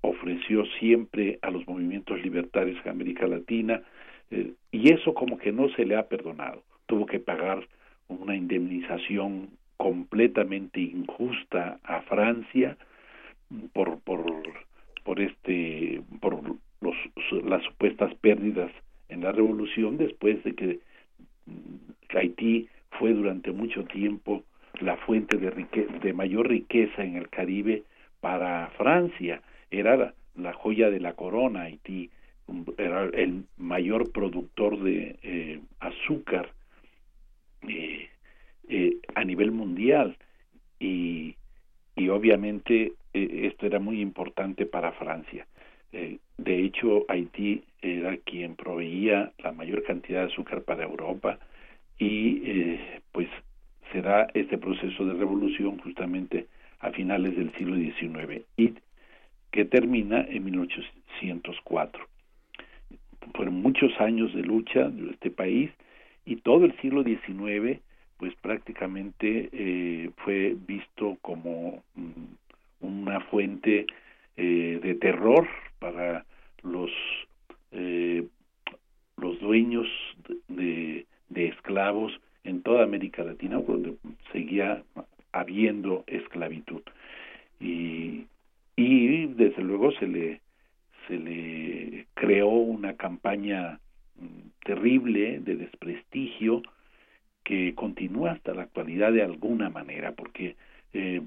[0.00, 3.82] ofreció siempre a los movimientos libertarios en América Latina
[4.30, 6.62] eh, y eso como que no se le ha perdonado.
[6.86, 7.66] Tuvo que pagar
[8.08, 12.76] una indemnización completamente injusta a Francia
[13.72, 14.24] por por
[15.04, 16.42] por este por
[16.80, 16.96] los,
[17.44, 18.70] las supuestas pérdidas
[19.08, 20.80] en la revolución después de que
[22.10, 22.68] Haití
[23.00, 24.44] fue durante mucho tiempo
[24.80, 27.82] la fuente de, mayor riqueza en el Caribe
[28.20, 29.40] para Francia.
[29.70, 32.10] Era la, joya de la corona Haití.
[32.76, 36.52] Era el mayor productor de eh, azúcar
[37.66, 38.10] eh,
[38.68, 40.18] eh, a nivel mundial.
[40.78, 41.36] Y,
[41.96, 45.46] y obviamente esto era muy importante para Francia.
[45.90, 51.38] De hecho Haití era quien proveía la mayor cantidad de azúcar para Europa
[52.00, 52.78] y
[53.12, 53.28] pues
[53.92, 56.46] será este proceso de revolución justamente
[56.80, 58.74] a finales del siglo XIX y
[59.50, 62.06] que termina en 1804.
[63.34, 65.70] Fueron muchos años de lucha de este país
[66.24, 67.80] y todo el siglo XIX
[68.16, 73.86] pues prácticamente eh, fue visto como mm, una fuente
[74.36, 75.48] eh, de terror
[75.78, 76.26] para
[76.62, 76.90] los
[77.72, 78.26] eh,
[79.16, 79.86] los dueños
[80.48, 82.12] de, de esclavos
[82.44, 83.94] en toda América Latina donde
[84.32, 84.82] seguía
[85.32, 86.82] habiendo esclavitud.
[87.60, 88.26] Y,
[88.76, 90.40] y desde luego se le
[91.06, 93.80] se le creó una campaña
[94.16, 96.62] mm, terrible de desprestigio
[97.42, 100.56] que continúa hasta la actualidad de alguna manera porque
[100.92, 101.20] eh,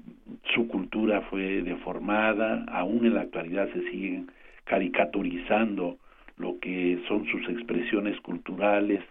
[0.54, 4.30] su cultura fue deformada aún en la actualidad se siguen
[4.64, 5.98] caricaturizando
[6.38, 9.02] lo que son sus expresiones culturales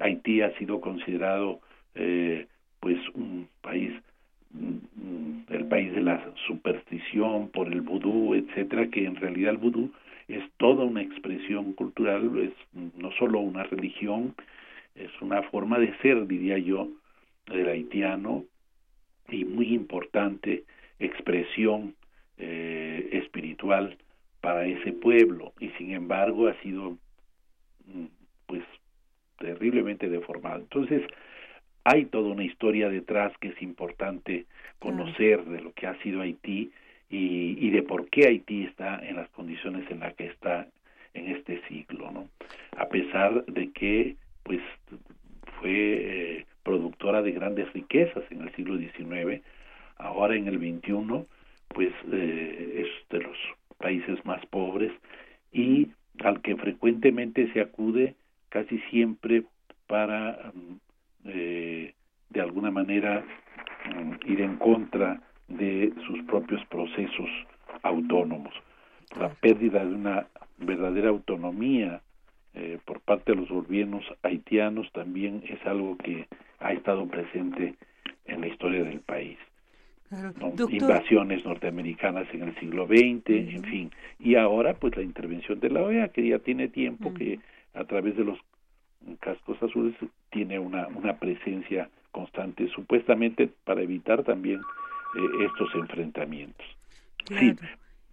[0.00, 1.60] Haití ha sido considerado
[1.94, 2.46] eh,
[2.80, 3.92] pues un país
[4.52, 9.92] mm, el país de la superstición por el vudú etcétera que en realidad el vudú
[10.28, 12.52] es toda una expresión cultural es
[12.96, 14.34] no solo una religión
[14.94, 16.88] es una forma de ser diría yo
[17.46, 18.44] del haitiano
[19.28, 20.64] y muy importante
[20.98, 21.94] expresión
[22.38, 23.96] eh, espiritual
[24.40, 25.52] para ese pueblo.
[25.60, 26.92] Y sin embargo ha sido
[27.86, 28.06] mm,
[28.46, 28.62] pues
[29.38, 30.60] terriblemente deformado.
[30.60, 31.02] Entonces,
[31.84, 34.46] hay toda una historia detrás que es importante
[34.78, 36.72] conocer de lo que ha sido Haití
[37.08, 40.66] y, y de por qué Haití está en las condiciones en las que está
[41.14, 42.28] en este siglo, ¿no?
[42.76, 44.60] A pesar de que, pues,
[45.60, 49.42] fue eh, productora de grandes riquezas en el siglo XIX,
[49.96, 51.24] ahora en el XXI,
[51.68, 53.36] pues, eh, es de los
[53.78, 54.92] países más pobres
[55.52, 55.88] y
[56.20, 58.14] al que frecuentemente se acude
[58.48, 59.44] casi siempre
[59.86, 60.76] para mm,
[61.26, 61.94] eh,
[62.30, 63.24] de alguna manera
[63.84, 67.28] mm, ir en contra de sus propios procesos
[67.82, 68.54] autónomos.
[69.18, 70.26] La pérdida de una
[70.58, 72.00] verdadera autonomía
[72.54, 76.26] eh, por parte de los gobiernos haitianos también es algo que
[76.58, 77.74] ha estado presente
[78.24, 79.38] en la historia del país.
[80.70, 83.90] Invasiones norteamericanas en el siglo XX, en fin.
[84.20, 87.40] Y ahora, pues la intervención de la OEA, que ya tiene tiempo, que
[87.76, 88.38] a través de los
[89.20, 89.94] cascos azules
[90.30, 96.66] tiene una, una presencia constante, supuestamente para evitar también eh, estos enfrentamientos.
[97.28, 97.54] Sí,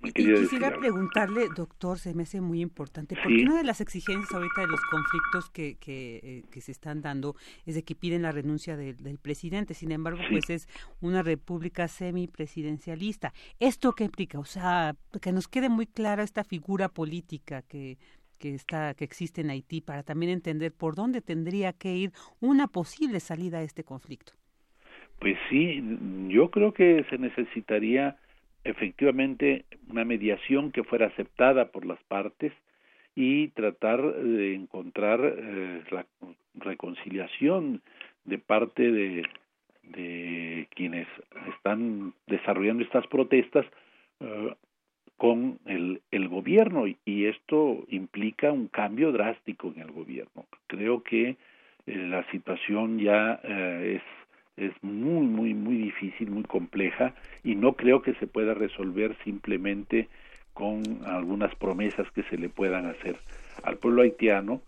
[0.04, 4.62] y, quisiera preguntarle, doctor, se me hace muy importante, porque una de las exigencias ahorita
[4.62, 7.36] de los conflictos que, que, eh, que, se están dando
[7.66, 10.68] es de que piden la renuncia del presidente, sin embargo, pues es
[11.00, 13.34] una república semipresidencialista.
[13.60, 14.40] ¿Esto qué implica?
[14.40, 17.98] O sea, que nos quede muy clara esta figura política que
[18.44, 22.12] que está que existe en Haití para también entender por dónde tendría que ir
[22.42, 24.34] una posible salida a este conflicto.
[25.20, 25.82] Pues sí,
[26.28, 28.18] yo creo que se necesitaría
[28.66, 32.52] efectivamente una mediación que fuera aceptada por las partes
[33.16, 36.06] y tratar de encontrar eh, la
[36.56, 37.82] reconciliación
[38.26, 39.24] de parte de,
[39.84, 41.08] de quienes
[41.56, 43.66] están desarrollando estas protestas
[44.20, 44.54] eh,
[45.18, 50.46] con el, el gobierno y esto implica un cambio drástico en el gobierno.
[50.68, 51.38] Creo que eh,
[51.86, 54.04] la situación ya eh, es
[54.56, 60.10] es muy muy muy difícil, muy compleja y no creo que se pueda resolver simplemente
[60.54, 63.18] con algunas promesas que se le puedan hacer
[63.64, 64.62] al pueblo haitiano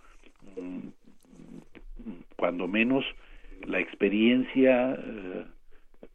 [2.36, 3.06] cuando menos
[3.68, 5.46] la experiencia eh,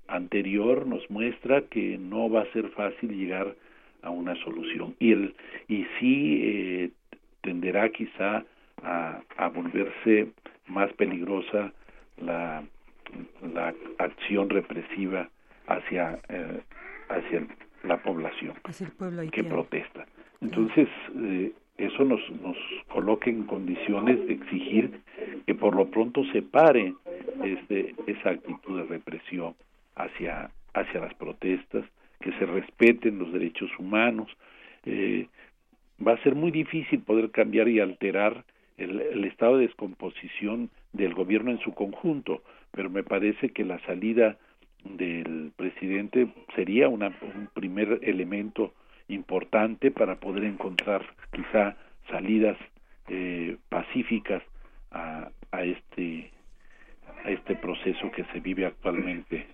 [0.08, 3.54] anterior nos muestra que no va a ser fácil llegar
[4.02, 4.94] a una solución.
[4.98, 5.34] Y el
[5.68, 6.90] y sí eh,
[7.42, 8.44] tenderá quizá
[8.82, 10.28] a, a, volverse
[10.66, 11.72] más peligrosa
[12.22, 12.62] la,
[13.54, 15.28] la acción represiva
[15.66, 16.60] hacia eh,
[17.08, 17.46] hacia
[17.82, 18.54] la población
[19.32, 20.06] que protesta.
[20.40, 22.56] Entonces eh, eso nos nos
[22.88, 25.00] coloca en condiciones de exigir
[25.46, 26.94] que por lo pronto se pare
[27.44, 29.54] este, esa actitud de represión
[29.96, 31.84] hacia, hacia las protestas,
[32.20, 34.28] que se respeten los derechos humanos.
[34.84, 35.26] Eh,
[36.06, 38.44] va a ser muy difícil poder cambiar y alterar
[38.76, 43.78] el, el, estado de descomposición del gobierno en su conjunto, pero me parece que la
[43.80, 44.38] salida
[44.84, 48.72] del presidente sería una, un primer elemento
[49.08, 51.76] importante para poder encontrar quizá
[52.08, 52.56] salidas
[53.08, 54.42] eh, pacíficas
[54.90, 56.30] a, a este
[57.24, 59.46] a este proceso que se vive actualmente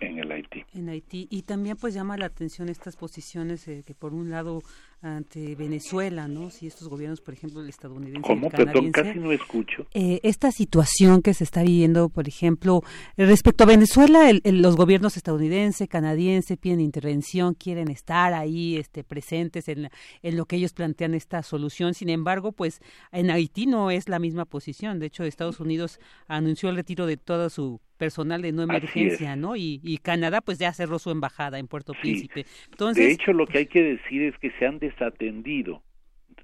[0.00, 0.64] en el Haití.
[0.74, 1.28] En Haití.
[1.30, 4.62] Y también pues llama la atención estas posiciones eh, que por un lado
[5.02, 6.50] ante Venezuela, ¿no?
[6.50, 8.22] Si estos gobiernos, por ejemplo, el estadounidense.
[8.22, 8.50] ¿Cómo?
[8.50, 9.86] Perdón, casi no escucho.
[9.92, 12.82] Eh, esta situación que se está viviendo, por ejemplo,
[13.16, 19.90] respecto a Venezuela, los gobiernos estadounidense, canadiense piden intervención, quieren estar ahí este, presentes en,
[20.22, 21.94] en lo que ellos plantean esta solución.
[21.94, 22.80] Sin embargo, pues
[23.12, 24.98] en Haití no es la misma posición.
[24.98, 29.56] De hecho, Estados Unidos anunció el retiro de todo su personal de no emergencia, ¿no?
[29.56, 32.46] Y, y, Canadá pues ya cerró su embajada en Puerto Príncipe.
[32.70, 35.82] Entonces, de hecho, lo que hay que decir es que se han desatendido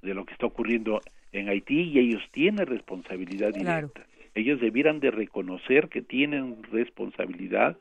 [0.03, 1.01] de lo que está ocurriendo
[1.33, 4.07] en Haití y ellos tienen responsabilidad directa.
[4.35, 7.77] Ellos debieran de reconocer que tienen responsabilidad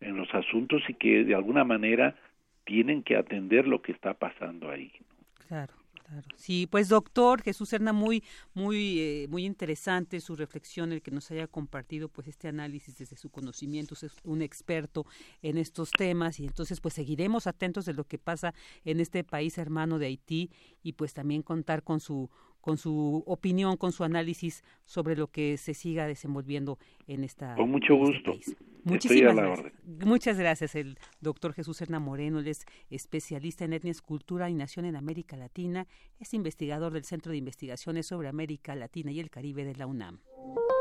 [0.00, 2.16] en los asuntos y que de alguna manera
[2.64, 4.92] tienen que atender lo que está pasando ahí.
[5.48, 5.72] Claro.
[6.36, 8.22] Sí, pues doctor Jesús Serna, muy,
[8.54, 13.16] muy, eh, muy interesante su reflexión, el que nos haya compartido pues este análisis desde
[13.16, 15.06] su conocimiento, es un experto
[15.42, 18.54] en estos temas y entonces pues seguiremos atentos de lo que pasa
[18.84, 20.50] en este país hermano de Haití
[20.82, 22.30] y pues también contar con su
[22.66, 27.54] con su opinión, con su análisis sobre lo que se siga desenvolviendo en esta.
[27.54, 28.32] Con mucho gusto.
[28.82, 29.72] Muchísimas gracias.
[30.04, 32.40] Muchas gracias, el doctor Jesús Herna Moreno.
[32.40, 35.86] Él es especialista en etnias, cultura y nación en América Latina.
[36.18, 40.18] Es investigador del Centro de Investigaciones sobre América Latina y el Caribe de la UNAM.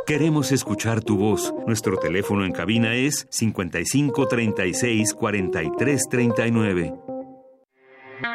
[0.07, 1.53] Queremos escuchar tu voz.
[1.67, 7.14] Nuestro teléfono en cabina es 55 36 43 39.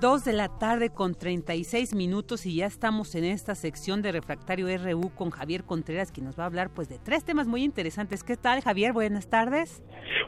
[0.00, 4.66] Dos de la tarde con 36 minutos y ya estamos en esta sección de Refractario
[4.78, 8.24] RU con Javier Contreras, que nos va a hablar pues de tres temas muy interesantes.
[8.24, 8.94] ¿Qué tal, Javier?
[8.94, 9.82] Buenas tardes.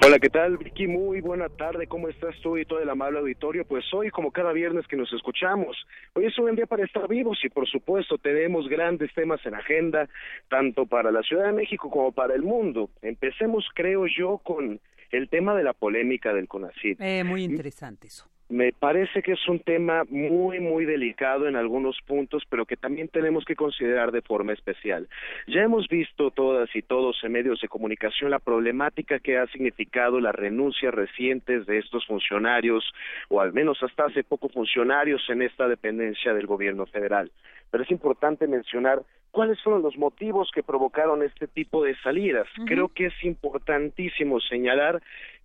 [0.04, 0.86] Hola, ¿qué tal, Vicky?
[0.88, 1.86] Muy buena tarde.
[1.86, 3.64] ¿Cómo estás tú y todo el amable auditorio?
[3.64, 5.74] Pues hoy, como cada viernes que nos escuchamos,
[6.12, 9.54] hoy es un buen día para estar vivos y, por supuesto, tenemos grandes temas en
[9.54, 10.06] agenda,
[10.50, 12.90] tanto para la Ciudad de México como para el mundo.
[13.00, 14.80] Empecemos, creo yo, con
[15.12, 17.00] el tema de la polémica del CONACYT.
[17.00, 18.28] Eh, muy interesante eso.
[18.52, 23.08] Me parece que es un tema muy, muy delicado en algunos puntos, pero que también
[23.08, 25.08] tenemos que considerar de forma especial.
[25.46, 30.20] Ya hemos visto todas y todos en medios de comunicación la problemática que ha significado
[30.20, 32.84] las renuncias recientes de estos funcionarios,
[33.30, 37.30] o al menos hasta hace poco funcionarios en esta dependencia del gobierno federal.
[37.70, 39.00] Pero es importante mencionar
[39.30, 42.46] cuáles fueron los motivos que provocaron este tipo de salidas.
[42.66, 45.02] Creo que es importantísimo señalar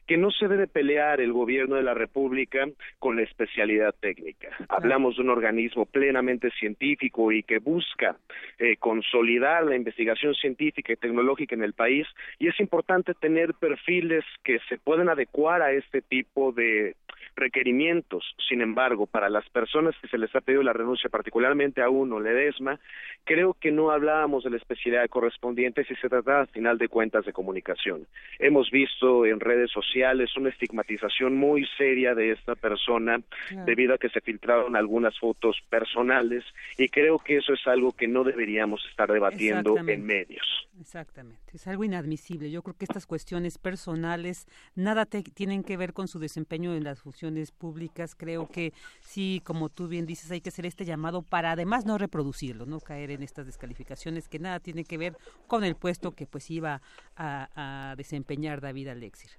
[0.07, 2.65] que no se debe pelear el gobierno de la República
[2.97, 4.49] con la especialidad técnica.
[4.69, 8.15] Hablamos de un organismo plenamente científico y que busca
[8.57, 12.07] eh, consolidar la investigación científica y tecnológica en el país
[12.39, 16.95] y es importante tener perfiles que se puedan adecuar a este tipo de
[17.37, 18.35] requerimientos.
[18.49, 22.19] Sin embargo, para las personas que se les ha pedido la renuncia, particularmente a uno,
[22.19, 22.79] Ledesma,
[23.23, 27.25] creo que no hablábamos de la especialidad correspondiente si se trataba, al final de cuentas,
[27.25, 28.07] de comunicación.
[28.39, 33.21] Hemos visto en redes sociales una estigmatización muy seria de esta persona
[33.65, 36.43] debido a que se filtraron algunas fotos personales
[36.77, 40.45] y creo que eso es algo que no deberíamos estar debatiendo en medios.
[40.79, 42.51] Exactamente, es algo inadmisible.
[42.51, 47.01] Yo creo que estas cuestiones personales nada tienen que ver con su desempeño en las
[47.01, 51.51] funciones públicas, creo que sí, como tú bien dices, hay que hacer este llamado para
[51.51, 55.13] además no reproducirlo, no caer en estas descalificaciones que nada tienen que ver
[55.47, 56.81] con el puesto que pues iba
[57.15, 59.31] a, desempeñar David Alexir.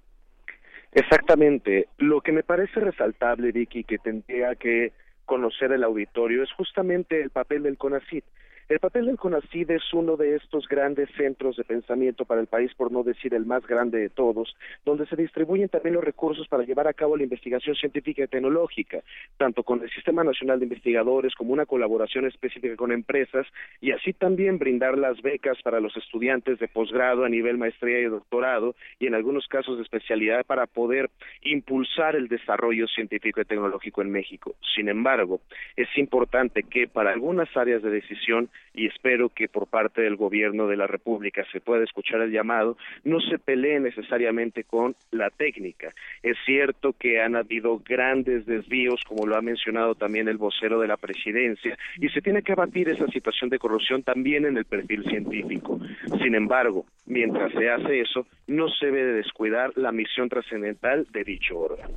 [0.91, 1.87] Exactamente.
[1.97, 4.93] Lo que me parece resaltable, Vicky, que tendría que
[5.25, 8.25] conocer el auditorio es justamente el papel del CONACIT.
[8.69, 12.71] El papel del CONACID es uno de estos grandes centros de pensamiento para el país,
[12.75, 14.55] por no decir el más grande de todos,
[14.85, 18.99] donde se distribuyen también los recursos para llevar a cabo la investigación científica y tecnológica,
[19.37, 23.47] tanto con el Sistema Nacional de Investigadores como una colaboración específica con empresas
[23.81, 28.03] y así también brindar las becas para los estudiantes de posgrado a nivel maestría y
[28.03, 31.09] doctorado y en algunos casos de especialidad para poder
[31.41, 34.53] impulsar el desarrollo científico y tecnológico en México.
[34.75, 35.41] Sin embargo,
[35.75, 40.67] es importante que para algunas áreas de decisión, y espero que por parte del gobierno
[40.67, 45.93] de la República se pueda escuchar el llamado, no se pelee necesariamente con la técnica.
[46.23, 50.87] Es cierto que han habido grandes desvíos, como lo ha mencionado también el vocero de
[50.87, 55.03] la presidencia, y se tiene que abatir esa situación de corrupción también en el perfil
[55.05, 55.79] científico.
[56.21, 61.57] Sin embargo, mientras se hace eso, no se debe descuidar la misión trascendental de dicho
[61.57, 61.95] órgano.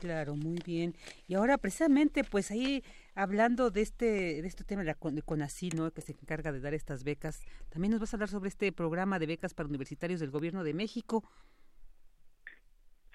[0.00, 0.94] Claro, muy bien.
[1.28, 2.82] Y ahora precisamente, pues ahí
[3.14, 5.90] hablando de este de este tema de, la, CONACYT, ¿no?
[5.90, 9.18] que se encarga de dar estas becas, también nos vas a hablar sobre este programa
[9.18, 11.24] de becas para universitarios del Gobierno de México.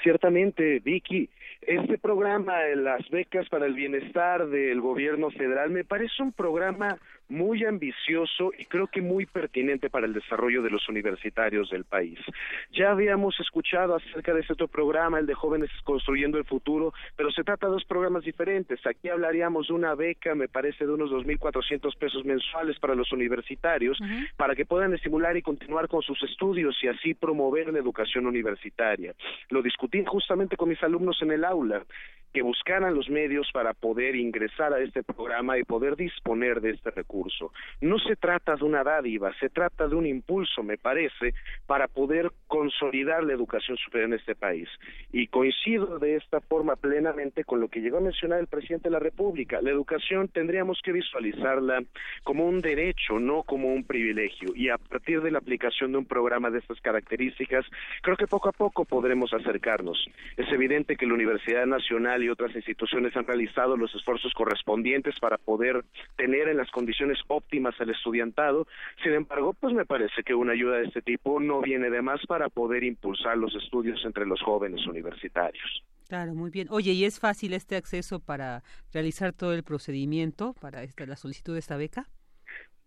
[0.04, 1.32] Ciertamente, Vicky,
[1.62, 7.00] este programa, las becas para el bienestar del gobierno federal, me parece un programa
[7.30, 12.20] muy ambicioso y creo que muy pertinente para el desarrollo de los universitarios del país.
[12.72, 17.32] Ya habíamos escuchado acerca de este otro programa, el de Jóvenes Construyendo el Futuro, pero
[17.32, 18.86] se trata de dos programas diferentes.
[18.86, 23.98] Aquí hablaríamos de una beca, me parece, de unos 2.400 pesos mensuales para los universitarios,
[24.38, 29.14] para que puedan estimular y continuar con sus estudios y así promover la educación universitaria.
[29.50, 31.84] Lo discutí justamente con mis alumnos en el aula
[32.36, 36.92] que buscaran los medios para poder ingresar a este programa y poder disponer de este
[36.92, 37.15] recurso.
[37.82, 41.34] No se trata de una dádiva, se trata de un impulso, me parece,
[41.66, 44.68] para poder consolidar la educación superior en este país.
[45.12, 48.94] Y coincido de esta forma plenamente con lo que llegó a mencionar el presidente de
[48.94, 49.62] la República.
[49.62, 51.84] La educación tendríamos que visualizarla
[52.24, 54.54] como un derecho, no como un privilegio.
[54.56, 57.66] Y a partir de la aplicación de un programa de estas características,
[58.02, 60.06] creo que poco a poco podremos acercarnos.
[60.38, 65.38] Es evidente que la Universidad Nacional y otras instituciones han realizado los esfuerzos correspondientes para
[65.38, 65.84] poder
[66.18, 66.70] tener en las
[67.28, 68.68] óptimas al estudiantado.
[69.04, 72.20] Sin embargo, pues me parece que una ayuda de este tipo no viene de más
[72.28, 75.84] para poder impulsar los estudios entre los jóvenes universitarios.
[76.08, 76.68] Claro, muy bien.
[76.70, 78.64] Oye, ¿y es fácil este acceso para
[78.94, 82.08] realizar todo el procedimiento para esta, la solicitud de esta beca?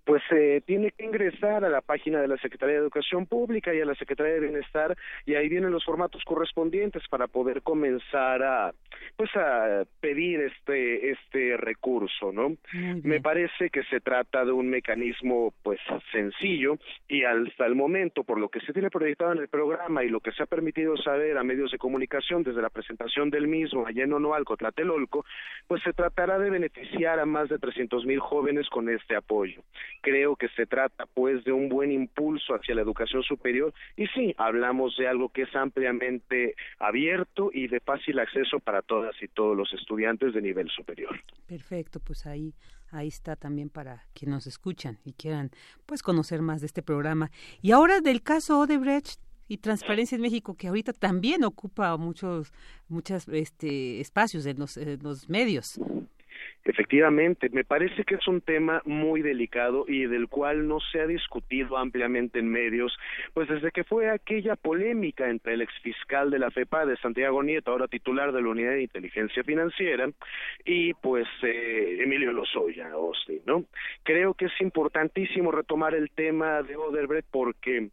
[0.09, 3.83] Pues eh, tiene que ingresar a la página de la Secretaría de Educación Pública y
[3.83, 8.73] a la Secretaría de Bienestar y ahí vienen los formatos correspondientes para poder comenzar a
[9.17, 12.57] pues a pedir este este recurso, ¿no?
[13.03, 15.79] Me parece que se trata de un mecanismo pues
[16.11, 20.09] sencillo y hasta el momento por lo que se tiene proyectado en el programa y
[20.09, 23.87] lo que se ha permitido saber a medios de comunicación desde la presentación del mismo
[23.87, 25.27] allá en Onoalco, Tlatelolco,
[25.67, 29.63] pues se tratará de beneficiar a más de 300 mil jóvenes con este apoyo
[30.01, 34.35] creo que se trata pues de un buen impulso hacia la educación superior y sí,
[34.39, 39.57] hablamos de algo que es ampliamente abierto y de fácil acceso para todas y todos
[39.57, 41.21] los estudiantes de nivel superior.
[41.47, 42.55] Perfecto, pues ahí
[42.91, 45.51] ahí está también para quienes nos escuchan y quieran
[45.87, 47.31] pues conocer más de este programa.
[47.61, 52.53] Y ahora del caso Odebrecht y Transparencia en México, que ahorita también ocupa muchos
[52.89, 55.79] muchos este, espacios en en los medios.
[56.65, 61.07] Efectivamente, me parece que es un tema muy delicado y del cual no se ha
[61.07, 62.97] discutido ampliamente en medios,
[63.33, 67.71] pues desde que fue aquella polémica entre el exfiscal de la FEPA de Santiago Nieto,
[67.71, 70.11] ahora titular de la Unidad de Inteligencia Financiera,
[70.65, 73.65] y pues eh, Emilio Lozoya, Austin, ¿no?
[74.03, 77.89] Creo que es importantísimo retomar el tema de Oderbrecht porque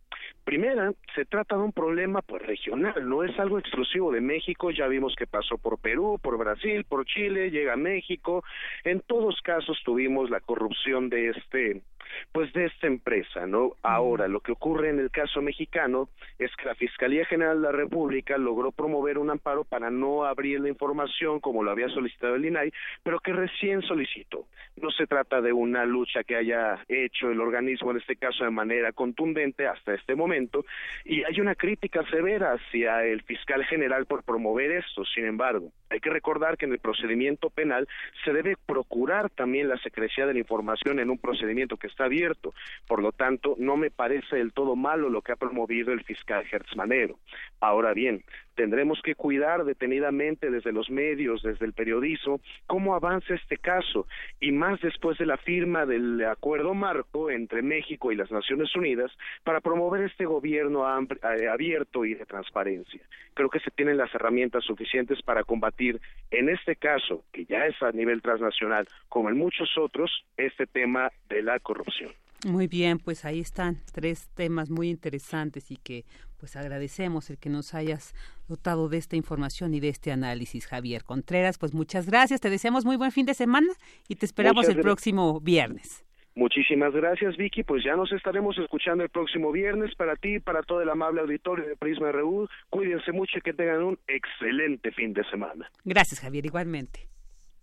[0.45, 4.85] Primera, se trata de un problema pues regional, no es algo exclusivo de México, ya
[4.85, 8.43] vimos que pasó por Perú, por Brasil, por Chile, llega a México,
[8.83, 11.81] en todos casos tuvimos la corrupción de este
[12.31, 13.75] pues de esta empresa, ¿no?
[13.81, 16.09] Ahora, lo que ocurre en el caso mexicano
[16.39, 20.59] es que la Fiscalía General de la República logró promover un amparo para no abrir
[20.59, 22.71] la información como lo había solicitado el INAI,
[23.03, 24.45] pero que recién solicitó.
[24.75, 28.49] No se trata de una lucha que haya hecho el organismo, en este caso de
[28.49, 30.65] manera contundente hasta este momento,
[31.05, 35.05] y hay una crítica severa hacia el fiscal general por promover esto.
[35.05, 37.87] Sin embargo, hay que recordar que en el procedimiento penal
[38.23, 42.53] se debe procurar también la secrecía de la información en un procedimiento que está abierto.
[42.87, 46.45] Por lo tanto, no me parece del todo malo lo que ha promovido el fiscal
[46.49, 47.19] Hertzmanero.
[47.59, 48.23] Ahora bien,
[48.55, 54.07] Tendremos que cuidar detenidamente desde los medios, desde el periodismo, cómo avanza este caso
[54.39, 59.11] y más después de la firma del acuerdo marco entre México y las Naciones Unidas
[59.43, 63.01] para promover este gobierno eh, abierto y de transparencia.
[63.33, 65.99] Creo que se tienen las herramientas suficientes para combatir
[66.31, 71.11] en este caso, que ya es a nivel transnacional, como en muchos otros, este tema
[71.29, 72.11] de la corrupción.
[72.45, 76.05] Muy bien, pues ahí están tres temas muy interesantes y que
[76.37, 78.13] pues agradecemos el que nos hayas
[78.47, 81.57] dotado de esta información y de este análisis, Javier Contreras.
[81.57, 83.73] Pues muchas gracias, te deseamos muy buen fin de semana
[84.07, 86.05] y te esperamos el próximo viernes.
[86.35, 87.63] Muchísimas gracias, Vicky.
[87.63, 91.21] Pues ya nos estaremos escuchando el próximo viernes para ti y para todo el amable
[91.21, 92.47] auditorio de Prisma RU.
[92.69, 95.71] Cuídense mucho y que tengan un excelente fin de semana.
[95.83, 97.07] Gracias, Javier, igualmente.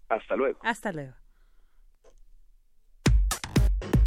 [0.08, 0.58] Hasta luego.
[0.64, 1.12] Hasta luego.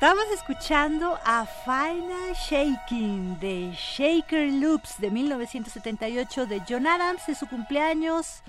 [0.00, 7.48] Estamos escuchando a Final Shaking de Shaker Loops de 1978 de John Adams, de su
[7.48, 8.44] cumpleaños.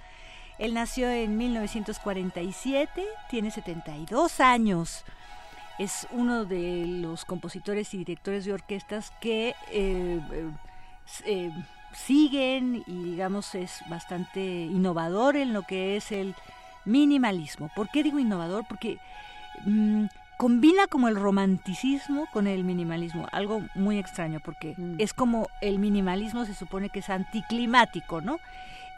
[0.59, 5.03] Él nació en 1947, tiene 72 años.
[5.79, 10.51] Es uno de los compositores y directores de orquestas que eh, eh,
[11.25, 11.51] eh,
[11.95, 16.35] siguen y digamos es bastante innovador en lo que es el
[16.85, 17.71] minimalismo.
[17.75, 18.65] ¿Por qué digo innovador?
[18.67, 18.99] Porque
[19.65, 20.05] mm,
[20.39, 24.95] combina como el romanticismo con el minimalismo, algo muy extraño porque mm.
[24.97, 28.39] es como el minimalismo se supone que es anticlimático, ¿no?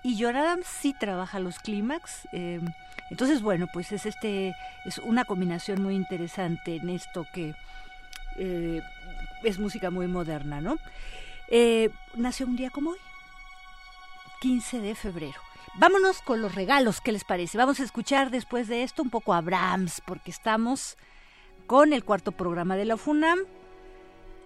[0.03, 2.71] Y John Adams sí trabaja los clímax, em,
[3.09, 4.55] entonces bueno, pues es este
[4.85, 7.55] es una combinación muy interesante en esto que
[8.37, 8.83] eh,
[9.41, 10.77] es música muy moderna, ¿no?
[11.47, 12.99] Eh, nació un día como hoy,
[14.41, 15.41] 15 de febrero.
[15.73, 17.57] Vámonos con los regalos, ¿qué les parece?
[17.57, 20.97] Vamos a escuchar después de esto un poco a Brahms, porque estamos
[21.67, 23.39] con el cuarto programa de la FUNAM,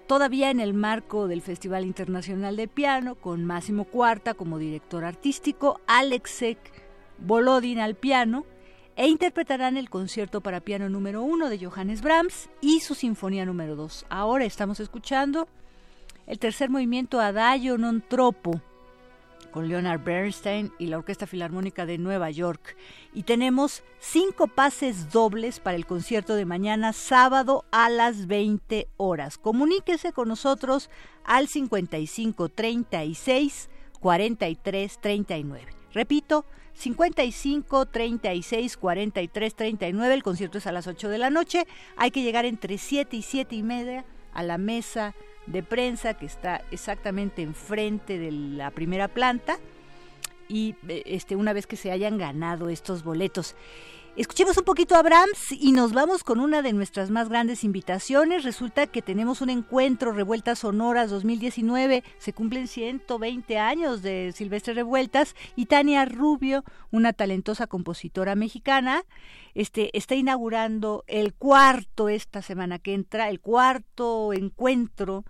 [0.08, 5.80] todavía en el marco del Festival Internacional de Piano, con Máximo Cuarta como director artístico,
[5.88, 6.58] Alexek
[7.18, 8.46] Volodin al piano,
[8.96, 13.76] e interpretarán el concierto para piano número uno de Johannes Brahms y su sinfonía número
[13.76, 14.06] dos.
[14.10, 15.48] Ahora estamos escuchando
[16.28, 18.62] el tercer movimiento Adagio non troppo
[19.56, 22.76] con Leonard Bernstein y la Orquesta Filarmónica de Nueva York.
[23.14, 29.38] Y tenemos cinco pases dobles para el concierto de mañana sábado a las 20 horas.
[29.38, 30.90] Comuníquese con nosotros
[31.24, 33.70] al 55 36
[34.02, 35.68] 43 39.
[35.94, 40.14] Repito, 55 36 43 39.
[40.14, 41.66] El concierto es a las 8 de la noche.
[41.96, 44.04] Hay que llegar entre 7 y 7 y media
[44.34, 45.16] a la mesa
[45.48, 49.60] de prensa que está exactamente enfrente de la primera planta
[50.48, 53.56] y eh, este una vez que se hayan ganado estos boletos.
[54.16, 58.46] Escuchemos un poquito a Brahms y nos vamos con una de nuestras más grandes invitaciones.
[58.46, 62.02] Resulta que tenemos un encuentro Revueltas Sonoras 2019.
[62.18, 69.04] Se cumplen 120 años de Silvestre Revueltas y Tania Rubio, una talentosa compositora mexicana,
[69.54, 75.26] este, está inaugurando el cuarto esta semana que entra, el cuarto encuentro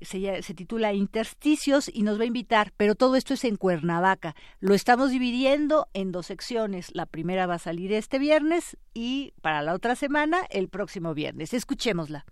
[0.00, 4.34] se, titula Intersticios y nos va a invitar, pero todo esto es en Cuernavaca.
[4.60, 6.94] Lo estamos dividiendo en dos secciones.
[6.94, 11.54] La primera va a salir este viernes y para la otra semana el próximo viernes.
[11.54, 12.24] Escuchémosla.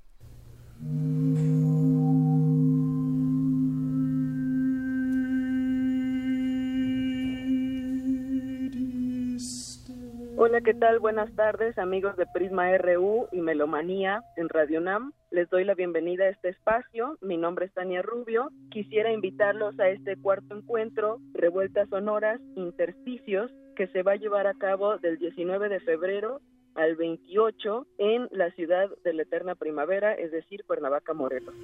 [10.47, 10.99] Hola, ¿qué tal?
[10.99, 15.15] Buenas tardes, amigos de Prisma RU y Melomanía en Radio NAM.
[15.31, 17.17] Les doy la bienvenida a este espacio.
[17.23, 18.51] Mi nombre es Tania Rubio.
[18.71, 24.53] Quisiera invitarlos a este cuarto encuentro, Revueltas Sonoras, Intersticios, que se va a llevar a
[24.53, 26.43] cabo del 19 de febrero
[26.75, 31.55] al 28 en la ciudad de la eterna primavera, es decir, Cuernavaca, Morelos.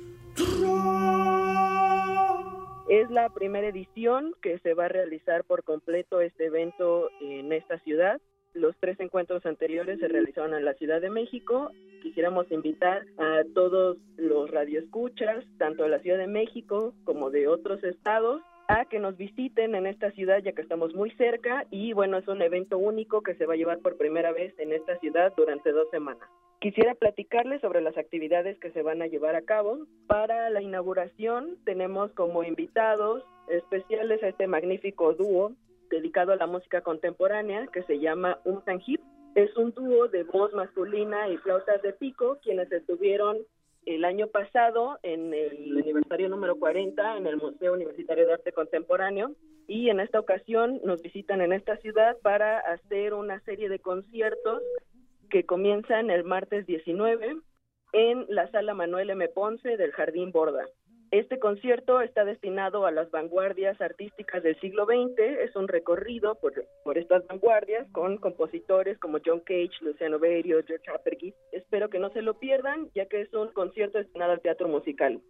[2.88, 7.78] Es la primera edición que se va a realizar por completo este evento en esta
[7.80, 8.22] ciudad
[8.54, 11.70] los tres encuentros anteriores se realizaron en la Ciudad de México.
[12.02, 17.82] Quisiéramos invitar a todos los radioescuchas, tanto de la Ciudad de México como de otros
[17.84, 22.18] estados, a que nos visiten en esta ciudad ya que estamos muy cerca y bueno,
[22.18, 25.32] es un evento único que se va a llevar por primera vez en esta ciudad
[25.36, 26.28] durante dos semanas.
[26.60, 29.78] Quisiera platicarles sobre las actividades que se van a llevar a cabo.
[30.06, 35.52] Para la inauguración tenemos como invitados especiales a este magnífico dúo
[35.90, 39.00] dedicado a la música contemporánea que se llama Un Hip.
[39.34, 43.38] Es un dúo de voz masculina y flautas de pico quienes estuvieron
[43.86, 49.32] el año pasado en el aniversario número 40 en el Museo Universitario de Arte Contemporáneo
[49.66, 54.62] y en esta ocasión nos visitan en esta ciudad para hacer una serie de conciertos
[55.30, 57.36] que comienzan el martes 19
[57.92, 59.28] en la sala Manuel M.
[59.28, 60.66] Ponce del Jardín Borda.
[61.10, 66.52] Este concierto está destinado a las vanguardias artísticas del siglo XX, es un recorrido por,
[66.84, 71.34] por estas vanguardias con compositores como John Cage, Luciano Berio, George Apergis.
[71.50, 75.20] Espero que no se lo pierdan, ya que es un concierto destinado al teatro musical.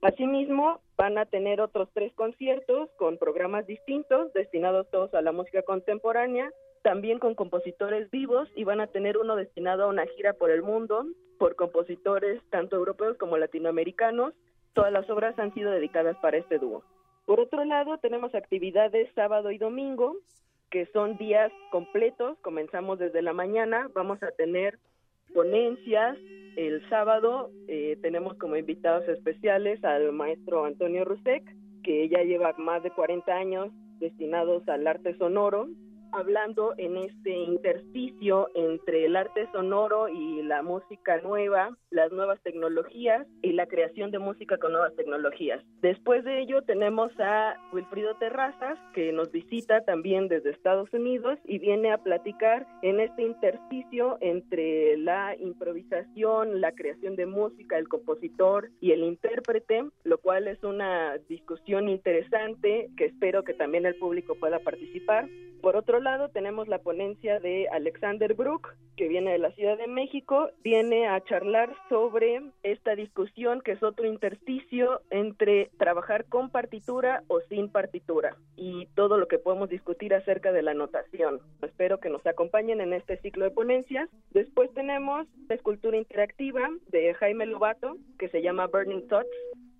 [0.00, 5.60] Asimismo, van a tener otros tres conciertos con programas distintos, destinados todos a la música
[5.62, 6.50] contemporánea,
[6.82, 10.62] también con compositores vivos y van a tener uno destinado a una gira por el
[10.62, 11.04] mundo
[11.38, 14.32] por compositores tanto europeos como latinoamericanos
[14.76, 16.82] Todas las obras han sido dedicadas para este dúo.
[17.24, 20.16] Por otro lado, tenemos actividades sábado y domingo,
[20.70, 22.36] que son días completos.
[22.42, 23.88] Comenzamos desde la mañana.
[23.94, 24.78] Vamos a tener
[25.32, 26.18] ponencias.
[26.56, 31.42] El sábado eh, tenemos como invitados especiales al maestro Antonio Rusek,
[31.82, 35.68] que ya lleva más de 40 años destinados al arte sonoro
[36.16, 43.26] hablando en este intersticio entre el arte sonoro y la música nueva, las nuevas tecnologías
[43.42, 45.62] y la creación de música con nuevas tecnologías.
[45.82, 51.58] Después de ello tenemos a Wilfrido Terrazas, que nos visita también desde Estados Unidos y
[51.58, 58.70] viene a platicar en este intersticio entre la improvisación, la creación de música, el compositor
[58.80, 64.34] y el intérprete, lo cual es una discusión interesante que espero que también el público
[64.34, 65.28] pueda participar.
[65.60, 69.86] Por otro lado, tenemos la ponencia de Alexander Brook, que viene de la Ciudad de
[69.86, 77.22] México, viene a charlar sobre esta discusión que es otro intersticio entre trabajar con partitura
[77.28, 81.40] o sin partitura y todo lo que podemos discutir acerca de la notación.
[81.62, 84.08] Espero que nos acompañen en este ciclo de ponencias.
[84.30, 89.28] Después tenemos la escultura interactiva de Jaime Lobato, que se llama Burning Thoughts,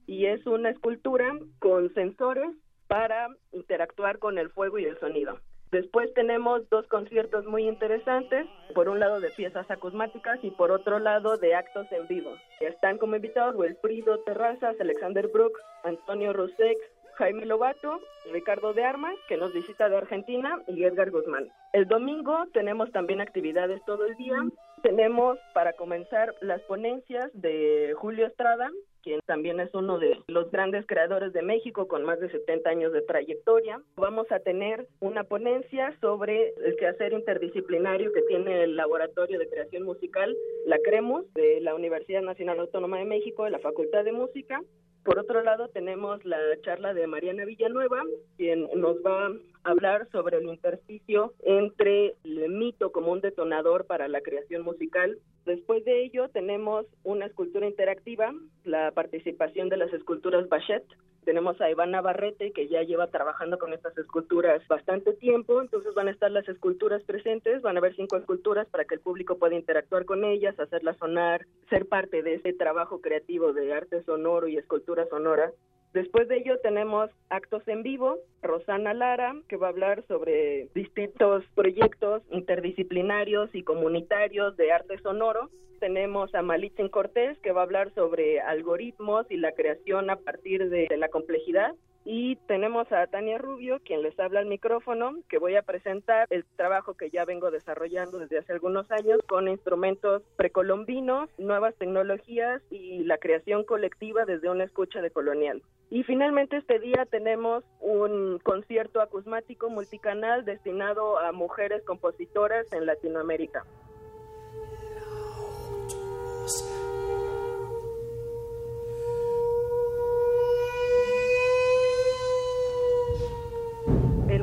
[0.06, 2.50] y es una escultura con sensores
[2.86, 5.40] para interactuar con el fuego y el sonido.
[5.72, 10.98] Después tenemos dos conciertos muy interesantes, por un lado de piezas acusmáticas y por otro
[11.00, 12.36] lado de actos en vivo.
[12.60, 16.80] Están como invitados Wilfrido Terrazas, Alexander Brook, Antonio Rosex,
[17.16, 18.00] Jaime Lobato,
[18.32, 21.48] Ricardo de Armas, que nos visita de Argentina, y Edgar Guzmán.
[21.76, 24.36] El domingo tenemos también actividades todo el día.
[24.82, 28.70] Tenemos para comenzar las ponencias de Julio Estrada,
[29.02, 32.94] quien también es uno de los grandes creadores de México con más de 70 años
[32.94, 33.78] de trayectoria.
[33.96, 39.82] Vamos a tener una ponencia sobre el quehacer interdisciplinario que tiene el Laboratorio de Creación
[39.82, 40.34] Musical,
[40.64, 44.62] la CREMUS, de la Universidad Nacional Autónoma de México, de la Facultad de Música.
[45.06, 48.02] Por otro lado, tenemos la charla de Mariana Villanueva,
[48.36, 51.32] quien nos va a hablar sobre el intersticio
[51.66, 55.18] entre el mito como un detonador para la creación musical.
[55.44, 58.32] Después de ello, tenemos una escultura interactiva,
[58.64, 60.84] la participación de las esculturas Bachet,
[61.26, 66.06] tenemos a Ivana Barrete, que ya lleva trabajando con estas esculturas bastante tiempo, entonces van
[66.06, 69.56] a estar las esculturas presentes, van a haber cinco esculturas para que el público pueda
[69.56, 74.56] interactuar con ellas, hacerlas sonar, ser parte de ese trabajo creativo de arte sonoro y
[74.56, 75.50] escultura sonora.
[75.96, 81.42] Después de ello tenemos actos en vivo, Rosana Lara, que va a hablar sobre distintos
[81.54, 85.48] proyectos interdisciplinarios y comunitarios de arte sonoro.
[85.80, 90.68] Tenemos a Malitzin Cortés, que va a hablar sobre algoritmos y la creación a partir
[90.68, 91.74] de, la complejidad.
[92.08, 96.44] Y tenemos a Tania Rubio, quien les habla al micrófono, que voy a presentar el
[96.54, 103.02] trabajo que ya vengo desarrollando desde hace algunos años con instrumentos precolombinos, nuevas tecnologías y
[103.02, 105.64] la creación colectiva desde una escucha de colonial.
[105.90, 113.64] Y finalmente este día tenemos un concierto acusmático multicanal destinado a mujeres compositoras en Latinoamérica.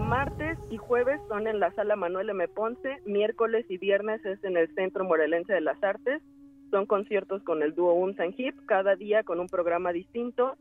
[0.03, 2.47] Martes y jueves son en la sala Manuel M.
[2.47, 6.21] Ponce, miércoles y viernes es en el Centro Morelense de las Artes.
[6.71, 10.55] Son conciertos con el dúo Un Hip, cada día con un programa distinto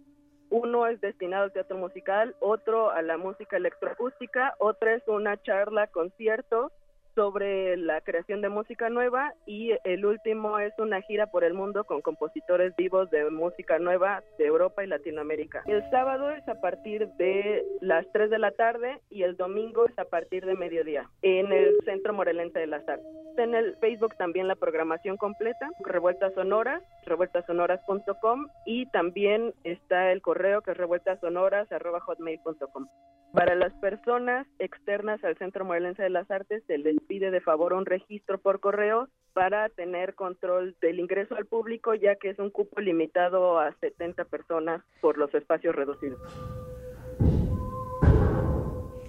[0.52, 5.86] uno es destinado al teatro musical, otro a la música electroacústica, otra es una charla,
[5.86, 6.70] concierto
[7.14, 11.84] sobre la creación de música nueva y el último es una gira por el mundo
[11.84, 15.62] con compositores vivos de música nueva de Europa y Latinoamérica.
[15.66, 19.98] El sábado es a partir de las 3 de la tarde y el domingo es
[19.98, 23.06] a partir de mediodía en el Centro Morelense de las Artes.
[23.36, 30.60] En el Facebook también la programación completa, Revueltas Sonoras, revueltasonoras.com y también está el correo
[30.62, 32.88] que es revueltasonoras.hotmail.com.
[33.32, 37.72] Para las personas externas al Centro Morelense de las Artes se les pide de favor
[37.72, 42.50] un registro por correo para tener control del ingreso al público ya que es un
[42.50, 46.20] cupo limitado a 70 personas por los espacios reducidos.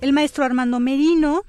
[0.01, 1.43] El maestro Armando Merino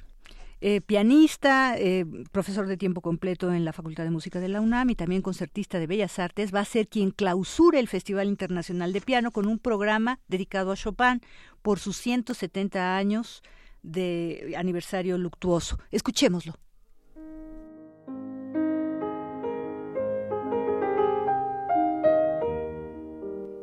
[0.66, 4.89] eh, pianista, eh, profesor de tiempo completo en la Facultad de Música de la UNAM
[4.89, 9.03] y también concertista de Bellas Artes, va a ser quien clausure el Festival Internacional de
[9.03, 11.21] Piano con un programa dedicado a Chopin
[11.61, 13.43] por sus 170 años
[13.85, 15.77] de aniversario luctuoso.
[15.93, 16.55] Escuchémoslo.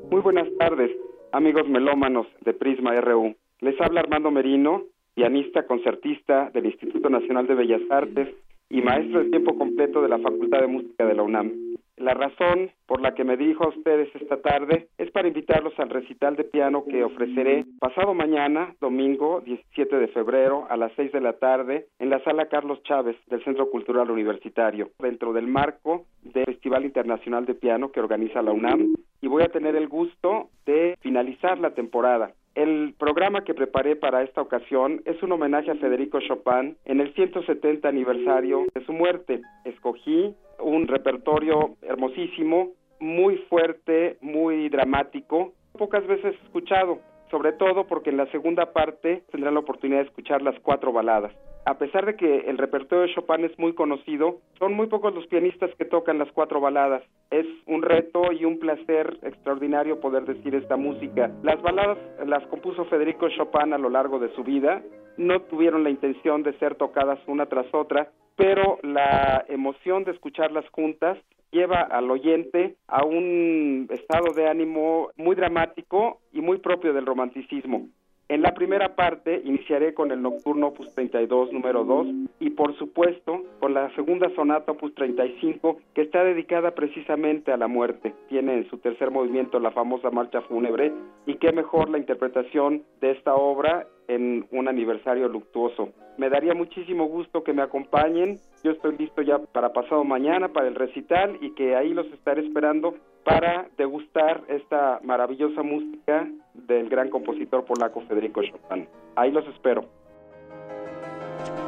[0.10, 0.92] Muy buenas tardes,
[1.32, 3.36] amigos melómanos de Prisma RU.
[3.60, 4.84] Les habla Armando Merino
[5.14, 8.30] pianista concertista del Instituto Nacional de Bellas Artes
[8.70, 11.71] y maestro de tiempo completo de la Facultad de Música de la UNAM.
[12.02, 15.92] La razón por la que me dirijo a ustedes esta tarde es para invitarlos al
[15.92, 21.22] recital de piano que ofreceré pasado mañana, domingo 17 de febrero, a las 6 de
[21.22, 26.46] la tarde, en la sala Carlos Chávez del Centro Cultural Universitario, dentro del marco del
[26.46, 28.96] Festival Internacional de Piano que organiza la UNAM.
[29.22, 34.24] Y voy a tener el gusto de finalizar la temporada el programa que preparé para
[34.24, 39.42] esta ocasión es un homenaje a Federico Chopin en el 170 aniversario de su muerte.
[39.64, 48.18] Escogí un repertorio hermosísimo, muy fuerte, muy dramático, pocas veces escuchado, sobre todo porque en
[48.18, 51.32] la segunda parte tendrán la oportunidad de escuchar las cuatro baladas
[51.66, 55.28] a pesar de que el repertorio de Chopin es muy conocido, son muy pocos los
[55.28, 57.04] pianistas que tocan las cuatro baladas.
[57.30, 61.32] Es un reto y un placer extraordinario poder decir esta música.
[61.44, 64.82] Las baladas las compuso Federico Chopin a lo largo de su vida,
[65.18, 70.66] no tuvieron la intención de ser tocadas una tras otra, pero la emoción de escucharlas
[70.70, 71.18] juntas
[71.52, 77.88] lleva al oyente a un estado de ánimo muy dramático y muy propio del romanticismo.
[78.32, 82.08] En la primera parte iniciaré con el nocturno opus 32 número 2
[82.40, 87.68] y por supuesto con la segunda sonata opus 35 que está dedicada precisamente a la
[87.68, 88.14] muerte.
[88.30, 90.94] Tiene en su tercer movimiento la famosa marcha fúnebre
[91.26, 95.90] y qué mejor la interpretación de esta obra en un aniversario luctuoso.
[96.18, 98.38] Me daría muchísimo gusto que me acompañen.
[98.64, 102.46] Yo estoy listo ya para pasado mañana para el recital y que ahí los estaré
[102.46, 102.96] esperando
[103.26, 108.88] para degustar esta maravillosa música del gran compositor polaco Federico Chopin.
[109.16, 109.88] Ahí los espero.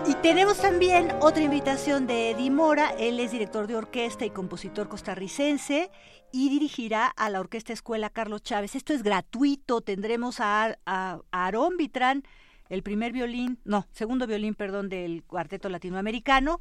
[0.06, 4.90] Y tenemos también otra invitación de Eddie Mora, él es director de orquesta y compositor
[4.90, 5.90] costarricense
[6.34, 8.76] y dirigirá a la Orquesta Escuela Carlos Chávez.
[8.76, 12.24] Esto es gratuito, tendremos a, a, Aarón Vitrán,
[12.70, 16.60] el primer violín, no, segundo violín, perdón, del cuarteto latinoamericano,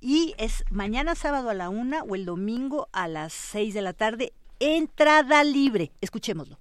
[0.00, 3.94] y es mañana sábado a la una o el domingo a las seis de la
[3.94, 5.92] tarde, entrada libre.
[6.00, 6.58] Escuchémoslo.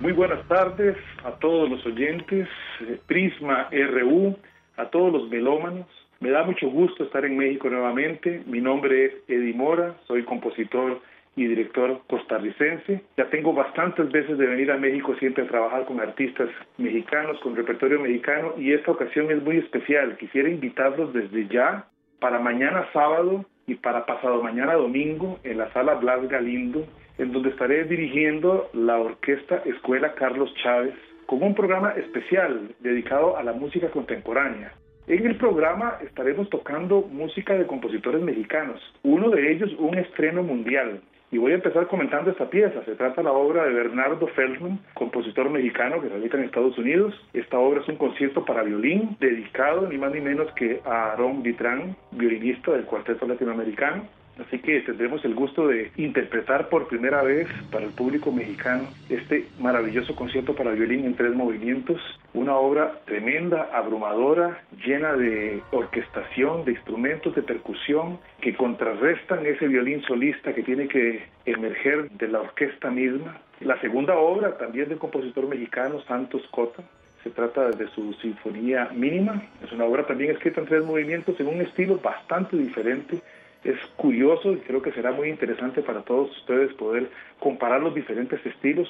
[0.00, 2.48] Muy buenas tardes a todos los oyentes,
[2.82, 4.36] eh, Prisma RU,
[4.76, 5.88] a todos los melómanos.
[6.20, 8.44] Me da mucho gusto estar en México nuevamente.
[8.46, 11.00] Mi nombre es Eddie Mora, soy compositor
[11.34, 13.02] y director costarricense.
[13.16, 17.56] Ya tengo bastantes veces de venir a México siempre a trabajar con artistas mexicanos, con
[17.56, 20.16] repertorio mexicano y esta ocasión es muy especial.
[20.16, 21.86] Quisiera invitarlos desde ya
[22.20, 26.86] para mañana sábado y para pasado mañana domingo en la sala Blas Galindo
[27.18, 30.94] en donde estaré dirigiendo la Orquesta Escuela Carlos Chávez
[31.26, 34.72] con un programa especial dedicado a la música contemporánea.
[35.06, 41.00] En el programa estaremos tocando música de compositores mexicanos, uno de ellos un estreno mundial.
[41.30, 42.82] Y voy a empezar comentando esta pieza.
[42.86, 47.14] Se trata de la obra de Bernardo Feldman, compositor mexicano que radica en Estados Unidos.
[47.34, 51.42] Esta obra es un concierto para violín dedicado ni más ni menos que a Aaron
[51.42, 54.04] Vitrán, violinista del Cuarteto Latinoamericano.
[54.38, 59.46] Así que tendremos el gusto de interpretar por primera vez para el público mexicano este
[59.58, 62.00] maravilloso concierto para violín en tres movimientos,
[62.34, 70.02] una obra tremenda, abrumadora, llena de orquestación, de instrumentos de percusión que contrarrestan ese violín
[70.02, 73.38] solista que tiene que emerger de la orquesta misma.
[73.60, 76.84] La segunda obra también del compositor mexicano Santos Cota,
[77.24, 81.48] se trata de su sinfonía mínima, es una obra también escrita en tres movimientos en
[81.48, 83.20] un estilo bastante diferente
[83.64, 88.44] es curioso y creo que será muy interesante para todos ustedes poder comparar los diferentes
[88.46, 88.88] estilos.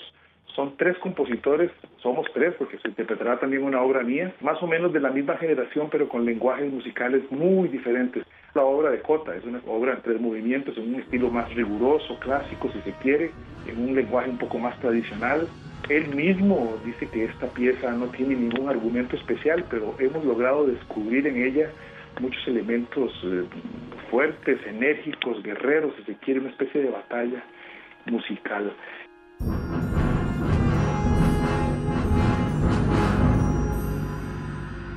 [0.54, 1.70] Son tres compositores,
[2.02, 5.36] somos tres porque se interpretará también una obra mía, más o menos de la misma
[5.36, 8.24] generación pero con lenguajes musicales muy diferentes.
[8.54, 12.18] la obra de Cota, es una obra en tres movimientos, en un estilo más riguroso,
[12.18, 13.30] clásico si se quiere,
[13.66, 15.46] en un lenguaje un poco más tradicional.
[15.88, 21.26] Él mismo dice que esta pieza no tiene ningún argumento especial, pero hemos logrado descubrir
[21.26, 21.70] en ella
[22.20, 23.44] muchos elementos eh,
[24.10, 27.42] fuertes, enérgicos, guerreros, si se quiere, una especie de batalla
[28.06, 28.72] musical.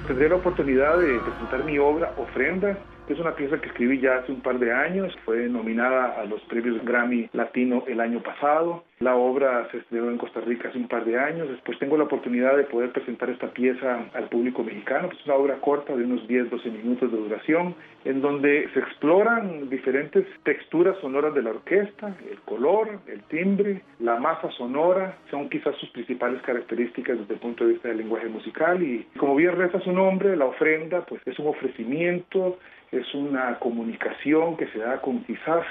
[0.08, 2.78] Tendré la oportunidad de presentar mi obra Ofrenda
[3.12, 6.42] es una pieza que escribí ya hace un par de años, fue nominada a los
[6.44, 8.84] premios Grammy Latino el año pasado.
[9.00, 11.50] La obra se estrenó en Costa Rica hace un par de años.
[11.50, 15.10] Después tengo la oportunidad de poder presentar esta pieza al público mexicano.
[15.12, 17.76] Es una obra corta de unos 10-12 minutos de duración,
[18.06, 24.20] en donde se exploran diferentes texturas sonoras de la orquesta, el color, el timbre, la
[24.20, 28.84] masa sonora, son quizás sus principales características desde el punto de vista del lenguaje musical.
[28.84, 32.60] Y como bien reza su nombre, la ofrenda, pues es un ofrecimiento
[32.92, 35.66] es una comunicación que se da con quizás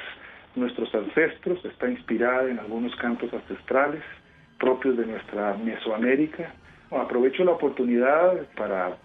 [0.56, 4.02] nuestros ancestros, está inspirada en algunos cantos ancestrales
[4.58, 6.52] propios de nuestra Mesoamérica.
[6.90, 8.96] aprovecho la oportunidad para,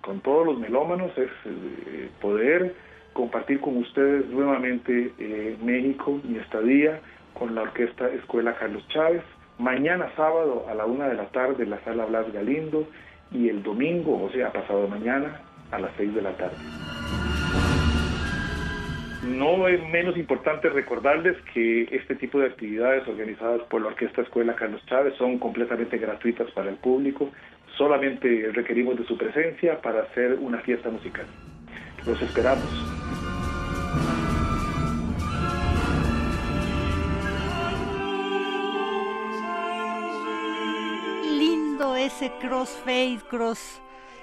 [0.00, 2.74] con todos los melómanos, es eh, poder
[3.12, 7.00] compartir con ustedes nuevamente eh, México, mi estadía,
[7.34, 9.22] con la Orquesta Escuela Carlos Chávez.
[9.58, 12.88] Mañana sábado a la una de la tarde en la sala Blas Galindo
[13.30, 15.40] y el domingo, o sea, pasado mañana,
[15.70, 16.56] a las seis de la tarde.
[19.22, 24.56] No es menos importante recordarles que este tipo de actividades organizadas por la Orquesta Escuela
[24.56, 27.30] Carlos Chávez son completamente gratuitas para el público.
[27.78, 31.26] Solamente requerimos de su presencia para hacer una fiesta musical.
[32.04, 32.66] Los esperamos.
[41.38, 43.80] Lindo ese crossfade, cross,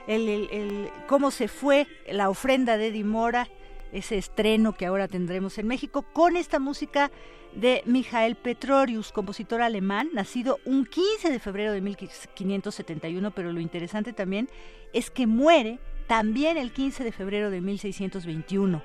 [0.07, 3.47] el, el, cómo se fue la ofrenda de Dimora
[3.91, 7.11] ese estreno que ahora tendremos en México con esta música
[7.53, 14.14] de Michael Petrorius, compositor alemán, nacido un 15 de febrero de 1571, pero lo interesante
[14.14, 14.49] también
[14.94, 18.82] es que muere también el 15 de febrero de 1621.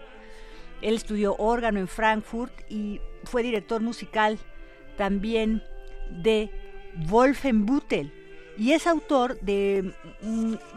[0.83, 4.39] Él estudió órgano en Frankfurt y fue director musical
[4.97, 5.63] también
[6.11, 6.51] de
[7.09, 8.13] Wolfenbüttel,
[8.57, 9.93] y es autor de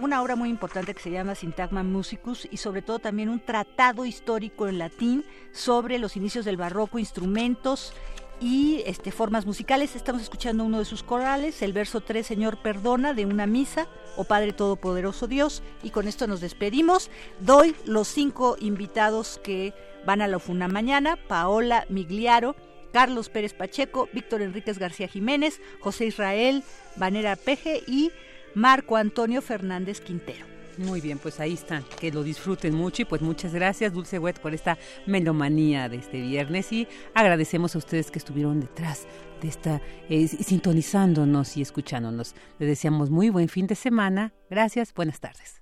[0.02, 4.06] una obra muy importante que se llama Sintagma Musicus y sobre todo también un tratado
[4.06, 7.94] histórico en latín sobre los inicios del barroco, instrumentos
[8.40, 9.96] y este, formas musicales.
[9.96, 14.24] Estamos escuchando uno de sus corales, el verso 3, Señor perdona, de una misa, o
[14.24, 17.10] Padre Todopoderoso Dios, y con esto nos despedimos.
[17.40, 19.74] Doy los cinco invitados que
[20.06, 22.56] van a la FUNA mañana, Paola Migliaro,
[22.92, 26.64] Carlos Pérez Pacheco, Víctor Enríquez García Jiménez, José Israel
[26.96, 28.12] Vanera Peje y
[28.56, 30.46] Marco Antonio Fernández Quintero.
[30.78, 34.40] Muy bien, pues ahí están, que lo disfruten mucho y pues muchas gracias Dulce Wet
[34.40, 34.78] por esta
[35.08, 39.08] melomanía de este viernes y agradecemos a ustedes que estuvieron detrás
[39.42, 42.36] de esta, eh, sintonizándonos y escuchándonos.
[42.60, 45.62] Les deseamos muy buen fin de semana, gracias, buenas tardes.